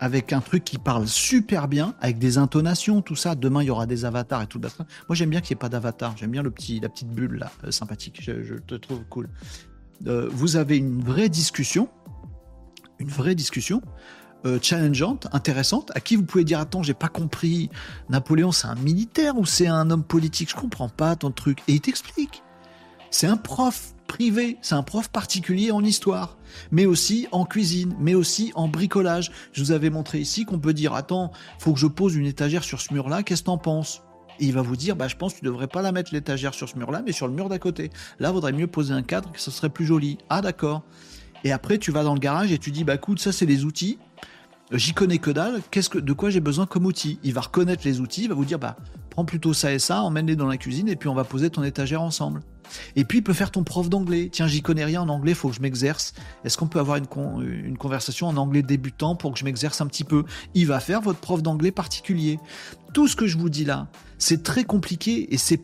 [0.00, 3.34] avec un truc qui parle super bien, avec des intonations, tout ça.
[3.34, 4.60] Demain, il y aura des avatars et tout.
[4.60, 4.68] Moi,
[5.12, 6.16] j'aime bien qu'il n'y ait pas d'avatar.
[6.16, 8.20] J'aime bien le petit, la petite bulle là, euh, sympathique.
[8.22, 9.28] Je, te trouve cool.
[10.06, 11.88] Euh, vous avez une vraie discussion,
[12.98, 13.80] une vraie discussion
[14.46, 17.68] euh, challengeante, intéressante, à qui vous pouvez dire attends, j'ai pas compris,
[18.08, 21.58] Napoléon c'est un militaire ou c'est un homme politique, je comprends pas ton truc.
[21.66, 22.42] Et il t'explique.
[23.10, 26.36] C'est un prof privé, c'est un prof particulier en histoire,
[26.70, 29.32] mais aussi en cuisine, mais aussi en bricolage.
[29.52, 32.62] Je vous avais montré ici qu'on peut dire attends, faut que je pose une étagère
[32.62, 34.02] sur ce mur-là, qu'est-ce que t'en penses?
[34.38, 36.54] Et il va vous dire, bah, je pense que tu devrais pas la mettre l'étagère
[36.54, 37.90] sur ce mur-là, mais sur le mur d'à côté.
[38.20, 40.18] Là, vaudrait mieux poser un cadre, que ce serait plus joli.
[40.28, 40.82] Ah, d'accord.
[41.42, 43.64] Et après, tu vas dans le garage et tu dis, bah, écoute, ça, c'est les
[43.64, 43.98] outils
[44.72, 47.18] j'y connais que dalle, qu'est-ce que, de quoi j'ai besoin comme outil?
[47.22, 48.76] Il va reconnaître les outils, il va vous dire, bah,
[49.10, 51.62] prends plutôt ça et ça, emmène-les dans la cuisine et puis on va poser ton
[51.62, 52.40] étagère ensemble.
[52.96, 54.28] Et puis il peut faire ton prof d'anglais.
[54.30, 56.14] Tiens, j'y connais rien en anglais, faut que je m'exerce.
[56.44, 60.04] Est-ce qu'on peut avoir une, conversation en anglais débutant pour que je m'exerce un petit
[60.04, 60.24] peu?
[60.54, 62.38] Il va faire votre prof d'anglais particulier.
[62.92, 63.88] Tout ce que je vous dis là,
[64.18, 65.62] c'est très compliqué et c'est,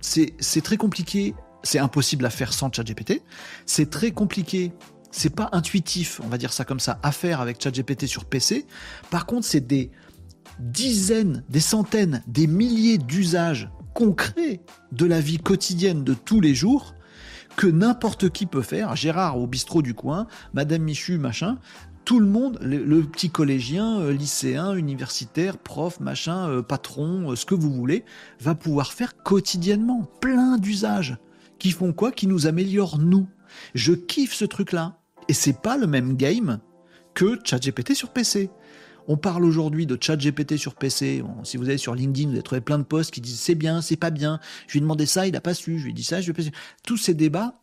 [0.00, 1.34] c'est très compliqué.
[1.62, 3.22] C'est impossible à faire sans ChatGPT.
[3.64, 4.72] C'est très compliqué
[5.10, 8.66] c'est pas intuitif, on va dire ça comme ça, à faire avec ChatGPT sur PC.
[9.10, 9.90] Par contre, c'est des
[10.58, 14.60] dizaines, des centaines, des milliers d'usages concrets
[14.92, 16.94] de la vie quotidienne de tous les jours
[17.56, 18.94] que n'importe qui peut faire.
[18.94, 21.58] Gérard au bistrot du coin, Madame Michu, machin.
[22.04, 27.44] Tout le monde, le, petit collégien, euh, lycéen, universitaire, prof, machin, euh, patron, euh, ce
[27.44, 28.04] que vous voulez,
[28.40, 31.16] va pouvoir faire quotidiennement plein d'usages
[31.58, 32.12] qui font quoi?
[32.12, 33.26] Qui nous améliorent nous.
[33.74, 34.98] Je kiffe ce truc-là.
[35.28, 36.60] Et c'est pas le même game
[37.14, 38.50] que ChatGPT sur PC.
[39.08, 41.22] On parle aujourd'hui de ChatGPT sur PC.
[41.44, 43.80] si vous allez sur LinkedIn, vous allez trouver plein de posts qui disent c'est bien,
[43.80, 44.40] c'est pas bien.
[44.66, 45.78] Je lui ai demandé ça, il n'a pas su.
[45.78, 46.56] Je lui ai dit ça, je lui ai pas.
[46.84, 47.60] Tous ces débats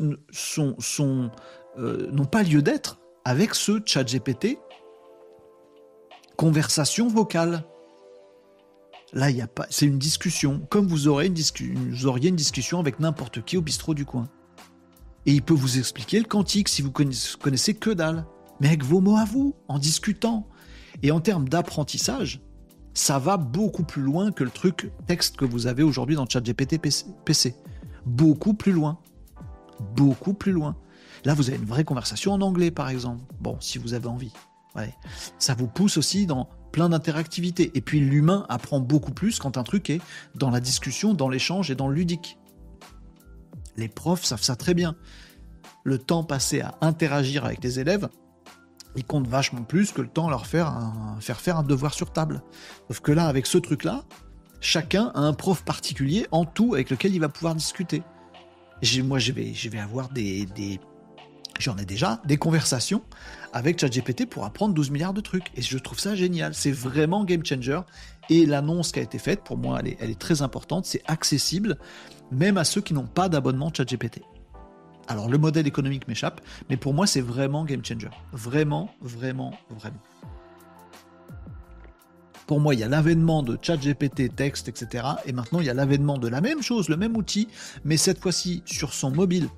[0.00, 4.58] euh, n'ont pas lieu d'être avec ce ChatGPT
[6.36, 7.64] conversation vocale.
[9.12, 9.66] Là, il y a pas.
[9.70, 14.04] C'est une discussion, comme vous vous auriez une discussion avec n'importe qui au bistrot du
[14.04, 14.28] coin.
[15.26, 18.26] Et il peut vous expliquer le quantique si vous connaissez, que dalle.
[18.60, 20.48] Mais avec vos mots à vous, en discutant.
[21.02, 22.40] Et en termes d'apprentissage,
[22.94, 26.78] ça va beaucoup plus loin que le truc texte que vous avez aujourd'hui dans ChatGPT
[27.24, 27.54] PC.
[28.04, 28.98] Beaucoup plus loin.
[29.96, 30.76] Beaucoup plus loin.
[31.24, 33.22] Là, vous avez une vraie conversation en anglais, par exemple.
[33.40, 34.32] Bon, si vous avez envie.
[34.74, 34.94] Ouais.
[35.38, 37.70] Ça vous pousse aussi dans plein d'interactivité.
[37.74, 40.00] Et puis l'humain apprend beaucoup plus quand un truc est
[40.34, 42.38] dans la discussion, dans l'échange et dans le ludique.
[43.76, 44.96] Les profs savent ça très bien.
[45.84, 48.08] Le temps passé à interagir avec les élèves,
[48.96, 52.12] il compte vachement plus que le temps à leur faire, faire faire un devoir sur
[52.12, 52.42] table.
[52.88, 54.04] Sauf que là, avec ce truc-là,
[54.60, 58.02] chacun a un prof particulier en tout avec lequel il va pouvoir discuter.
[59.04, 60.46] Moi, je vais, avoir des,
[61.58, 63.02] j'en ai déjà, des conversations
[63.52, 65.52] avec ChatGPT pour apprendre 12 milliards de trucs.
[65.54, 66.52] Et je trouve ça génial.
[66.54, 67.80] C'est vraiment game changer.
[68.28, 70.84] Et l'annonce qui a été faite, pour moi, elle est très importante.
[70.84, 71.78] C'est accessible
[72.32, 74.22] même à ceux qui n'ont pas d'abonnement ChatGPT.
[75.08, 76.40] Alors le modèle économique m'échappe,
[76.70, 78.10] mais pour moi c'est vraiment game changer.
[78.32, 80.00] Vraiment, vraiment, vraiment.
[82.46, 85.06] Pour moi, il y a l'avènement de ChatGPT, texte, etc.
[85.26, 87.48] Et maintenant, il y a l'avènement de la même chose, le même outil,
[87.84, 89.48] mais cette fois-ci sur son mobile,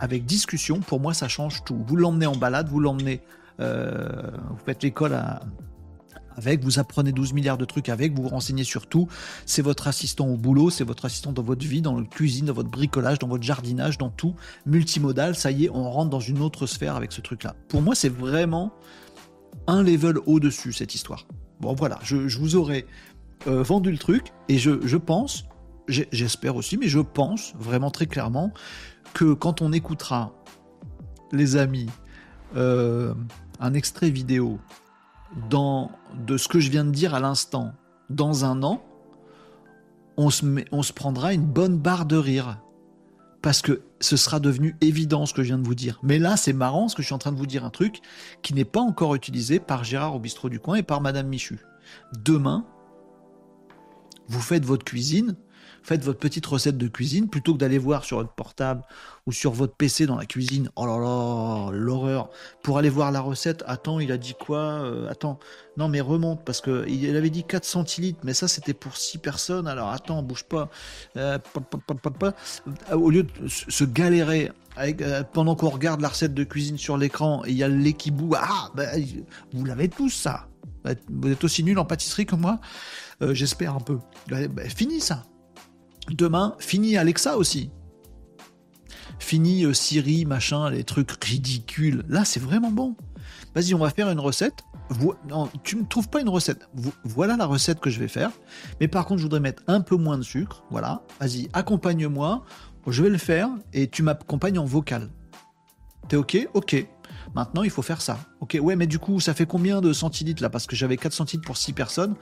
[0.00, 0.80] avec discussion.
[0.80, 1.82] Pour moi, ça change tout.
[1.86, 3.22] Vous l'emmenez en balade, vous l'emmenez,
[3.60, 4.06] euh,
[4.50, 5.40] vous faites l'école à,
[6.36, 9.08] avec, vous apprenez 12 milliards de trucs avec, vous vous renseignez sur tout.
[9.46, 12.52] C'est votre assistant au boulot, c'est votre assistant dans votre vie, dans la cuisine, dans
[12.52, 14.34] votre bricolage, dans votre jardinage, dans tout.
[14.66, 17.54] Multimodal, ça y est, on rentre dans une autre sphère avec ce truc-là.
[17.68, 18.72] Pour moi, c'est vraiment
[19.66, 21.26] un level au-dessus, cette histoire.
[21.60, 22.86] Bon, voilà, je, vous aurais
[23.46, 25.44] euh, vendu le truc et je, pense,
[25.88, 28.52] j'espère aussi, mais je pense vraiment très clairement
[29.14, 30.32] que quand on écoutera,
[31.30, 31.88] les amis,
[32.56, 33.14] euh,
[33.60, 34.58] un extrait vidéo
[35.36, 37.72] de ce que je viens de dire à l'instant,
[38.10, 38.82] dans un an,
[40.16, 42.58] on se, on se prendra une bonne barre de rire.
[43.40, 45.98] Parce que ce sera devenu évident ce que je viens de vous dire.
[46.02, 48.00] Mais là, c'est marrant parce que je suis en train de vous dire un truc
[48.42, 51.58] qui n'est pas encore utilisé par Gérard au bistrot du coin et par Madame Michu.
[52.24, 52.64] Demain,
[54.28, 55.34] vous faites votre cuisine,
[55.82, 58.82] faites votre petite recette de cuisine plutôt que d'aller voir sur votre portable
[59.26, 60.70] ou sur votre PC dans la cuisine.
[60.76, 62.30] Oh là là, l'horreur.
[62.62, 65.38] Pour aller voir la recette, attends, il a dit quoi euh, Attends,
[65.76, 69.18] non mais remonte parce que il avait dit 4 centilitres, mais ça c'était pour 6
[69.18, 69.66] personnes.
[69.66, 70.70] Alors attends, bouge pas.
[71.16, 71.38] Euh,
[72.92, 77.42] Au lieu de se galérer euh, pendant qu'on regarde la recette de cuisine sur l'écran
[77.46, 78.86] il y a le lait qui boue, ah, bah,
[79.52, 80.48] vous l'avez tous ça.
[81.10, 82.60] Vous êtes aussi nul en pâtisserie que moi
[83.20, 83.98] J'espère un peu.
[84.28, 85.22] Bah, fini ça.
[86.10, 87.70] Demain, fini Alexa aussi.
[89.18, 92.04] Fini euh, Siri, machin, les trucs ridicules.
[92.08, 92.96] Là, c'est vraiment bon.
[93.54, 94.64] Vas-y, on va faire une recette.
[95.62, 96.68] Tu ne trouves pas une recette.
[97.04, 98.30] Voilà la recette que je vais faire.
[98.80, 100.64] Mais par contre, je voudrais mettre un peu moins de sucre.
[100.70, 101.02] Voilà.
[101.20, 102.44] Vas-y, accompagne-moi.
[102.86, 105.08] Je vais le faire et tu m'accompagnes en vocal.
[106.08, 106.48] T'es OK?
[106.54, 106.84] Ok.
[107.34, 108.18] Maintenant, il faut faire ça.
[108.40, 110.50] Ok, ouais, mais du coup, ça fait combien de centilitres là?
[110.50, 112.14] Parce que j'avais 4 centilitres pour 6 personnes.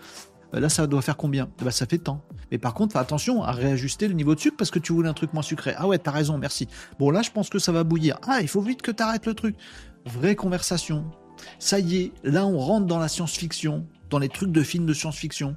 [0.54, 1.48] Euh, là, ça doit faire combien?
[1.62, 2.24] Bah, Ça fait tant.
[2.50, 5.14] Mais par contre, attention à réajuster le niveau de sucre parce que tu voulais un
[5.14, 5.74] truc moins sucré.
[5.76, 6.68] Ah ouais, t'as raison, merci.
[6.98, 8.18] Bon, là, je pense que ça va bouillir.
[8.26, 9.56] Ah, il faut vite que t'arrêtes le truc.
[10.06, 11.04] Vraie conversation.
[11.58, 14.92] Ça y est, là, on rentre dans la science-fiction, dans les trucs de films de
[14.94, 15.56] science-fiction.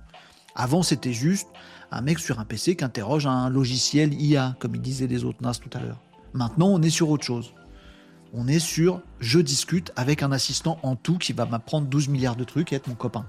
[0.55, 1.47] Avant, c'était juste
[1.91, 5.41] un mec sur un PC qui interroge un logiciel IA, comme ils disaient les autres
[5.41, 5.99] NAS tout à l'heure.
[6.33, 7.53] Maintenant, on est sur autre chose.
[8.33, 12.35] On est sur je discute avec un assistant en tout qui va m'apprendre 12 milliards
[12.35, 13.25] de trucs et être mon copain.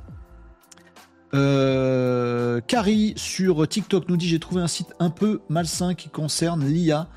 [1.34, 6.64] Euh, Carrie sur TikTok nous dit j'ai trouvé un site un peu malsain qui concerne
[6.64, 7.08] l'IA.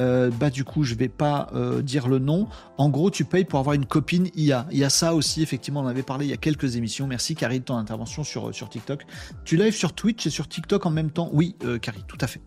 [0.00, 2.48] Euh, bah du coup je vais pas euh, dire le nom.
[2.76, 4.66] En gros tu payes pour avoir une copine IA.
[4.72, 7.06] Il y a ça aussi effectivement on avait parlé il y a quelques émissions.
[7.06, 9.04] Merci Carrie de ton intervention sur, sur TikTok.
[9.44, 11.30] Tu live sur Twitch et sur TikTok en même temps?
[11.32, 12.40] Oui Carrie tout à fait.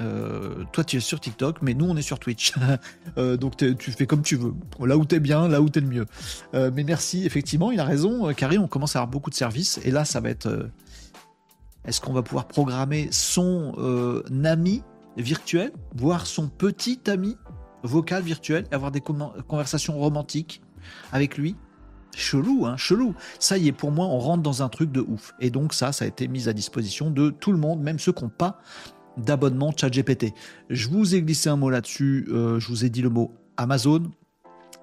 [0.00, 2.54] Euh, toi, tu es sur TikTok, mais nous, on est sur Twitch.
[3.18, 4.52] Euh, donc, tu fais comme tu veux.
[4.80, 6.06] Là où tu es bien, là où tu es le mieux.
[6.54, 8.32] Euh, mais merci, effectivement, il a raison.
[8.34, 9.80] Carrie, on commence à avoir beaucoup de services.
[9.84, 10.68] Et là, ça va être.
[11.86, 14.82] Est-ce qu'on va pouvoir programmer son ami
[15.16, 17.36] virtuel, voire son petit ami
[17.84, 20.60] vocal virtuel, avoir des conversations romantiques
[21.12, 21.56] avec lui?
[22.14, 23.14] Chelou, hein, chelou.
[23.38, 25.34] Ça y est, pour moi, on rentre dans un truc de ouf.
[25.38, 28.12] Et donc ça, ça a été mis à disposition de tout le monde, même ceux
[28.12, 28.58] qui n'ont pas
[29.16, 30.32] d'abonnement ChatGPT.
[30.70, 34.10] Je vous ai glissé un mot là-dessus, euh, je vous ai dit le mot Amazon.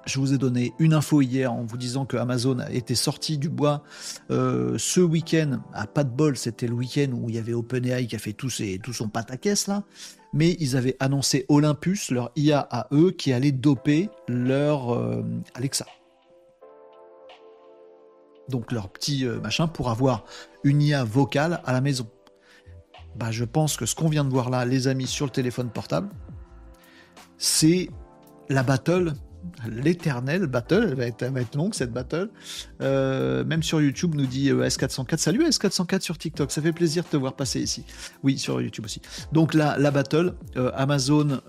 [0.05, 3.47] Je vous ai donné une info hier en vous disant que Amazon était sorti du
[3.47, 3.83] bois
[4.31, 5.61] euh, ce week-end.
[5.73, 8.33] À pas de bol, c'était le week-end où il y avait OpenAI qui a fait
[8.33, 9.83] tout, ses, tout son pataquès là.
[10.33, 15.23] Mais ils avaient annoncé Olympus, leur IA à eux, qui allait doper leur euh,
[15.53, 15.85] Alexa.
[18.49, 20.25] Donc leur petit machin pour avoir
[20.65, 22.09] une IA vocale à la maison
[23.15, 25.69] bah, je pense que ce qu'on vient de voir là, les amis, sur le téléphone
[25.69, 26.09] portable,
[27.37, 27.89] c'est
[28.49, 29.13] la battle
[29.69, 31.05] l'éternelle battle, elle va,
[31.41, 32.29] être, longue cette battle.
[32.81, 35.17] Euh, même sur YouTube nous dit euh, S404.
[35.17, 37.85] Salut S404 sur TikTok, ça fait plaisir de te voir passer ici.
[38.23, 39.01] Oui, sur YouTube aussi.
[39.31, 41.41] Donc la, la battle, euh, Amazon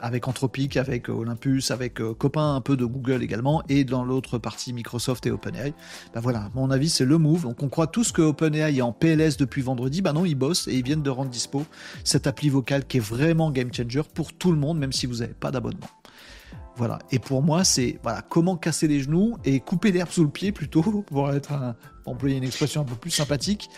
[0.00, 4.72] avec Anthropic, avec Olympus, avec copain un peu de Google également, et dans l'autre partie
[4.72, 5.74] Microsoft et OpenAI.
[6.14, 7.42] Bah voilà, mon avis c'est le move.
[7.42, 10.02] Donc on croit tous que OpenAI est en PLS depuis vendredi.
[10.02, 11.64] Bah non, ils bossent et ils viennent de rendre dispo
[12.04, 15.16] cette appli vocale qui est vraiment game changer pour tout le monde, même si vous
[15.16, 15.88] n'avez pas d'abonnement.
[16.76, 16.98] Voilà.
[17.10, 20.52] Et pour moi, c'est voilà comment casser les genoux et couper l'herbe sous le pied
[20.52, 21.76] plutôt, pour être un,
[22.06, 23.68] employer une expression un peu plus sympathique,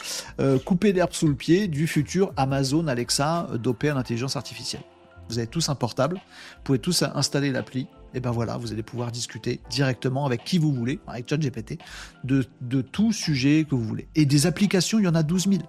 [0.40, 4.82] euh, couper l'herbe sous le pied du futur Amazon Alexa euh, dopé à l'intelligence artificielle.
[5.28, 8.82] Vous avez tous un portable, vous pouvez tous installer l'appli, et ben voilà, vous allez
[8.82, 11.78] pouvoir discuter directement avec qui vous voulez, avec ChatGPT,
[12.24, 14.06] de, de tout sujet que vous voulez.
[14.14, 15.62] Et des applications, il y en a 12 000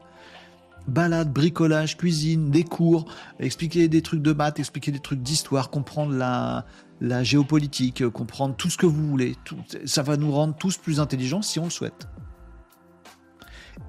[0.87, 3.05] balade, bricolage, cuisine, des cours,
[3.39, 6.65] expliquer des trucs de maths, expliquer des trucs d'histoire, comprendre la,
[7.01, 9.35] la géopolitique, euh, comprendre tout ce que vous voulez.
[9.43, 12.07] Tout, ça va nous rendre tous plus intelligents si on le souhaite.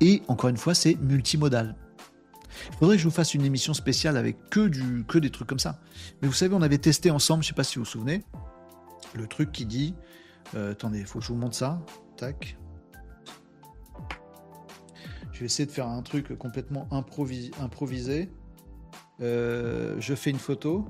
[0.00, 1.76] Et encore une fois, c'est multimodal.
[2.72, 5.48] Il faudrait que je vous fasse une émission spéciale avec que, du, que des trucs
[5.48, 5.80] comme ça.
[6.20, 8.24] Mais vous savez, on avait testé ensemble, je ne sais pas si vous vous souvenez,
[9.14, 9.94] le truc qui dit...
[10.54, 11.80] Euh, attendez, il faut que je vous montre ça.
[12.16, 12.56] Tac.
[15.32, 18.30] Je vais essayer de faire un truc complètement improvisé.
[19.20, 20.86] Euh, je fais une photo.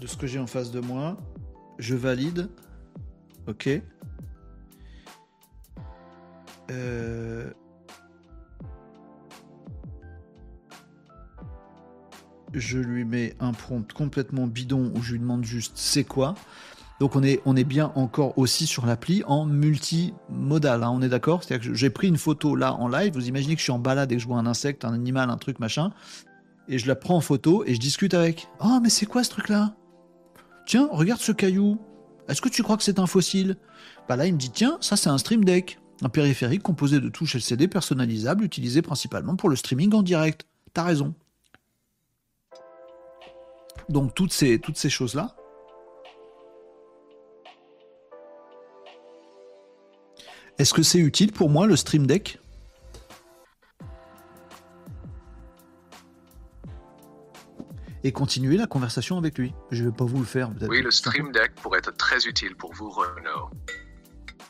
[0.00, 1.16] De ce que j'ai en face de moi.
[1.78, 2.48] Je valide.
[3.46, 3.68] Ok.
[6.70, 7.50] Euh,
[12.52, 16.34] je lui mets un prompt complètement bidon où je lui demande juste c'est quoi.
[17.00, 21.42] Donc on est, bien encore aussi sur l'appli en multimodal, hein, on est d'accord?
[21.42, 23.78] C'est-à-dire que j'ai pris une photo là en live, vous imaginez que je suis en
[23.78, 25.92] balade et que je vois un insecte, un animal, un truc, machin,
[26.68, 28.48] et je la prends en photo et je discute avec.
[28.62, 29.74] Oh mais c'est quoi ce truc-là?
[30.70, 31.80] Tiens, regarde ce caillou.
[32.28, 33.56] Est-ce que tu crois que c'est un fossile?
[34.08, 35.80] Bah là il me dit tiens, ça c'est un stream deck.
[36.00, 40.46] Un périphérique composé de touches LCD personnalisables utilisé principalement pour le streaming en direct.
[40.72, 41.12] T'as raison.
[43.88, 45.34] Donc toutes ces, toutes ces choses-là,
[50.58, 52.38] Est-ce que c'est utile pour moi le Stream Deck?
[58.02, 59.54] Et continuer la conversation avec lui.
[59.70, 60.50] Je ne vais pas vous le faire.
[60.62, 63.50] Oui, le Stream Deck pourrait être très utile pour vous, Renaud.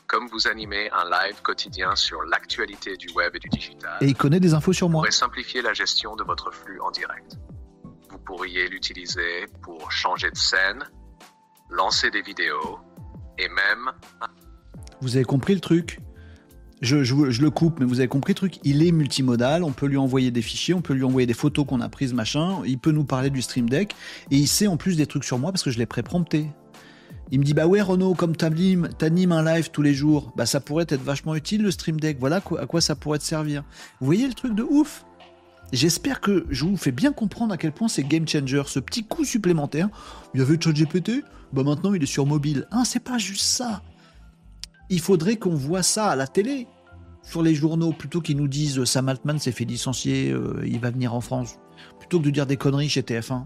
[0.07, 3.97] Comme vous animez un live quotidien sur l'actualité du web et du digital.
[4.01, 4.99] Et il connaît des infos sur moi.
[4.99, 7.37] Vous pourrez simplifier la gestion de votre flux en direct.
[8.09, 10.83] Vous pourriez l'utiliser pour changer de scène,
[11.69, 12.79] lancer des vidéos
[13.37, 13.91] et même
[15.01, 15.99] vous avez compris le truc
[16.81, 18.59] je, le coupe, mais vous avez compris le truc.
[18.63, 21.65] Il est multimodal, on peut lui envoyer des fichiers, on peut lui envoyer des photos
[21.65, 22.61] qu'on a prises, machin.
[22.65, 23.95] Il peut nous parler du Stream Deck.
[24.31, 26.47] Et il sait en plus des trucs sur moi parce que je l'ai pré-prompté.
[27.29, 28.87] Il me dit Bah ouais, Renaud, comme t'animes,
[29.31, 32.17] un live tous les jours, bah ça pourrait être vachement utile le Stream Deck.
[32.19, 33.63] Voilà à quoi ça pourrait te servir.
[33.99, 35.05] Vous voyez le truc de ouf?
[35.71, 39.05] J'espère que je vous fais bien comprendre à quel point c'est game changer, ce petit
[39.05, 39.87] coup supplémentaire.
[40.33, 42.67] Il y avait ChatGPT, bah maintenant il est sur mobile.
[42.71, 43.81] Ah, c'est pas juste ça
[44.91, 46.67] il faudrait qu'on voit ça à la télé,
[47.23, 50.91] sur les journaux, plutôt qu'ils nous disent Sam Altman s'est fait licencier, euh, il va
[50.91, 51.57] venir en France,
[51.97, 53.45] plutôt que de dire des conneries chez TF1.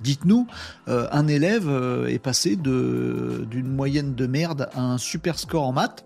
[0.00, 0.48] Dites-nous,
[0.88, 5.72] euh, un élève euh, est passé d'une moyenne de merde à un super score en
[5.72, 6.04] maths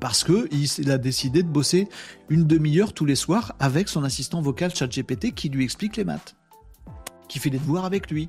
[0.00, 1.88] parce qu'il a décidé de bosser
[2.28, 6.36] une demi-heure tous les soirs avec son assistant vocal ChatGPT qui lui explique les maths,
[7.26, 8.28] qui fait des devoirs avec lui,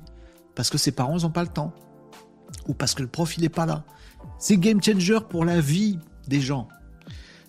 [0.54, 1.74] parce que ses parents n'ont pas le temps,
[2.66, 3.84] ou parce que le prof il n'est pas là.
[4.42, 6.66] C'est game changer pour la vie des gens.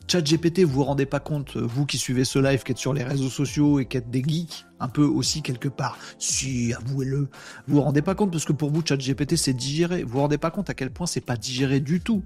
[0.07, 2.93] Chat GPT, vous vous rendez pas compte, vous qui suivez ce live, qui êtes sur
[2.93, 5.97] les réseaux sociaux et qui êtes des geeks, un peu aussi quelque part.
[6.19, 7.29] Si, avouez-le.
[7.67, 10.03] Vous vous rendez pas compte parce que pour vous, Chat GPT, c'est digéré.
[10.03, 12.21] Vous vous rendez pas compte à quel point c'est pas digéré du tout.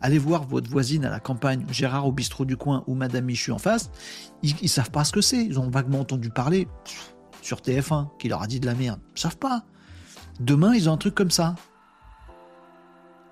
[0.00, 3.50] Allez voir votre voisine à la campagne, Gérard au bistrot du coin ou Madame Michu
[3.50, 3.90] en face.
[4.44, 5.44] Ils, ils savent pas ce que c'est.
[5.44, 6.68] Ils ont vaguement entendu parler
[7.40, 9.00] sur TF1 qui leur a dit de la merde.
[9.16, 9.64] Ils savent pas.
[10.38, 11.56] Demain, ils ont un truc comme ça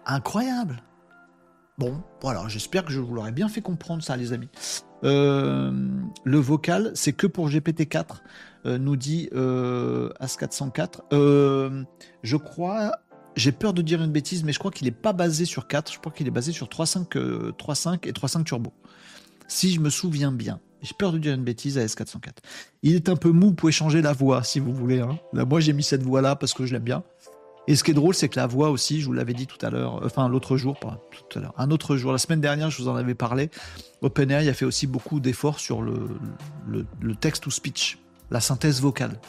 [0.07, 0.83] incroyable.
[1.79, 4.51] Bon, voilà, j'espère que je vous l'aurais bien fait comprendre ça, les amis.
[5.05, 5.73] Euh,
[6.25, 8.21] le vocal, c'est que pour GPT-4,
[8.67, 11.87] euh, nous dit euh, As404.
[12.23, 12.93] je crois,
[13.35, 15.93] j'ai peur de dire une bêtise, mais je crois qu'il n'est pas basé sur 4,
[15.93, 18.73] je crois qu'il est basé sur 3.5 3.5 et 3.5 Turbo.
[19.49, 20.61] Si je me souviens bien.
[20.83, 22.39] J'ai peur de dire une bêtise à S404.
[22.83, 25.01] Il est un peu mou, vous pouvez changer la voix si vous voulez.
[25.01, 25.19] Hein.
[25.33, 27.03] moi, j'ai mis cette voix-là parce que je l'aime bien.
[27.71, 29.65] Et ce qui est drôle, c'est que la voix aussi, je vous l'avais dit tout
[29.65, 32.69] à l'heure, enfin l'autre jour, pas tout à l'heure, un autre jour, la semaine dernière,
[32.69, 33.49] je vous en avais parlé.
[34.03, 36.09] OpenAI a fait aussi beaucoup d'efforts sur le,
[36.67, 38.01] le, text to speech,
[38.33, 39.21] la synthèse vocale,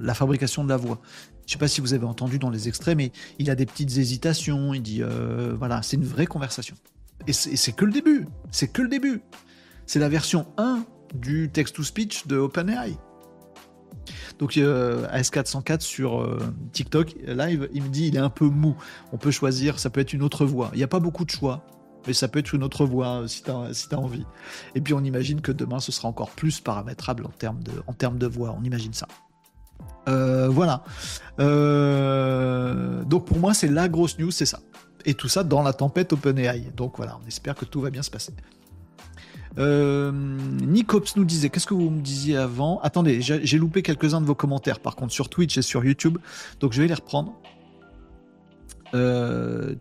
[0.00, 1.02] la fabrication de la voix.
[1.46, 3.98] Je sais pas si vous avez entendu dans les extraits, mais il a des petites
[3.98, 4.72] hésitations.
[4.72, 6.76] Il dit, euh, voilà, c'est une vraie conversation.
[7.26, 8.26] Et c'est que le début.
[8.50, 9.20] C'est que le début.
[9.84, 12.96] C'est la version 1 du text to speech de OpenAI.
[14.38, 16.40] Donc euh, AS404 sur euh,
[16.72, 18.76] TikTok live, il me dit il est un peu mou.
[19.12, 20.70] On peut choisir, ça peut être une autre voix.
[20.72, 21.64] Il n'y a pas beaucoup de choix,
[22.06, 24.26] mais ça peut être une autre voix euh, si tu as, si envie.
[24.74, 27.92] Et puis on imagine que demain ce sera encore plus paramétrable en termes de, en
[27.92, 28.56] termes de voix.
[28.58, 29.06] On imagine ça.
[30.06, 30.82] voilà.
[31.38, 34.60] donc pour moi, c'est la grosse news, c'est ça.
[35.04, 36.72] Et tout ça dans la tempête OpenAI.
[36.76, 38.32] Donc voilà, on espère que tout va bien se passer.
[39.58, 42.80] Euh, Nicops nous disait, qu'est-ce que vous me disiez avant?
[42.80, 46.18] Attendez, j'ai loupé quelques-uns de vos commentaires par contre sur Twitch et sur YouTube,
[46.60, 47.34] donc je vais les reprendre.
[48.94, 49.74] Euh,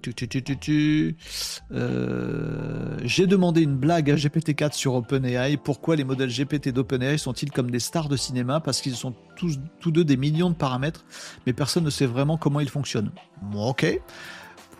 [1.73, 5.57] euh, j'ai demandé une blague à GPT-4 sur OpenAI.
[5.57, 8.61] Pourquoi les modèles GPT d'OpenAI sont-ils comme des stars de cinéma?
[8.61, 11.03] Parce qu'ils sont tous, tous deux des millions de paramètres,
[11.45, 13.11] mais personne ne sait vraiment comment ils fonctionnent.
[13.55, 13.99] Ok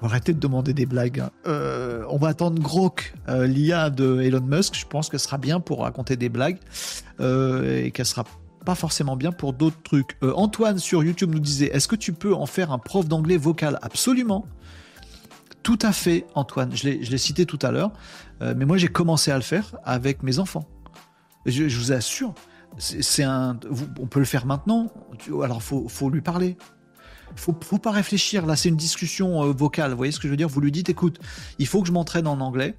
[0.02, 1.19] arrêter de demander des blagues.
[1.19, 1.32] Hein.
[1.48, 4.76] Euh, on va attendre Grok, euh, l'IA de Elon Musk.
[4.76, 6.57] Je pense qu'elle sera bien pour raconter des blagues
[7.19, 8.26] euh, et qu'elle sera
[8.65, 10.18] pas forcément bien pour d'autres trucs.
[10.22, 13.80] Antoine sur YouTube nous disait Est-ce que tu peux en faire un prof d'anglais vocal?
[13.82, 14.45] Absolument.
[15.64, 16.76] Tout à fait, Antoine.
[16.76, 17.91] Je l'ai cité tout à l'heure.
[18.40, 20.68] mais moi, j'ai commencé à le faire avec mes enfants.
[21.45, 22.34] Je, vous assure.
[22.78, 23.60] C'est un,
[23.99, 24.91] on peut le faire maintenant.
[25.44, 26.56] Alors, faut, faut lui parler
[27.36, 28.45] faut, faut pas réfléchir.
[28.45, 29.91] Là, c'est une discussion euh, vocale.
[29.91, 30.49] Vous voyez ce que je veux dire?
[30.49, 31.20] Vous lui dites, écoute,
[31.60, 32.76] il faut que je m'entraîne en anglais.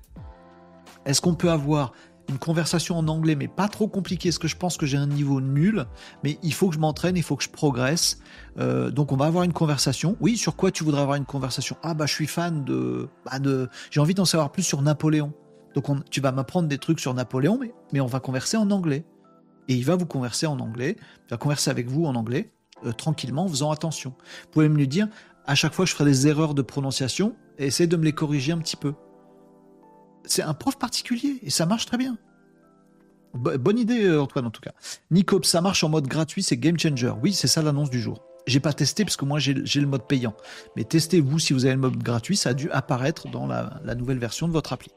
[1.05, 1.93] Est-ce qu'on peut avoir
[2.29, 5.09] une conversation en anglais, mais pas trop compliqué, parce que je pense que j'ai un
[5.09, 5.87] niveau nul,
[6.23, 8.21] mais il faut que je m'entraîne, il faut que je progresse.
[8.59, 10.17] Euh, donc on va avoir une conversation.
[10.21, 11.77] Oui, sur quoi tu voudrais avoir une conversation?
[11.83, 13.09] Ah bah je suis fan de...
[13.25, 15.33] Bah, de j'ai envie d'en savoir plus sur Napoléon.
[15.75, 19.05] Donc tu vas m'apprendre des trucs sur Napoléon, mais, mais on va converser en anglais.
[19.69, 22.53] Et il va vous converser en anglais, il va converser avec vous en anglais,
[22.85, 24.15] euh, tranquillement, en faisant attention.
[24.21, 25.09] Vous pouvez me lui dire,
[25.47, 28.59] à chaque fois je ferai des erreurs de prononciation, essayez de me les corriger un
[28.59, 28.95] petit peu.
[30.25, 32.17] C'est un prof particulier et ça marche très bien.
[33.35, 34.73] bonne idée, euh, Antoine, en tout cas.
[35.11, 37.13] Nicops, ça marche en mode gratuit, c'est game changer.
[37.23, 38.23] Oui, c'est ça l'annonce du jour.
[38.47, 40.35] J'ai pas testé parce que moi j'ai le mode payant.
[40.77, 44.19] Mais testez-vous si vous avez le mode gratuit, ça a dû apparaître dans la nouvelle
[44.19, 44.91] version de votre appli.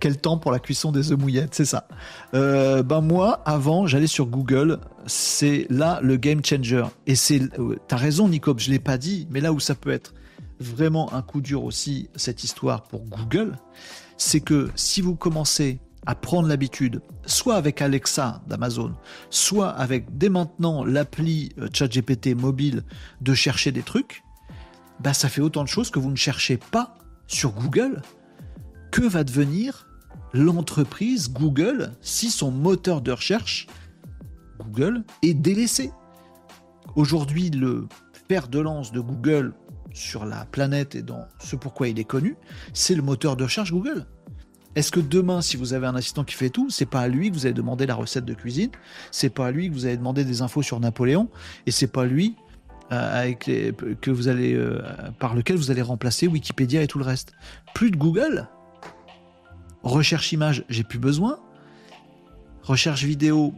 [0.00, 1.86] Quel temps pour la cuisson des œufs mouillettes, c'est ça.
[2.34, 6.84] Euh, ben moi, avant, j'allais sur Google, c'est là le game changer.
[7.06, 9.90] Et c'est, euh, t'as raison, Nico, je l'ai pas dit, mais là où ça peut
[9.90, 10.14] être
[10.60, 13.56] vraiment un coup dur aussi cette histoire pour Google,
[14.16, 18.94] c'est que si vous commencez à prendre l'habitude, soit avec Alexa d'Amazon,
[19.30, 22.82] soit avec dès maintenant l'appli euh, ChatGPT mobile
[23.20, 24.24] de chercher des trucs,
[25.00, 26.96] bah ça fait autant de choses que vous ne cherchez pas
[27.26, 28.02] sur Google
[28.92, 29.88] que va devenir
[30.34, 33.66] l'entreprise Google si son moteur de recherche,
[34.60, 35.90] Google, est délaissé?
[36.94, 37.88] Aujourd'hui, le
[38.28, 39.54] père de lance de Google
[39.94, 42.36] sur la planète et dans ce pourquoi il est connu,
[42.74, 44.06] c'est le moteur de recherche Google.
[44.74, 47.30] Est-ce que demain, si vous avez un assistant qui fait tout, c'est pas à lui
[47.30, 48.70] que vous allez demander la recette de cuisine,
[49.10, 51.28] c'est pas à lui que vous allez demander des infos sur Napoléon,
[51.66, 52.36] et c'est pas lui
[52.90, 53.72] euh, euh,
[55.18, 57.32] par lequel vous allez remplacer Wikipédia et tout le reste?
[57.74, 58.48] Plus de Google,
[59.82, 61.38] Recherche image, j'ai plus besoin.
[62.62, 63.54] Recherche vidéo,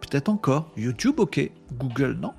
[0.00, 0.70] peut-être encore.
[0.76, 1.50] YouTube, ok.
[1.72, 2.32] Google, non.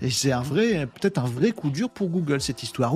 [0.00, 2.94] Et c'est un vrai, peut-être un vrai coup dur pour Google cette histoire.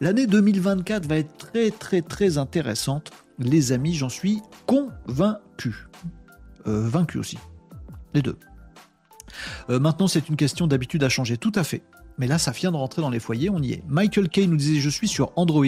[0.00, 3.94] L'année 2024 va être très très très intéressante, les amis.
[3.94, 5.88] J'en suis convaincu,
[6.66, 7.38] euh, vaincu aussi,
[8.14, 8.38] les deux.
[9.70, 11.36] Euh, maintenant, c'est une question d'habitude à changer.
[11.36, 11.82] Tout à fait.
[12.18, 13.82] Mais là, ça vient de rentrer dans les foyers, on y est.
[13.88, 15.64] Michael Kay nous disait Je suis sur Android,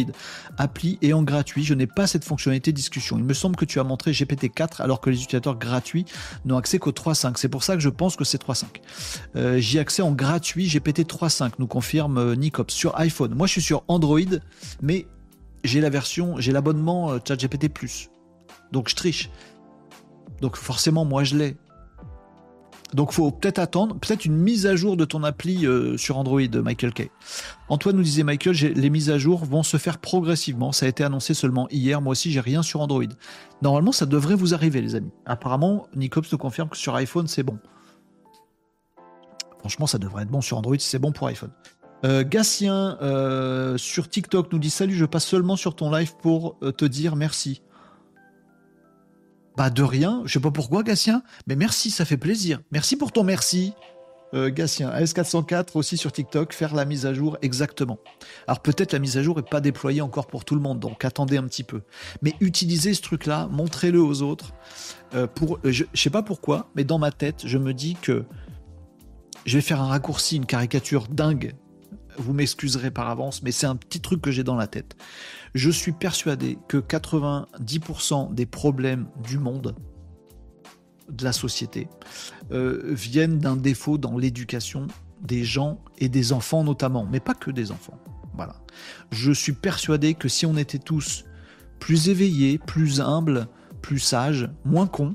[0.58, 1.64] appli et en gratuit.
[1.64, 3.18] Je n'ai pas cette fonctionnalité discussion.
[3.18, 6.04] Il me semble que tu as montré GPT-4 alors que les utilisateurs gratuits
[6.44, 7.34] n'ont accès qu'au 3.5.
[7.36, 8.64] C'est pour ça que je pense que c'est 3.5.
[9.36, 13.34] Euh, J'y accès en gratuit GPT 3.5, nous confirme euh, Nicops sur iPhone.
[13.34, 14.20] Moi, je suis sur Android,
[14.82, 15.06] mais
[15.64, 17.70] j'ai la version, j'ai l'abonnement euh, ChatGPT.
[18.72, 19.30] Donc, je triche.
[20.40, 21.56] Donc, forcément, moi, je l'ai.
[22.94, 26.40] Donc faut peut-être attendre, peut-être une mise à jour de ton appli euh, sur Android,
[26.40, 27.10] Michael Kay.
[27.68, 30.70] Antoine nous disait Michael, les mises à jour vont se faire progressivement.
[30.70, 32.00] Ça a été annoncé seulement hier.
[32.00, 33.02] Moi aussi, j'ai rien sur Android.
[33.62, 35.10] Normalement, ça devrait vous arriver, les amis.
[35.26, 37.58] Apparemment, Nicops nous confirme que sur iPhone, c'est bon.
[39.58, 41.50] Franchement, ça devrait être bon sur Android c'est bon pour iPhone.
[42.04, 46.58] Euh, Gatien euh, sur TikTok nous dit Salut, je passe seulement sur ton live pour
[46.60, 47.60] te dire merci.
[49.56, 52.60] Bah de rien, je sais pas pourquoi Gatien, mais merci, ça fait plaisir.
[52.72, 53.72] Merci pour ton merci.
[54.34, 57.98] Euh, Gatien, AS404 aussi sur TikTok, faire la mise à jour exactement.
[58.48, 61.04] Alors peut-être la mise à jour n'est pas déployée encore pour tout le monde, donc
[61.04, 61.82] attendez un petit peu.
[62.20, 64.52] Mais utilisez ce truc-là, montrez-le aux autres.
[65.14, 68.24] Euh, euh, je, je sais pas pourquoi, mais dans ma tête, je me dis que
[69.46, 71.54] je vais faire un raccourci, une caricature dingue.
[72.16, 74.96] Vous m'excuserez par avance, mais c'est un petit truc que j'ai dans la tête.
[75.54, 79.76] Je suis persuadé que 90% des problèmes du monde,
[81.08, 81.88] de la société,
[82.50, 84.88] euh, viennent d'un défaut dans l'éducation
[85.20, 87.98] des gens et des enfants notamment, mais pas que des enfants.
[88.34, 88.56] Voilà.
[89.12, 91.24] Je suis persuadé que si on était tous
[91.78, 93.46] plus éveillés, plus humbles,
[93.80, 95.14] plus sages, moins cons,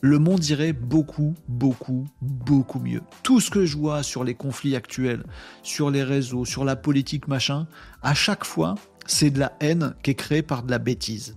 [0.00, 3.00] le monde irait beaucoup, beaucoup, beaucoup mieux.
[3.22, 5.24] Tout ce que je vois sur les conflits actuels,
[5.62, 7.66] sur les réseaux, sur la politique, machin,
[8.02, 8.76] à chaque fois,
[9.06, 11.36] c'est de la haine qui est créée par de la bêtise.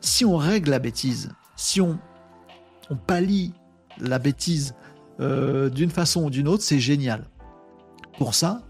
[0.00, 1.98] Si on règle la bêtise, si on,
[2.90, 2.98] on
[3.98, 4.74] la bêtise
[5.20, 7.24] euh, d'une façon ou d'une autre, c'est génial.
[8.18, 8.62] Pour ça,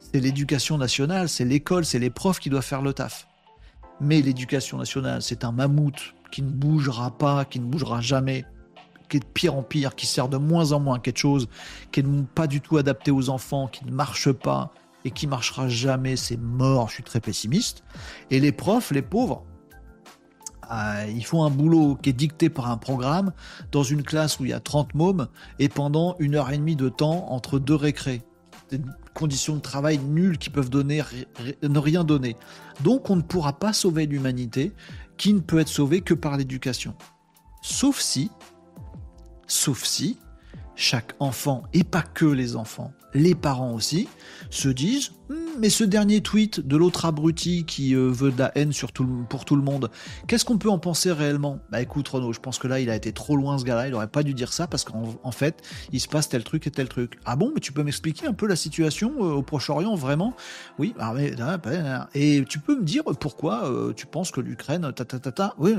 [0.00, 3.26] c'est l'éducation nationale, c'est l'école, c'est les profs qui doivent faire le taf.
[4.00, 8.44] Mais l'éducation nationale, c'est un mammouth qui ne bougera pas, qui ne bougera jamais,
[9.08, 11.48] qui est de pire en pire, qui sert de moins en moins à quelque chose,
[11.90, 14.72] qui n'est pas du tout adapté aux enfants, qui ne marche pas,
[15.08, 17.82] et qui marchera jamais, c'est mort, je suis très pessimiste.
[18.30, 19.42] Et les profs, les pauvres,
[20.70, 23.32] euh, ils font un boulot qui est dicté par un programme
[23.72, 25.28] dans une classe où il y a 30 mômes
[25.58, 28.20] et pendant une heure et demie de temps entre deux récrés.
[28.70, 28.82] Des
[29.14, 31.02] conditions de travail nulles qui peuvent donner,
[31.62, 32.36] ne rien donner.
[32.84, 34.74] Donc on ne pourra pas sauver l'humanité
[35.16, 36.94] qui ne peut être sauvée que par l'éducation.
[37.62, 38.30] Sauf si,
[39.46, 40.18] sauf si,
[40.76, 44.08] chaque enfant, et pas que les enfants, les parents aussi,
[44.50, 45.12] se disent
[45.58, 49.06] mais ce dernier tweet de l'autre abruti qui euh, veut de la haine sur tout
[49.28, 49.90] pour tout le monde,
[50.26, 51.58] qu'est-ce qu'on peut en penser réellement?
[51.70, 53.94] Bah écoute Renaud, je pense que là il a été trop loin ce gars-là, il
[53.94, 56.88] aurait pas dû dire ça parce qu'en fait il se passe tel truc et tel
[56.88, 57.18] truc.
[57.24, 60.34] Ah bon, mais tu peux m'expliquer un peu la situation euh, au Proche-Orient vraiment?
[60.78, 61.34] Oui, ah, mais,
[62.14, 65.54] et tu peux me dire pourquoi euh, tu penses que l'Ukraine, ta ta ta ta,
[65.58, 65.74] oui,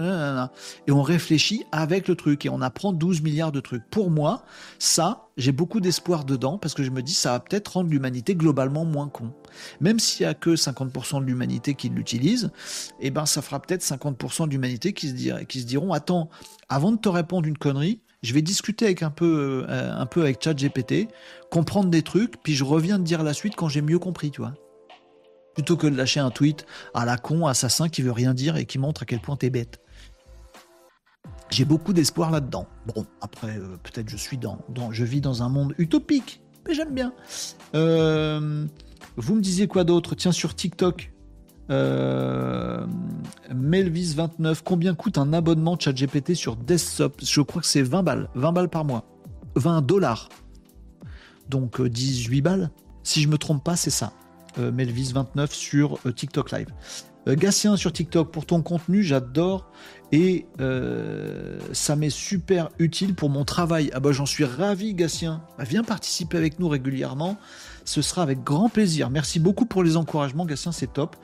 [0.88, 3.84] et on réfléchit avec le truc et on apprend 12 milliards de trucs.
[3.90, 4.44] Pour moi,
[4.78, 8.36] ça, j'ai beaucoup d'espoir dedans parce que je me dis ça va peut-être rendre l'humanité
[8.36, 9.32] globalement moins con.
[9.82, 12.52] Même s'il y a que 50% de l'humanité qui l'utilise,
[13.00, 16.30] eh ben ça fera peut-être 50% de l'humanité qui se, qui se diront attends,
[16.68, 20.22] avant de te répondre une connerie, je vais discuter avec un peu, euh, un peu
[20.22, 21.08] avec ChatGPT,
[21.50, 24.42] comprendre des trucs, puis je reviens te dire la suite quand j'ai mieux compris, tu
[24.42, 24.54] vois.
[25.54, 28.66] Plutôt que de lâcher un tweet à la con, assassin qui veut rien dire et
[28.66, 29.82] qui montre à quel point t'es bête.
[31.50, 32.68] J'ai beaucoup d'espoir là-dedans.
[32.86, 36.74] Bon, après, euh, peut-être je suis dans, dans, je vis dans un monde utopique, mais
[36.76, 37.14] j'aime bien.
[37.74, 38.68] Euh,
[39.18, 40.16] vous me disiez quoi d'autre?
[40.16, 41.12] Tiens, sur TikTok,
[41.70, 42.86] euh,
[43.52, 47.22] Melvis29, combien coûte un abonnement ChatGPT sur desktop?
[47.24, 49.06] Je crois que c'est 20 balles, 20 balles par mois,
[49.56, 50.30] 20 dollars.
[51.50, 52.72] Donc 18 balles.
[53.04, 54.14] Si je me trompe pas, c'est ça.
[54.58, 56.68] Melvis29 sur TikTok Live.
[57.36, 59.70] Gatien sur TikTok, pour ton contenu, j'adore
[60.12, 63.92] et euh, ça m'est super utile pour mon travail.
[63.94, 65.42] Ah bah j'en suis ravi Gatien.
[65.58, 67.38] Bah, viens participer avec nous régulièrement.
[67.86, 69.10] Ce sera avec grand plaisir.
[69.10, 71.16] Merci beaucoup pour les encouragements Gatien, c'est top.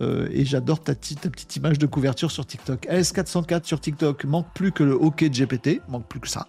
[0.00, 2.86] Euh, et j'adore ta, petite image de couverture sur TikTok.
[2.86, 6.48] S404 sur TikTok, manque plus que le OK de GPT, manque plus que ça.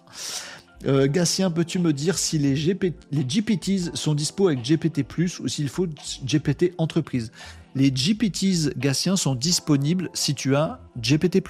[0.86, 4.98] Euh, Gatien, peux-tu me dire si les, les GPTs sont dispo avec GPT⁇
[5.40, 5.86] ou s'il faut
[6.24, 7.32] GPT entreprise?
[7.78, 11.40] Les GPTs Gatien sont disponibles si tu as GPT+.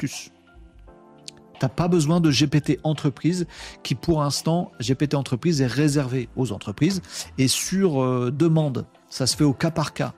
[1.59, 3.47] T'as pas besoin de GPT entreprise
[3.83, 7.01] qui pour l'instant GPT entreprise est réservé aux entreprises
[7.39, 8.87] et sur euh, demande.
[9.09, 10.13] Ça se fait au cas par cas.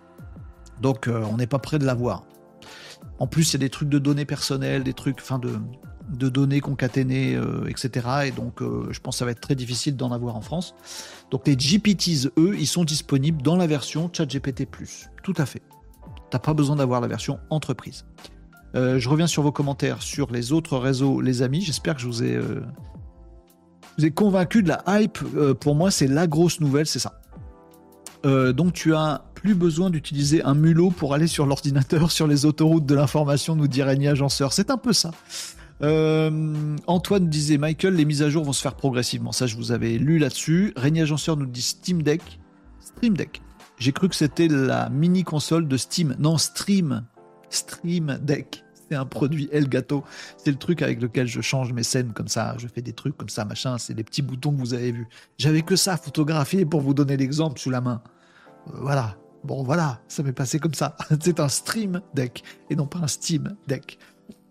[0.83, 2.25] Donc euh, on n'est pas prêt de l'avoir.
[3.21, 5.53] En plus, il y a des trucs de données personnelles, des trucs, enfin de,
[6.11, 8.09] de données concaténées, euh, etc.
[8.27, 10.75] Et donc, je pense que ça va être très difficile d'en avoir en France.
[11.31, 14.67] Donc, les GPTs, eux, ils sont disponibles dans la version ChatGPT+.
[15.23, 15.63] Tout à fait.
[16.31, 18.05] T'as pas besoin d'avoir la version entreprise.
[18.77, 21.61] Euh, je reviens sur vos commentaires sur les autres réseaux, les amis.
[21.61, 22.63] J'espère que je vous ai, euh,
[24.15, 25.19] convaincu de la hype.
[25.37, 27.21] Euh, pour moi, c'est la grosse nouvelle, c'est ça.
[28.25, 32.85] donc tu as plus besoin d'utiliser un mulot pour aller sur l'ordinateur sur les autoroutes
[32.85, 34.53] de l'information, nous dit Régnier Agenceur.
[34.53, 35.11] C'est un peu ça.
[36.87, 39.33] Antoine disait Michael, les mises à jour vont se faire progressivement.
[39.33, 40.75] Ça, je vous avais lu là-dessus.
[40.77, 42.23] Régnier Agenceur nous dit Steam Deck.
[42.81, 43.41] Stream Deck.
[43.81, 46.15] J'ai cru que c'était la mini console de Steam.
[46.19, 47.03] Non, Stream.
[47.49, 48.63] Stream Deck.
[48.75, 50.05] C'est un produit Elgato.
[50.37, 52.55] C'est le truc avec lequel je change mes scènes comme ça.
[52.59, 53.79] Je fais des trucs comme ça, machin.
[53.79, 55.09] C'est les petits boutons que vous avez vus.
[55.39, 58.03] J'avais que ça photographié pour vous donner l'exemple sous la main.
[58.69, 59.17] Euh, voilà.
[59.45, 60.03] Bon, voilà.
[60.09, 60.95] Ça m'est passé comme ça.
[61.21, 63.99] C'est un Stream Deck et non pas un Steam Deck.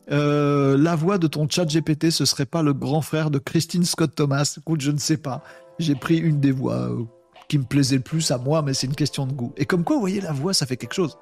[0.10, 3.84] Euh, la voix de ton chat GPT, ce serait pas le grand frère de Christine
[3.85, 5.43] Scott Thomas Écoute, je ne sais pas.
[5.77, 7.03] J'ai pris une des voix euh,
[7.49, 9.53] qui me plaisait le plus à moi, mais c'est une question de goût.
[9.57, 11.17] Et comme quoi, vous voyez, la voix, ça fait quelque chose.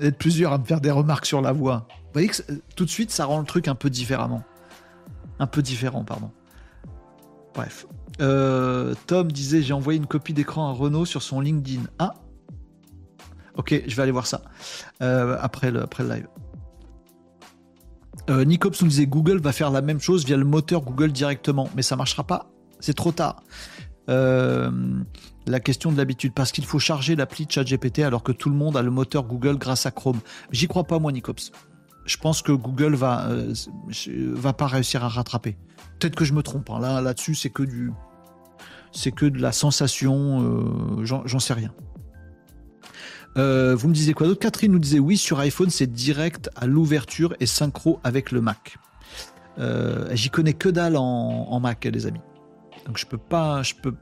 [0.00, 1.86] Être plusieurs à me faire des remarques sur la voix.
[1.88, 2.42] Vous voyez que
[2.74, 4.42] tout de suite, ça rend le truc un peu différemment.
[5.38, 6.30] Un peu différent, pardon.
[7.54, 7.86] Bref.
[8.20, 11.82] Euh, Tom disait j'ai envoyé une copie d'écran à Renault sur son LinkedIn.
[11.98, 12.14] Ah
[13.56, 14.42] Ok, je vais aller voir ça
[15.02, 16.28] euh, après, le, après le live.
[18.30, 21.68] Euh, Nicops nous disait Google va faire la même chose via le moteur Google directement,
[21.76, 22.50] mais ça marchera pas.
[22.80, 23.42] C'est trop tard.
[24.08, 24.70] Euh,
[25.46, 28.76] la question de l'habitude, parce qu'il faut charger l'appli ChatGPT alors que tout le monde
[28.76, 30.20] a le moteur Google grâce à Chrome.
[30.50, 31.52] J'y crois pas, moi, Nicops.
[32.04, 33.52] Je pense que Google va, euh,
[34.34, 35.56] va pas réussir à rattraper.
[35.98, 36.70] Peut-être que je me trompe.
[36.70, 36.80] Hein.
[36.80, 37.92] Là, là-dessus, c'est que du,
[38.92, 40.98] c'est que de la sensation.
[41.00, 41.72] Euh, j'en sais rien.
[43.36, 44.40] vous me disiez quoi d'autre?
[44.40, 48.78] Catherine nous disait oui, sur iPhone, c'est direct à l'ouverture et synchro avec le Mac.
[50.12, 52.20] J'y connais que dalle en Mac, les amis.
[52.86, 53.94] Donc je peux pas, je peux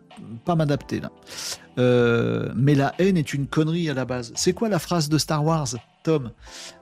[0.44, 1.10] pas m'adapter là.
[1.78, 4.32] Euh, mais la haine est une connerie à la base.
[4.36, 5.68] C'est quoi la phrase de Star Wars,
[6.02, 6.30] Tom?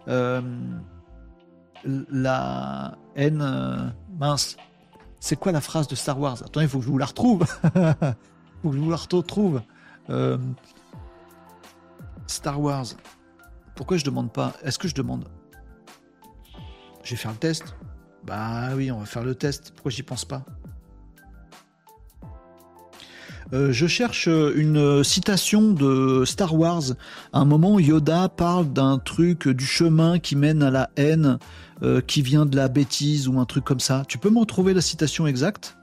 [0.08, 0.42] Euh,
[1.84, 3.88] La haine euh,
[4.18, 4.56] mince.
[5.20, 6.42] C'est quoi la phrase de Star Wars?
[6.44, 7.44] Attendez, il faut que je vous la retrouve.
[8.62, 9.62] faut que je vous la retrouve.
[12.26, 12.86] Star Wars.
[13.76, 14.52] Pourquoi je demande pas?
[14.64, 15.28] Est-ce que je demande?
[17.04, 17.76] Je vais faire le test?
[18.24, 19.72] Bah oui, on va faire le test.
[19.74, 20.44] Pourquoi j'y pense pas?
[23.52, 26.82] Euh, je cherche euh, une citation de Star Wars.
[27.32, 31.38] À un moment, Yoda parle d'un truc du chemin qui mène à la haine,
[31.82, 34.04] euh, qui vient de la bêtise ou un truc comme ça.
[34.08, 35.76] Tu peux m'en trouver la citation exacte?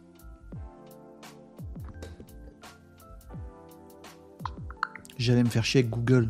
[5.18, 6.30] J'allais me faire chier avec Google.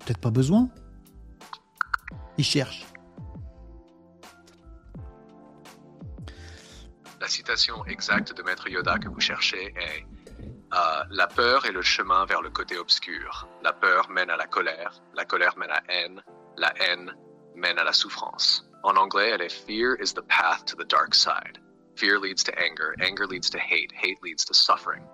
[0.00, 0.68] Peut-être pas besoin?
[2.38, 2.86] Il cherche.
[7.20, 10.11] La citation exacte de Maître Yoda que vous cherchez est
[10.72, 13.48] euh, La peur est le chemin vers le côté obscur.
[13.62, 16.22] La peur mène à la colère, la colère mène à haine,
[16.56, 17.14] la haine
[17.54, 18.68] mène à la souffrance.
[18.82, 21.58] En anglais, elle est Fear is the path to the dark side.
[21.96, 25.04] Fear leads to anger, anger leads to hate, hate leads to suffering.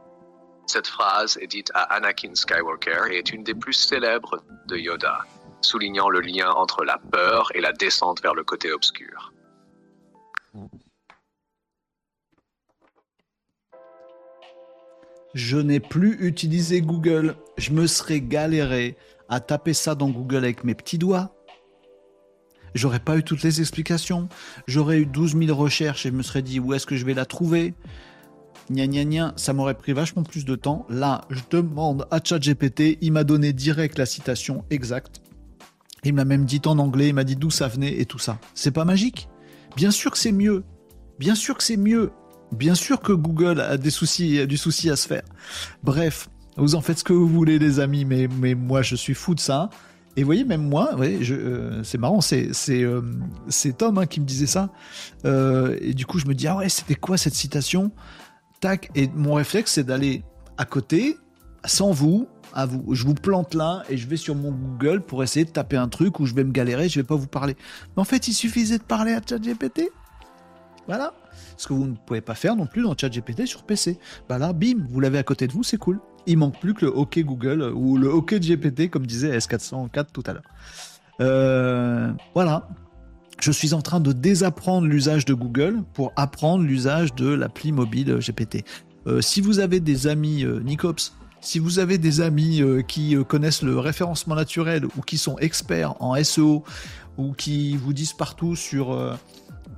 [0.66, 5.24] Cette phrase est dite à Anakin Skywalker et est une des plus célèbres de Yoda,
[5.62, 9.32] soulignant le lien entre la peur et la descente vers le côté obscur.
[15.34, 17.36] Je n'ai plus utilisé Google.
[17.58, 18.96] Je me serais galéré
[19.28, 21.34] à taper ça dans Google avec mes petits doigts.
[22.74, 24.28] J'aurais pas eu toutes les explications.
[24.66, 27.14] J'aurais eu 12 000 recherches et je me serais dit où est-ce que je vais
[27.14, 27.74] la trouver?
[28.70, 30.86] Gna gna gna, ça m'aurait pris vachement plus de temps.
[30.90, 35.22] Là, je demande à ChatGPT, il m'a donné direct la citation exacte.
[36.04, 38.38] Il m'a même dit en anglais, il m'a dit d'où ça venait et tout ça.
[38.54, 39.28] C'est pas magique?
[39.74, 40.64] Bien sûr que c'est mieux.
[41.18, 42.12] Bien sûr que c'est mieux.
[42.52, 45.22] Bien sûr que Google a des soucis, a du souci à se faire.
[45.82, 49.14] Bref, vous en faites ce que vous voulez, les amis, mais, mais moi je suis
[49.14, 49.70] fou de ça.
[50.16, 53.02] Et vous voyez, même moi, euh, c'est marrant, c'est euh,
[53.76, 54.70] Tom hein, qui me disait ça.
[55.24, 57.92] Euh, et du coup, je me dis, ah ouais, c'était quoi cette citation?
[58.60, 58.90] Tac.
[58.96, 60.24] Et mon réflexe, c'est d'aller
[60.56, 61.16] à côté,
[61.64, 62.94] sans vous, à vous.
[62.96, 65.88] Je vous plante là et je vais sur mon Google pour essayer de taper un
[65.88, 67.56] truc où je vais me galérer, je vais pas vous parler.
[67.96, 69.82] Mais en fait, il suffisait de parler à ChatGPT.
[70.88, 71.12] Voilà.
[71.58, 73.98] Ce que vous ne pouvez pas faire non plus dans ChatGPT sur PC.
[74.28, 76.00] Bah là, bim, vous l'avez à côté de vous, c'est cool.
[76.26, 80.22] Il manque plus que le OK Google ou le OK GPT, comme disait S404 tout
[80.26, 80.42] à l'heure.
[81.20, 82.68] Euh, voilà.
[83.40, 88.18] Je suis en train de désapprendre l'usage de Google pour apprendre l'usage de l'appli mobile
[88.18, 88.64] GPT.
[89.06, 93.62] Euh, si vous avez des amis euh, Nicops, si vous avez des amis qui connaissent
[93.62, 96.64] le référencement naturel ou qui sont experts en SEO
[97.16, 99.16] ou qui vous disent partout sur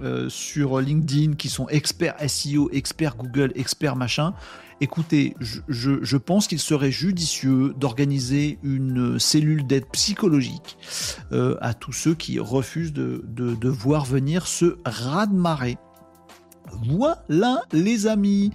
[0.02, 4.34] euh, sur LinkedIn qui sont experts SEO, experts Google, experts machin.
[4.82, 10.78] Écoutez, je, pense qu'il serait judicieux d'organiser une cellule d'aide psychologique
[11.32, 15.76] euh, à tous ceux qui refusent de, voir venir ce raz-de-marée
[16.88, 18.52] voilà les amis.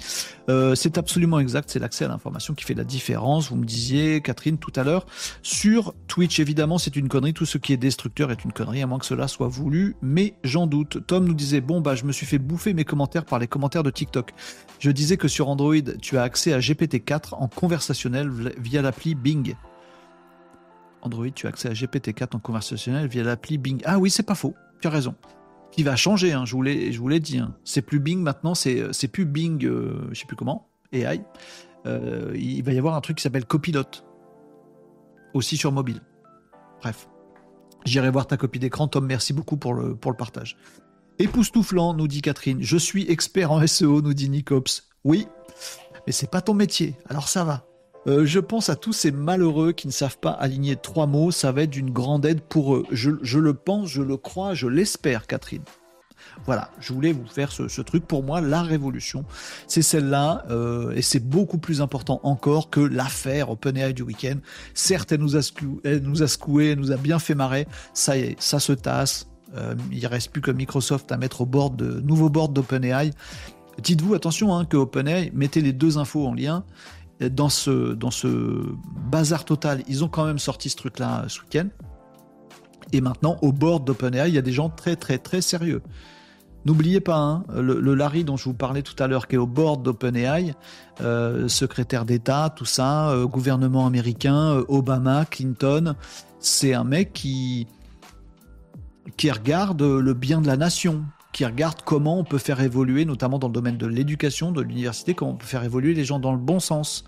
[0.49, 3.49] Euh, c'est absolument exact, c'est l'accès à l'information qui fait la différence.
[3.49, 5.05] Vous me disiez, Catherine, tout à l'heure,
[5.41, 7.33] sur Twitch, évidemment, c'est une connerie.
[7.33, 10.35] Tout ce qui est destructeur est une connerie, à moins que cela soit voulu, mais
[10.43, 11.05] j'en doute.
[11.07, 13.83] Tom nous disait, bon, bah, je me suis fait bouffer mes commentaires par les commentaires
[13.83, 14.33] de TikTok.
[14.79, 19.55] Je disais que sur Android, tu as accès à GPT-4 en conversationnel via l'appli Bing.
[21.01, 23.81] Android, tu as accès à GPT-4 en conversationnel via l'appli Bing.
[23.85, 24.55] Ah oui, c'est pas faux.
[24.81, 25.15] Tu as raison
[25.75, 27.37] qui va changer, hein, je vous l'ai, dit.
[27.37, 27.53] Hein.
[27.65, 31.21] C'est plus Bing maintenant, c'est, c'est plus Bing, je euh, je sais plus comment, AI.
[31.85, 33.83] Euh, il va y avoir un truc qui s'appelle Copilot,
[35.33, 35.99] aussi sur mobile.
[36.81, 37.09] Bref,
[37.83, 38.87] j'irai voir ta copie d'écran.
[38.87, 40.55] Tom, merci beaucoup pour le, pour le partage.
[41.19, 42.59] Époustouflant, nous dit Catherine.
[42.61, 44.87] Je suis expert en SEO, nous dit Nicops.
[45.03, 45.27] Oui,
[46.07, 47.67] mais c'est pas ton métier, alors ça va.
[48.07, 51.31] Euh, je pense à tous ces malheureux qui ne savent pas aligner trois mots.
[51.31, 52.85] Ça va être d'une grande aide pour eux.
[52.91, 55.63] Je, le pense, je le crois, je l'espère, Catherine.
[56.45, 58.05] Voilà, je voulais vous faire ce, truc.
[58.05, 59.25] Pour moi, la révolution,
[59.67, 64.37] c'est celle-là, euh, et c'est beaucoup plus important encore que l'affaire OpenAI du week-end.
[64.73, 67.67] Certes, elle nous a, secoué, elle nous a bien fait marrer.
[67.93, 69.27] Ça y est, ça se tasse.
[69.55, 73.11] Euh, il reste plus que Microsoft à mettre au bord de nouveau board d'OpenAI.
[73.81, 76.63] Dites-vous attention hein, que OpenAI, mettez les deux infos en lien
[77.19, 78.27] dans ce, dans ce
[79.09, 81.67] bazar total, ils ont quand même sorti ce truc-là euh, ce week-end.
[82.91, 85.81] Et maintenant, au bord d'OpenAI, il y a des gens très très très sérieux.
[86.65, 89.47] N'oubliez pas, hein, le, Larry dont je vous parlais tout à l'heure, qui est au
[89.47, 90.55] bord d'OpenAI,
[91.01, 95.95] euh, secrétaire d'État, tout ça, euh, gouvernement américain, Obama, Clinton,
[96.39, 97.67] c'est un mec qui,
[99.15, 101.05] qui regarde le bien de la nation
[101.35, 105.15] qui regarde comment on peut faire évoluer, notamment dans le domaine de l'éducation, de l'université,
[105.15, 107.03] comment on peut faire évoluer les gens dans le bon sens.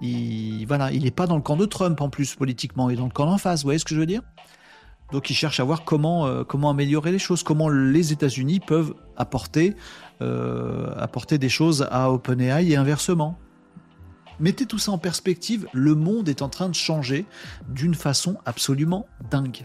[0.00, 2.96] Il, voilà, il n'est pas dans le camp de Trump en plus politiquement, il est
[2.98, 4.22] dans le camp d'en face, vous voyez ce que je veux dire?
[5.10, 8.94] Donc il cherche à voir comment, euh, comment améliorer les choses, comment les États-Unis peuvent
[9.16, 9.74] apporter,
[10.22, 13.40] euh, apporter des choses à OpenAI et inversement.
[14.38, 17.26] Mettez tout ça en perspective, le monde est en train de changer
[17.68, 19.64] d'une façon absolument dingue.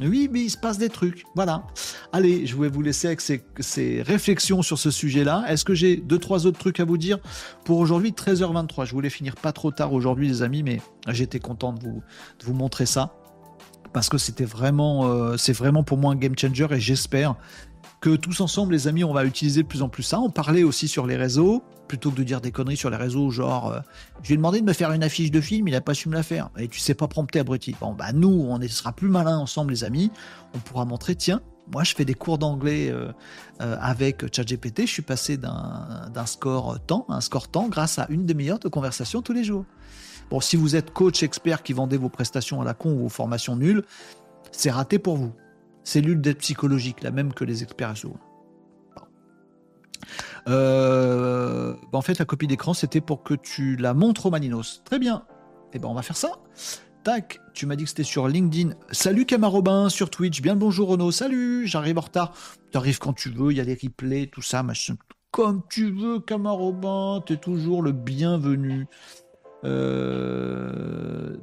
[0.00, 1.24] Oui, mais il se passe des trucs.
[1.34, 1.66] Voilà.
[2.12, 5.44] Allez, je vais vous laisser avec ces, réflexions sur ce sujet-là.
[5.48, 7.18] Est-ce que j'ai deux, trois autres trucs à vous dire
[7.64, 11.72] pour aujourd'hui 13h23 Je voulais finir pas trop tard aujourd'hui, les amis, mais j'étais content
[11.72, 12.02] de vous,
[12.44, 13.14] vous montrer ça.
[13.92, 17.36] Parce que c'était vraiment, euh, c'est vraiment pour moi un game changer et j'espère
[18.06, 20.20] que tous ensemble, les amis, on va utiliser de plus en plus ça.
[20.20, 23.30] On parlait aussi sur les réseaux, plutôt que de dire des conneries sur les réseaux,
[23.30, 23.80] genre, euh,
[24.22, 26.08] je lui ai demandé de me faire une affiche de film, il n'a pas su
[26.08, 26.50] me la faire.
[26.56, 27.74] Et tu sais pas prompter, abruti.
[27.80, 30.12] Bon, bah nous, on sera plus malin ensemble, les amis.
[30.54, 31.40] On pourra montrer, tiens,
[31.72, 33.10] moi, je fais des cours d'anglais euh,
[33.60, 34.82] euh, avec ChatGPT.
[34.82, 39.20] Je suis passé d'un score temps un score temps grâce à une demi-heure de conversation
[39.20, 39.64] tous les jours.
[40.30, 43.08] Bon, si vous êtes coach expert qui vendez vos prestations à la con ou vos
[43.08, 43.82] formations nulles,
[44.52, 45.32] c'est raté pour vous.
[45.86, 47.94] Cellule d'aide psychologique, la même que les experts.
[50.48, 54.82] Euh, en fait, la copie d'écran, c'était pour que tu la montres au Maninos.
[54.84, 55.22] Très bien.
[55.72, 56.40] Eh ben, on va faire ça.
[57.04, 58.70] Tac, tu m'as dit que c'était sur LinkedIn.
[58.90, 60.42] Salut Camarobin sur Twitch.
[60.42, 61.12] Bien le bonjour Renaud.
[61.12, 62.34] Salut, j'arrive en retard.
[62.72, 64.96] Tu arrives quand tu veux, il y a les replays, tout ça, machin.
[65.30, 68.88] Comme tu veux, Camarobin, es toujours le bienvenu.
[69.62, 71.36] Euh,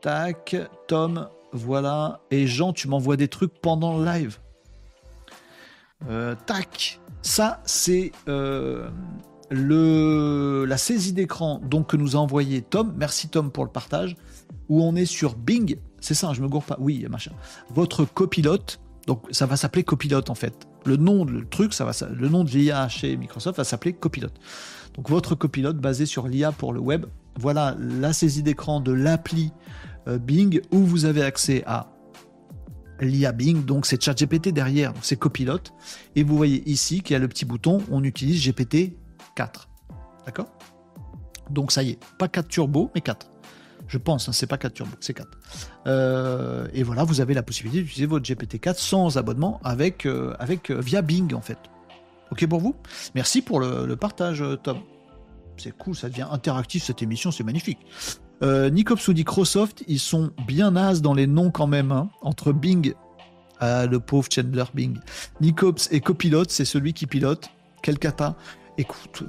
[0.00, 0.56] tac,
[0.88, 2.20] Tom, voilà.
[2.30, 4.38] Et Jean, tu m'envoies des trucs pendant le live.
[6.08, 7.00] Euh, tac.
[7.22, 8.88] Ça, c'est euh,
[9.50, 12.94] la saisie d'écran donc, que nous a envoyé Tom.
[12.96, 14.16] Merci Tom pour le partage.
[14.68, 15.76] Où on est sur Bing.
[16.00, 16.76] C'est ça, je me gourre pas.
[16.80, 17.32] Oui, machin.
[17.74, 18.80] Votre copilote.
[19.06, 20.68] Donc, ça va s'appeler copilote en fait.
[20.86, 24.34] Le nom, le truc, ça va, le nom de l'IA chez Microsoft va s'appeler copilote.
[24.94, 27.06] Donc, votre copilote basé sur l'IA pour le web.
[27.36, 29.52] Voilà la saisie d'écran de l'appli
[30.18, 31.92] Bing où vous avez accès à
[33.00, 35.72] l'IA Bing, donc c'est ChatGPT derrière, c'est copilote.
[36.16, 38.96] Et vous voyez ici qu'il y a le petit bouton, on utilise GPT
[39.34, 39.68] 4.
[40.26, 40.46] D'accord?
[41.50, 43.30] Donc ça y est, pas 4 turbo, mais 4.
[43.88, 45.28] Je pense, hein, c'est pas 4 turbo, c'est 4.
[45.86, 50.70] Euh, et voilà, vous avez la possibilité d'utiliser votre GPT-4 sans abonnement avec, euh, avec
[50.70, 51.58] via Bing en fait.
[52.30, 52.76] Ok pour vous?
[53.14, 54.78] Merci pour le partage, Tom.
[55.56, 57.78] C'est cool, ça devient interactif cette émission, c'est magnifique.
[58.42, 62.08] Euh, Nicops ou Microsoft, ils sont bien nazes dans les noms quand même, hein.
[62.22, 62.94] entre Bing,
[63.62, 64.98] euh, le pauvre Chandler Bing.
[65.40, 67.50] Nicops et copilote, c'est celui qui pilote.
[67.82, 68.36] Quel cata.
[68.78, 69.24] Écoute,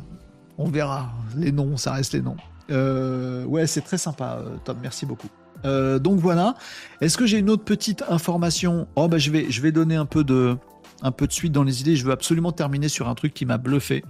[0.57, 1.11] on verra.
[1.37, 2.37] Les noms, ça reste les noms.
[2.69, 4.77] Euh, ouais, c'est très sympa, euh, Tom.
[4.81, 5.27] Merci beaucoup.
[5.63, 6.55] donc voilà.
[7.01, 8.87] Est-ce que j'ai une autre petite information?
[8.95, 10.57] Oh bah je vais, je vais donner un peu de,
[11.01, 11.95] un peu de suite dans les idées.
[11.95, 14.03] Je veux absolument terminer sur un truc qui m'a bluffé.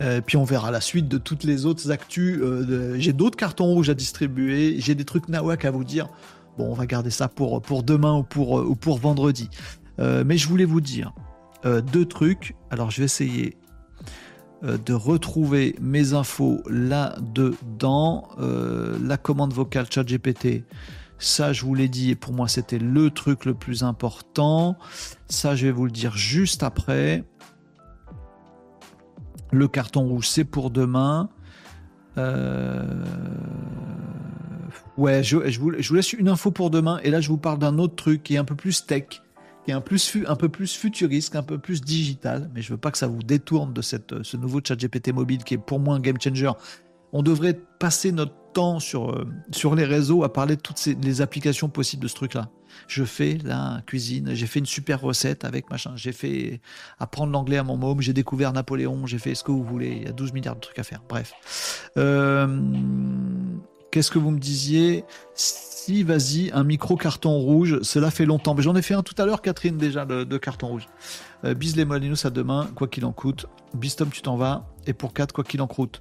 [0.00, 2.38] Euh, puis on verra la suite de toutes les autres actus.
[2.40, 4.76] Euh, j'ai d'autres cartons rouges à distribuer.
[4.78, 6.08] J'ai des trucs nawak à vous dire.
[6.58, 9.50] Bon, on va garder ça pour, pour demain ou pour, ou pour vendredi.
[9.98, 11.12] Euh, mais je voulais vous dire
[11.92, 12.56] deux trucs.
[12.70, 13.58] Alors je vais essayer
[14.62, 18.28] de retrouver mes infos là-dedans.
[18.38, 20.64] la commande vocale chat GPT.
[21.18, 24.78] Ça, je vous l'ai dit, et pour moi, c'était le truc le plus important.
[25.28, 27.24] Ça, je vais vous le dire juste après.
[29.52, 31.28] Le carton rouge, c'est pour demain.
[32.18, 33.04] Euh,
[34.96, 37.00] ouais, je, vous, laisse une info pour demain.
[37.02, 39.04] Et là, je vous parle d'un autre truc qui est un peu plus tech,
[39.64, 42.50] qui est un, peu plus futuriste, un peu plus digital.
[42.54, 45.54] Mais je veux pas que ça vous détourne de ce nouveau chat GPT mobile qui
[45.54, 46.50] est pour moi un game changer.
[47.12, 51.20] On devrait passer notre temps sur, euh, sur les réseaux à parler de toutes les
[51.22, 52.50] applications possibles de ce truc-là
[52.88, 56.60] je fais la cuisine, j'ai fait une super recette avec machin, j'ai fait
[56.98, 60.02] apprendre l'anglais à mon môme, j'ai découvert Napoléon, j'ai fait ce que vous voulez, il
[60.04, 61.02] y a 12 milliards de trucs à faire.
[61.08, 61.90] Bref.
[61.96, 62.46] Euh,
[63.90, 65.04] qu'est-ce que vous me disiez?
[65.34, 68.54] Si, vas-y, un micro carton rouge, cela fait longtemps.
[68.54, 70.86] Mais j'en ai fait un tout à l'heure, Catherine, déjà, de, carton rouge.
[71.44, 73.46] Euh, bise les Molinos à demain, quoi qu'il en coûte.
[73.74, 74.68] Bistom, tu t'en vas.
[74.86, 76.00] Et pour 4, quoi qu'il en coûte.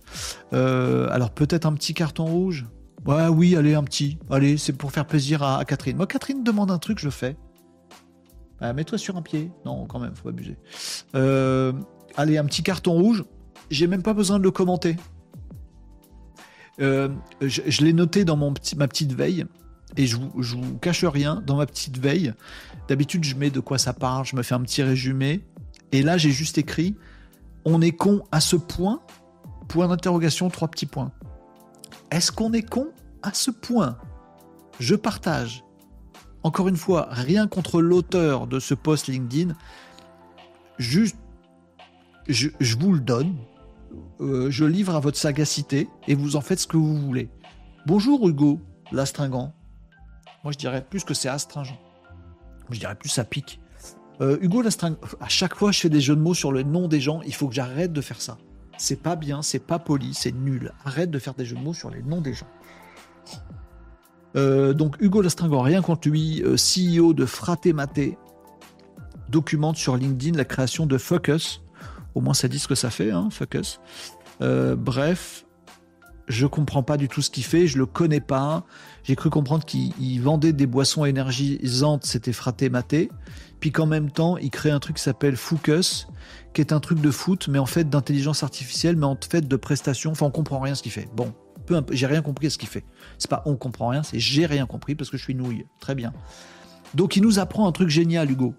[0.53, 2.65] Euh, alors, peut-être un petit carton rouge?
[3.05, 4.17] Ouais, oui, allez, un petit.
[4.29, 5.97] Allez, c'est pour faire plaisir à, Catherine.
[5.97, 7.37] Moi, Catherine demande un truc, je fais.
[8.59, 9.51] Bah, mets-toi sur un pied.
[9.65, 10.57] Non, quand même, faut pas abuser.
[11.15, 11.71] Euh,
[12.17, 13.23] allez, un petit carton rouge.
[13.69, 14.97] J'ai même pas besoin de le commenter.
[16.81, 17.09] Euh,
[17.41, 19.45] je, l'ai noté dans mon ma petite veille.
[19.97, 22.33] Et je vous, vous cache rien, dans ma petite veille,
[22.87, 25.41] d'habitude je mets de quoi ça parle, je me fais un petit résumé.
[25.91, 26.95] Et là j'ai juste écrit
[27.65, 29.01] On est con à ce point?
[29.67, 31.11] Point d'interrogation, trois petits points.
[32.11, 32.87] Est-ce qu'on est con
[33.21, 33.97] à ce point?
[34.79, 35.63] Je partage.
[36.41, 39.53] Encore une fois, rien contre l'auteur de ce post LinkedIn.
[40.79, 41.17] Juste,
[42.27, 42.49] je,
[42.79, 43.35] vous le donne.
[44.21, 47.29] Euh, je livre à votre sagacité et vous en faites ce que vous voulez.
[47.85, 48.59] Bonjour Hugo,
[48.91, 49.53] l'astringent.
[50.43, 51.77] Moi je dirais plus que c'est astringent.
[52.69, 53.59] Je dirais plus ça pique.
[54.21, 54.97] Euh, Hugo l'astringent.
[55.19, 57.33] À chaque fois je fais des jeux de mots sur le nom des gens, il
[57.33, 58.37] faut que j'arrête de faire ça.
[58.79, 60.71] C'est pas bien, c'est pas poli, c'est nul.
[60.85, 62.47] Arrête de faire des jeux de mots sur les noms des gens.
[64.37, 67.75] Euh, donc Hugo Lastringan, rien contre lui, euh, CEO de Fraté
[69.27, 71.61] documente sur LinkedIn la création de Focus.
[72.15, 73.81] Au moins ça dit ce que ça fait, hein, Focus.
[74.41, 75.45] Euh, bref,
[76.29, 78.63] Je comprends pas du tout ce qu'il fait, je le connais pas.
[79.03, 83.09] J'ai cru comprendre qu'il vendait des boissons énergisantes, c'était fraté maté.
[83.59, 86.07] Puis qu'en même temps, il crée un truc qui s'appelle Focus,
[86.53, 89.55] qui est un truc de foot, mais en fait d'intelligence artificielle, mais en fait de
[89.55, 90.11] prestations.
[90.11, 91.09] Enfin, on comprend rien ce qu'il fait.
[91.15, 91.33] Bon,
[91.65, 92.85] peu j'ai rien compris ce qu'il fait.
[93.17, 95.65] C'est pas on comprend rien, c'est j'ai rien compris parce que je suis nouille.
[95.79, 96.13] Très bien.
[96.93, 98.53] Donc il nous apprend un truc génial, Hugo.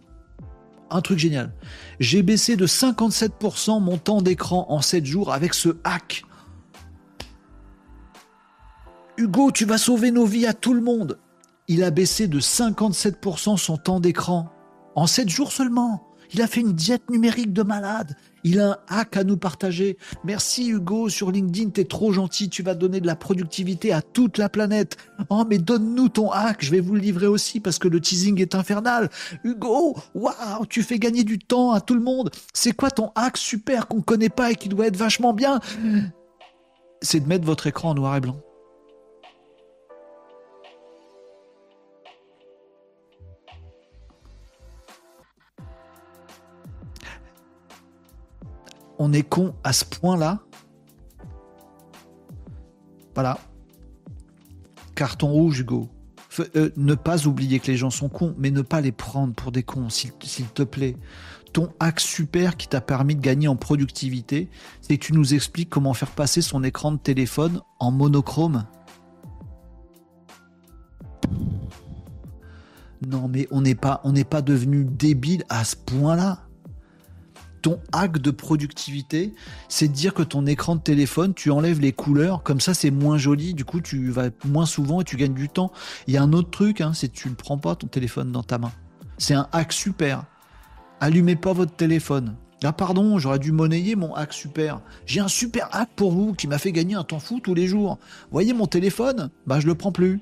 [0.90, 1.52] Un truc génial.
[2.00, 6.24] J'ai baissé de 57% mon temps d'écran en 7 jours avec ce hack.
[9.20, 11.18] Hugo, tu vas sauver nos vies à tout le monde.
[11.68, 14.48] Il a baissé de 57% son temps d'écran
[14.96, 16.06] en 7 jours seulement.
[16.32, 18.16] Il a fait une diète numérique de malade.
[18.44, 19.98] Il a un hack à nous partager.
[20.24, 24.38] Merci Hugo sur LinkedIn, t'es trop gentil, tu vas donner de la productivité à toute
[24.38, 24.96] la planète.
[25.28, 28.40] Oh mais donne-nous ton hack, je vais vous le livrer aussi parce que le teasing
[28.40, 29.10] est infernal.
[29.44, 32.30] Hugo, waouh, tu fais gagner du temps à tout le monde.
[32.54, 35.60] C'est quoi ton hack super qu'on connaît pas et qui doit être vachement bien?
[37.02, 38.40] C'est de mettre votre écran en noir et blanc.
[49.00, 50.40] On est con à ce point-là.
[53.14, 53.38] Voilà.
[54.94, 55.88] Carton rouge, Hugo.
[56.54, 59.52] Euh, ne pas oublier que les gens sont cons, mais ne pas les prendre pour
[59.52, 60.96] des cons, s'il te plaît.
[61.54, 64.50] Ton hack super qui t'a permis de gagner en productivité,
[64.82, 68.66] c'est que tu nous expliques comment faire passer son écran de téléphone en monochrome.
[73.06, 76.49] Non, mais on n'est pas, on n'est pas devenu débile à ce point-là
[77.60, 79.34] ton hack de productivité,
[79.68, 82.90] c'est de dire que ton écran de téléphone, tu enlèves les couleurs, comme ça c'est
[82.90, 85.72] moins joli, du coup tu vas moins souvent et tu gagnes du temps.
[86.06, 88.32] Il y a un autre truc, hein, c'est que tu ne prends pas ton téléphone
[88.32, 88.72] dans ta main.
[89.18, 90.24] C'est un hack super.
[91.00, 92.36] Allumez pas votre téléphone.
[92.62, 94.82] Ah pardon, j'aurais dû monnayer mon hack super.
[95.06, 97.66] J'ai un super hack pour vous qui m'a fait gagner un temps fou tous les
[97.66, 97.98] jours.
[98.30, 99.30] Voyez mon téléphone?
[99.46, 100.20] Bah je le prends plus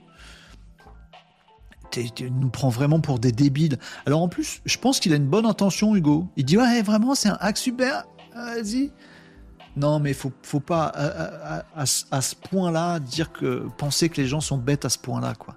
[1.91, 3.79] tu nous prends vraiment pour des débiles.
[4.07, 6.27] Alors en plus, je pense qu'il a une bonne intention, Hugo.
[6.37, 8.05] Il dit ouais, vraiment, c'est un hack super.
[8.35, 8.93] Vas-y.
[9.77, 10.87] Non, mais faut, faut pas
[11.77, 15.57] à, ce point-là dire que penser que les gens sont bêtes à ce point-là, quoi.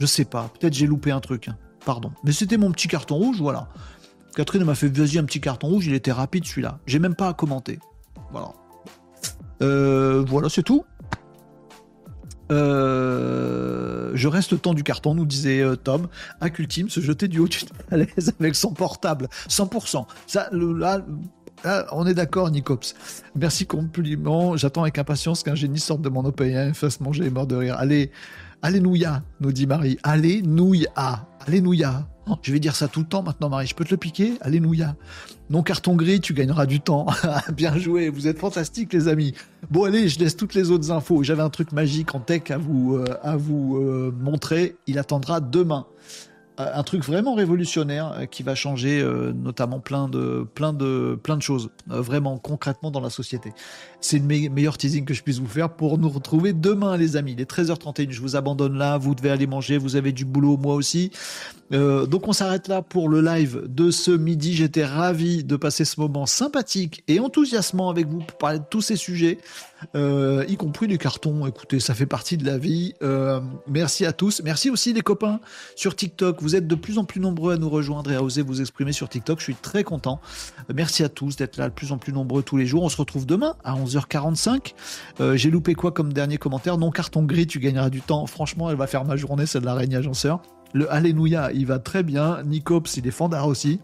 [0.00, 0.50] Je sais pas.
[0.58, 1.48] Peut-être j'ai loupé un truc.
[1.48, 1.56] Hein.
[1.84, 2.12] Pardon.
[2.24, 3.68] Mais c'était mon petit carton rouge, voilà.
[4.34, 5.86] Catherine m'a fait vas-y un petit carton rouge.
[5.86, 6.78] Il était rapide celui-là.
[6.86, 7.78] J'ai même pas à commenter.
[8.30, 8.52] Voilà.
[9.62, 10.84] Euh, voilà, c'est tout.
[12.50, 16.08] Euh, je reste le temps du carton, nous disait euh, Tom.
[16.58, 19.28] Ultime, se jeter du haut d'une falaise avec son portable.
[19.48, 20.06] 100%.
[20.26, 21.02] Ça, là,
[21.92, 22.94] on est d'accord, Nicops.
[23.36, 24.56] Merci compliment.
[24.56, 27.76] J'attends avec impatience qu'un génie sorte de mon OpenAI fasse manger les morts de rire.
[27.78, 28.10] Allez,
[28.64, 29.98] Alléluia, nous dit Marie.
[30.04, 31.26] Alléluia.
[31.44, 32.06] Alléluia.
[32.28, 33.66] Oh, je vais dire ça tout le temps maintenant, Marie.
[33.66, 34.34] Je peux te le piquer?
[34.40, 34.94] Alléluia.
[35.50, 37.06] Non carton gris, tu gagneras du temps.
[37.52, 39.34] Bien joué, vous êtes fantastiques, les amis.
[39.72, 41.24] Bon, allez, je laisse toutes les autres infos.
[41.24, 44.76] J'avais un truc magique en tech à vous, euh, euh, montrer.
[44.86, 45.86] Il attendra demain.
[46.60, 50.46] Euh, un truc vraiment révolutionnaire qui va changer notamment plein de
[51.40, 53.52] choses, vraiment concrètement dans la société.
[54.02, 57.32] C'est le meilleur teasing que je puisse vous faire pour nous retrouver demain, les amis.
[57.32, 60.56] Il est 13h31, je vous abandonne là, vous devez aller manger, vous avez du boulot,
[60.56, 61.10] moi aussi.
[61.70, 64.54] donc on s'arrête là pour le live de ce midi.
[64.54, 68.82] J'étais ravi de passer ce moment sympathique et enthousiasmant avec vous pour parler de tous
[68.82, 69.38] ces sujets.
[69.94, 71.46] Euh, y compris du carton.
[71.46, 72.94] Écoutez, ça fait partie de la vie.
[73.02, 74.42] Euh, merci à tous.
[74.44, 75.40] Merci aussi les copains
[75.76, 76.42] sur TikTok.
[76.42, 78.92] Vous êtes de plus en plus nombreux à nous rejoindre et à oser vous exprimer
[78.92, 79.38] sur TikTok.
[79.38, 80.20] Je suis très content.
[80.74, 82.82] Merci à tous d'être là de plus en plus nombreux tous les jours.
[82.82, 84.74] On se retrouve demain à 11h45.
[85.20, 86.78] Euh, j'ai loupé quoi comme dernier commentaire?
[86.78, 88.26] Non, carton gris, tu gagneras du temps.
[88.26, 90.42] Franchement, elle va faire ma journée, celle de l'araignée agenceur.
[90.74, 92.42] Le Alléluia, il va très bien.
[92.44, 93.80] Nicops, il est fandard aussi.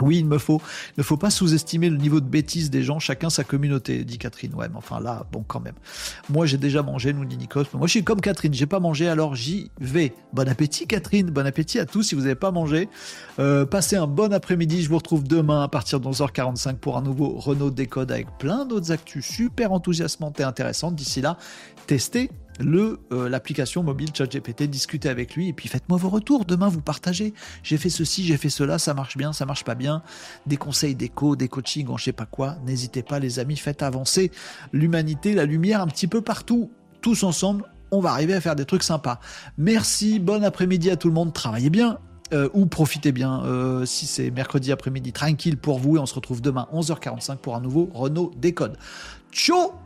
[0.00, 0.60] Oui, il me faut.
[0.98, 4.54] Ne faut pas sous-estimer le niveau de bêtise des gens, chacun sa communauté, dit Catherine.
[4.54, 5.74] Ouais, mais enfin là, bon, quand même.
[6.28, 7.64] Moi, j'ai déjà mangé, nous dit Nikos.
[7.74, 10.12] Moi, je suis comme Catherine, j'ai pas mangé, alors j'y vais.
[10.32, 11.30] Bon appétit, Catherine.
[11.30, 12.88] Bon appétit à tous si vous n'avez pas mangé.
[13.38, 14.82] Euh, passez un bon après-midi.
[14.82, 18.64] Je vous retrouve demain à partir de 11h45 pour un nouveau Renault Décode avec plein
[18.64, 20.94] d'autres actus super enthousiasmantes et intéressantes.
[20.94, 21.36] D'ici là,
[21.86, 26.44] testez le euh, l'application mobile ChatGPT, discutez avec lui et puis faites-moi vos retours.
[26.44, 27.34] Demain, vous partagez.
[27.62, 30.02] J'ai fait ceci, j'ai fait cela, ça marche bien, ça marche pas bien.
[30.46, 32.56] Des conseils d'éco, des coachings, on je sais pas quoi.
[32.64, 34.30] N'hésitez pas, les amis, faites avancer
[34.72, 36.70] l'humanité, la lumière un petit peu partout.
[37.00, 39.20] Tous ensemble, on va arriver à faire des trucs sympas.
[39.58, 41.32] Merci, bon après-midi à tout le monde.
[41.32, 41.98] Travaillez bien.
[42.32, 46.14] Euh, ou profitez bien euh, si c'est mercredi après-midi tranquille pour vous et on se
[46.14, 48.76] retrouve demain 11h45 pour un nouveau Renault Décode.
[49.30, 49.85] Ciao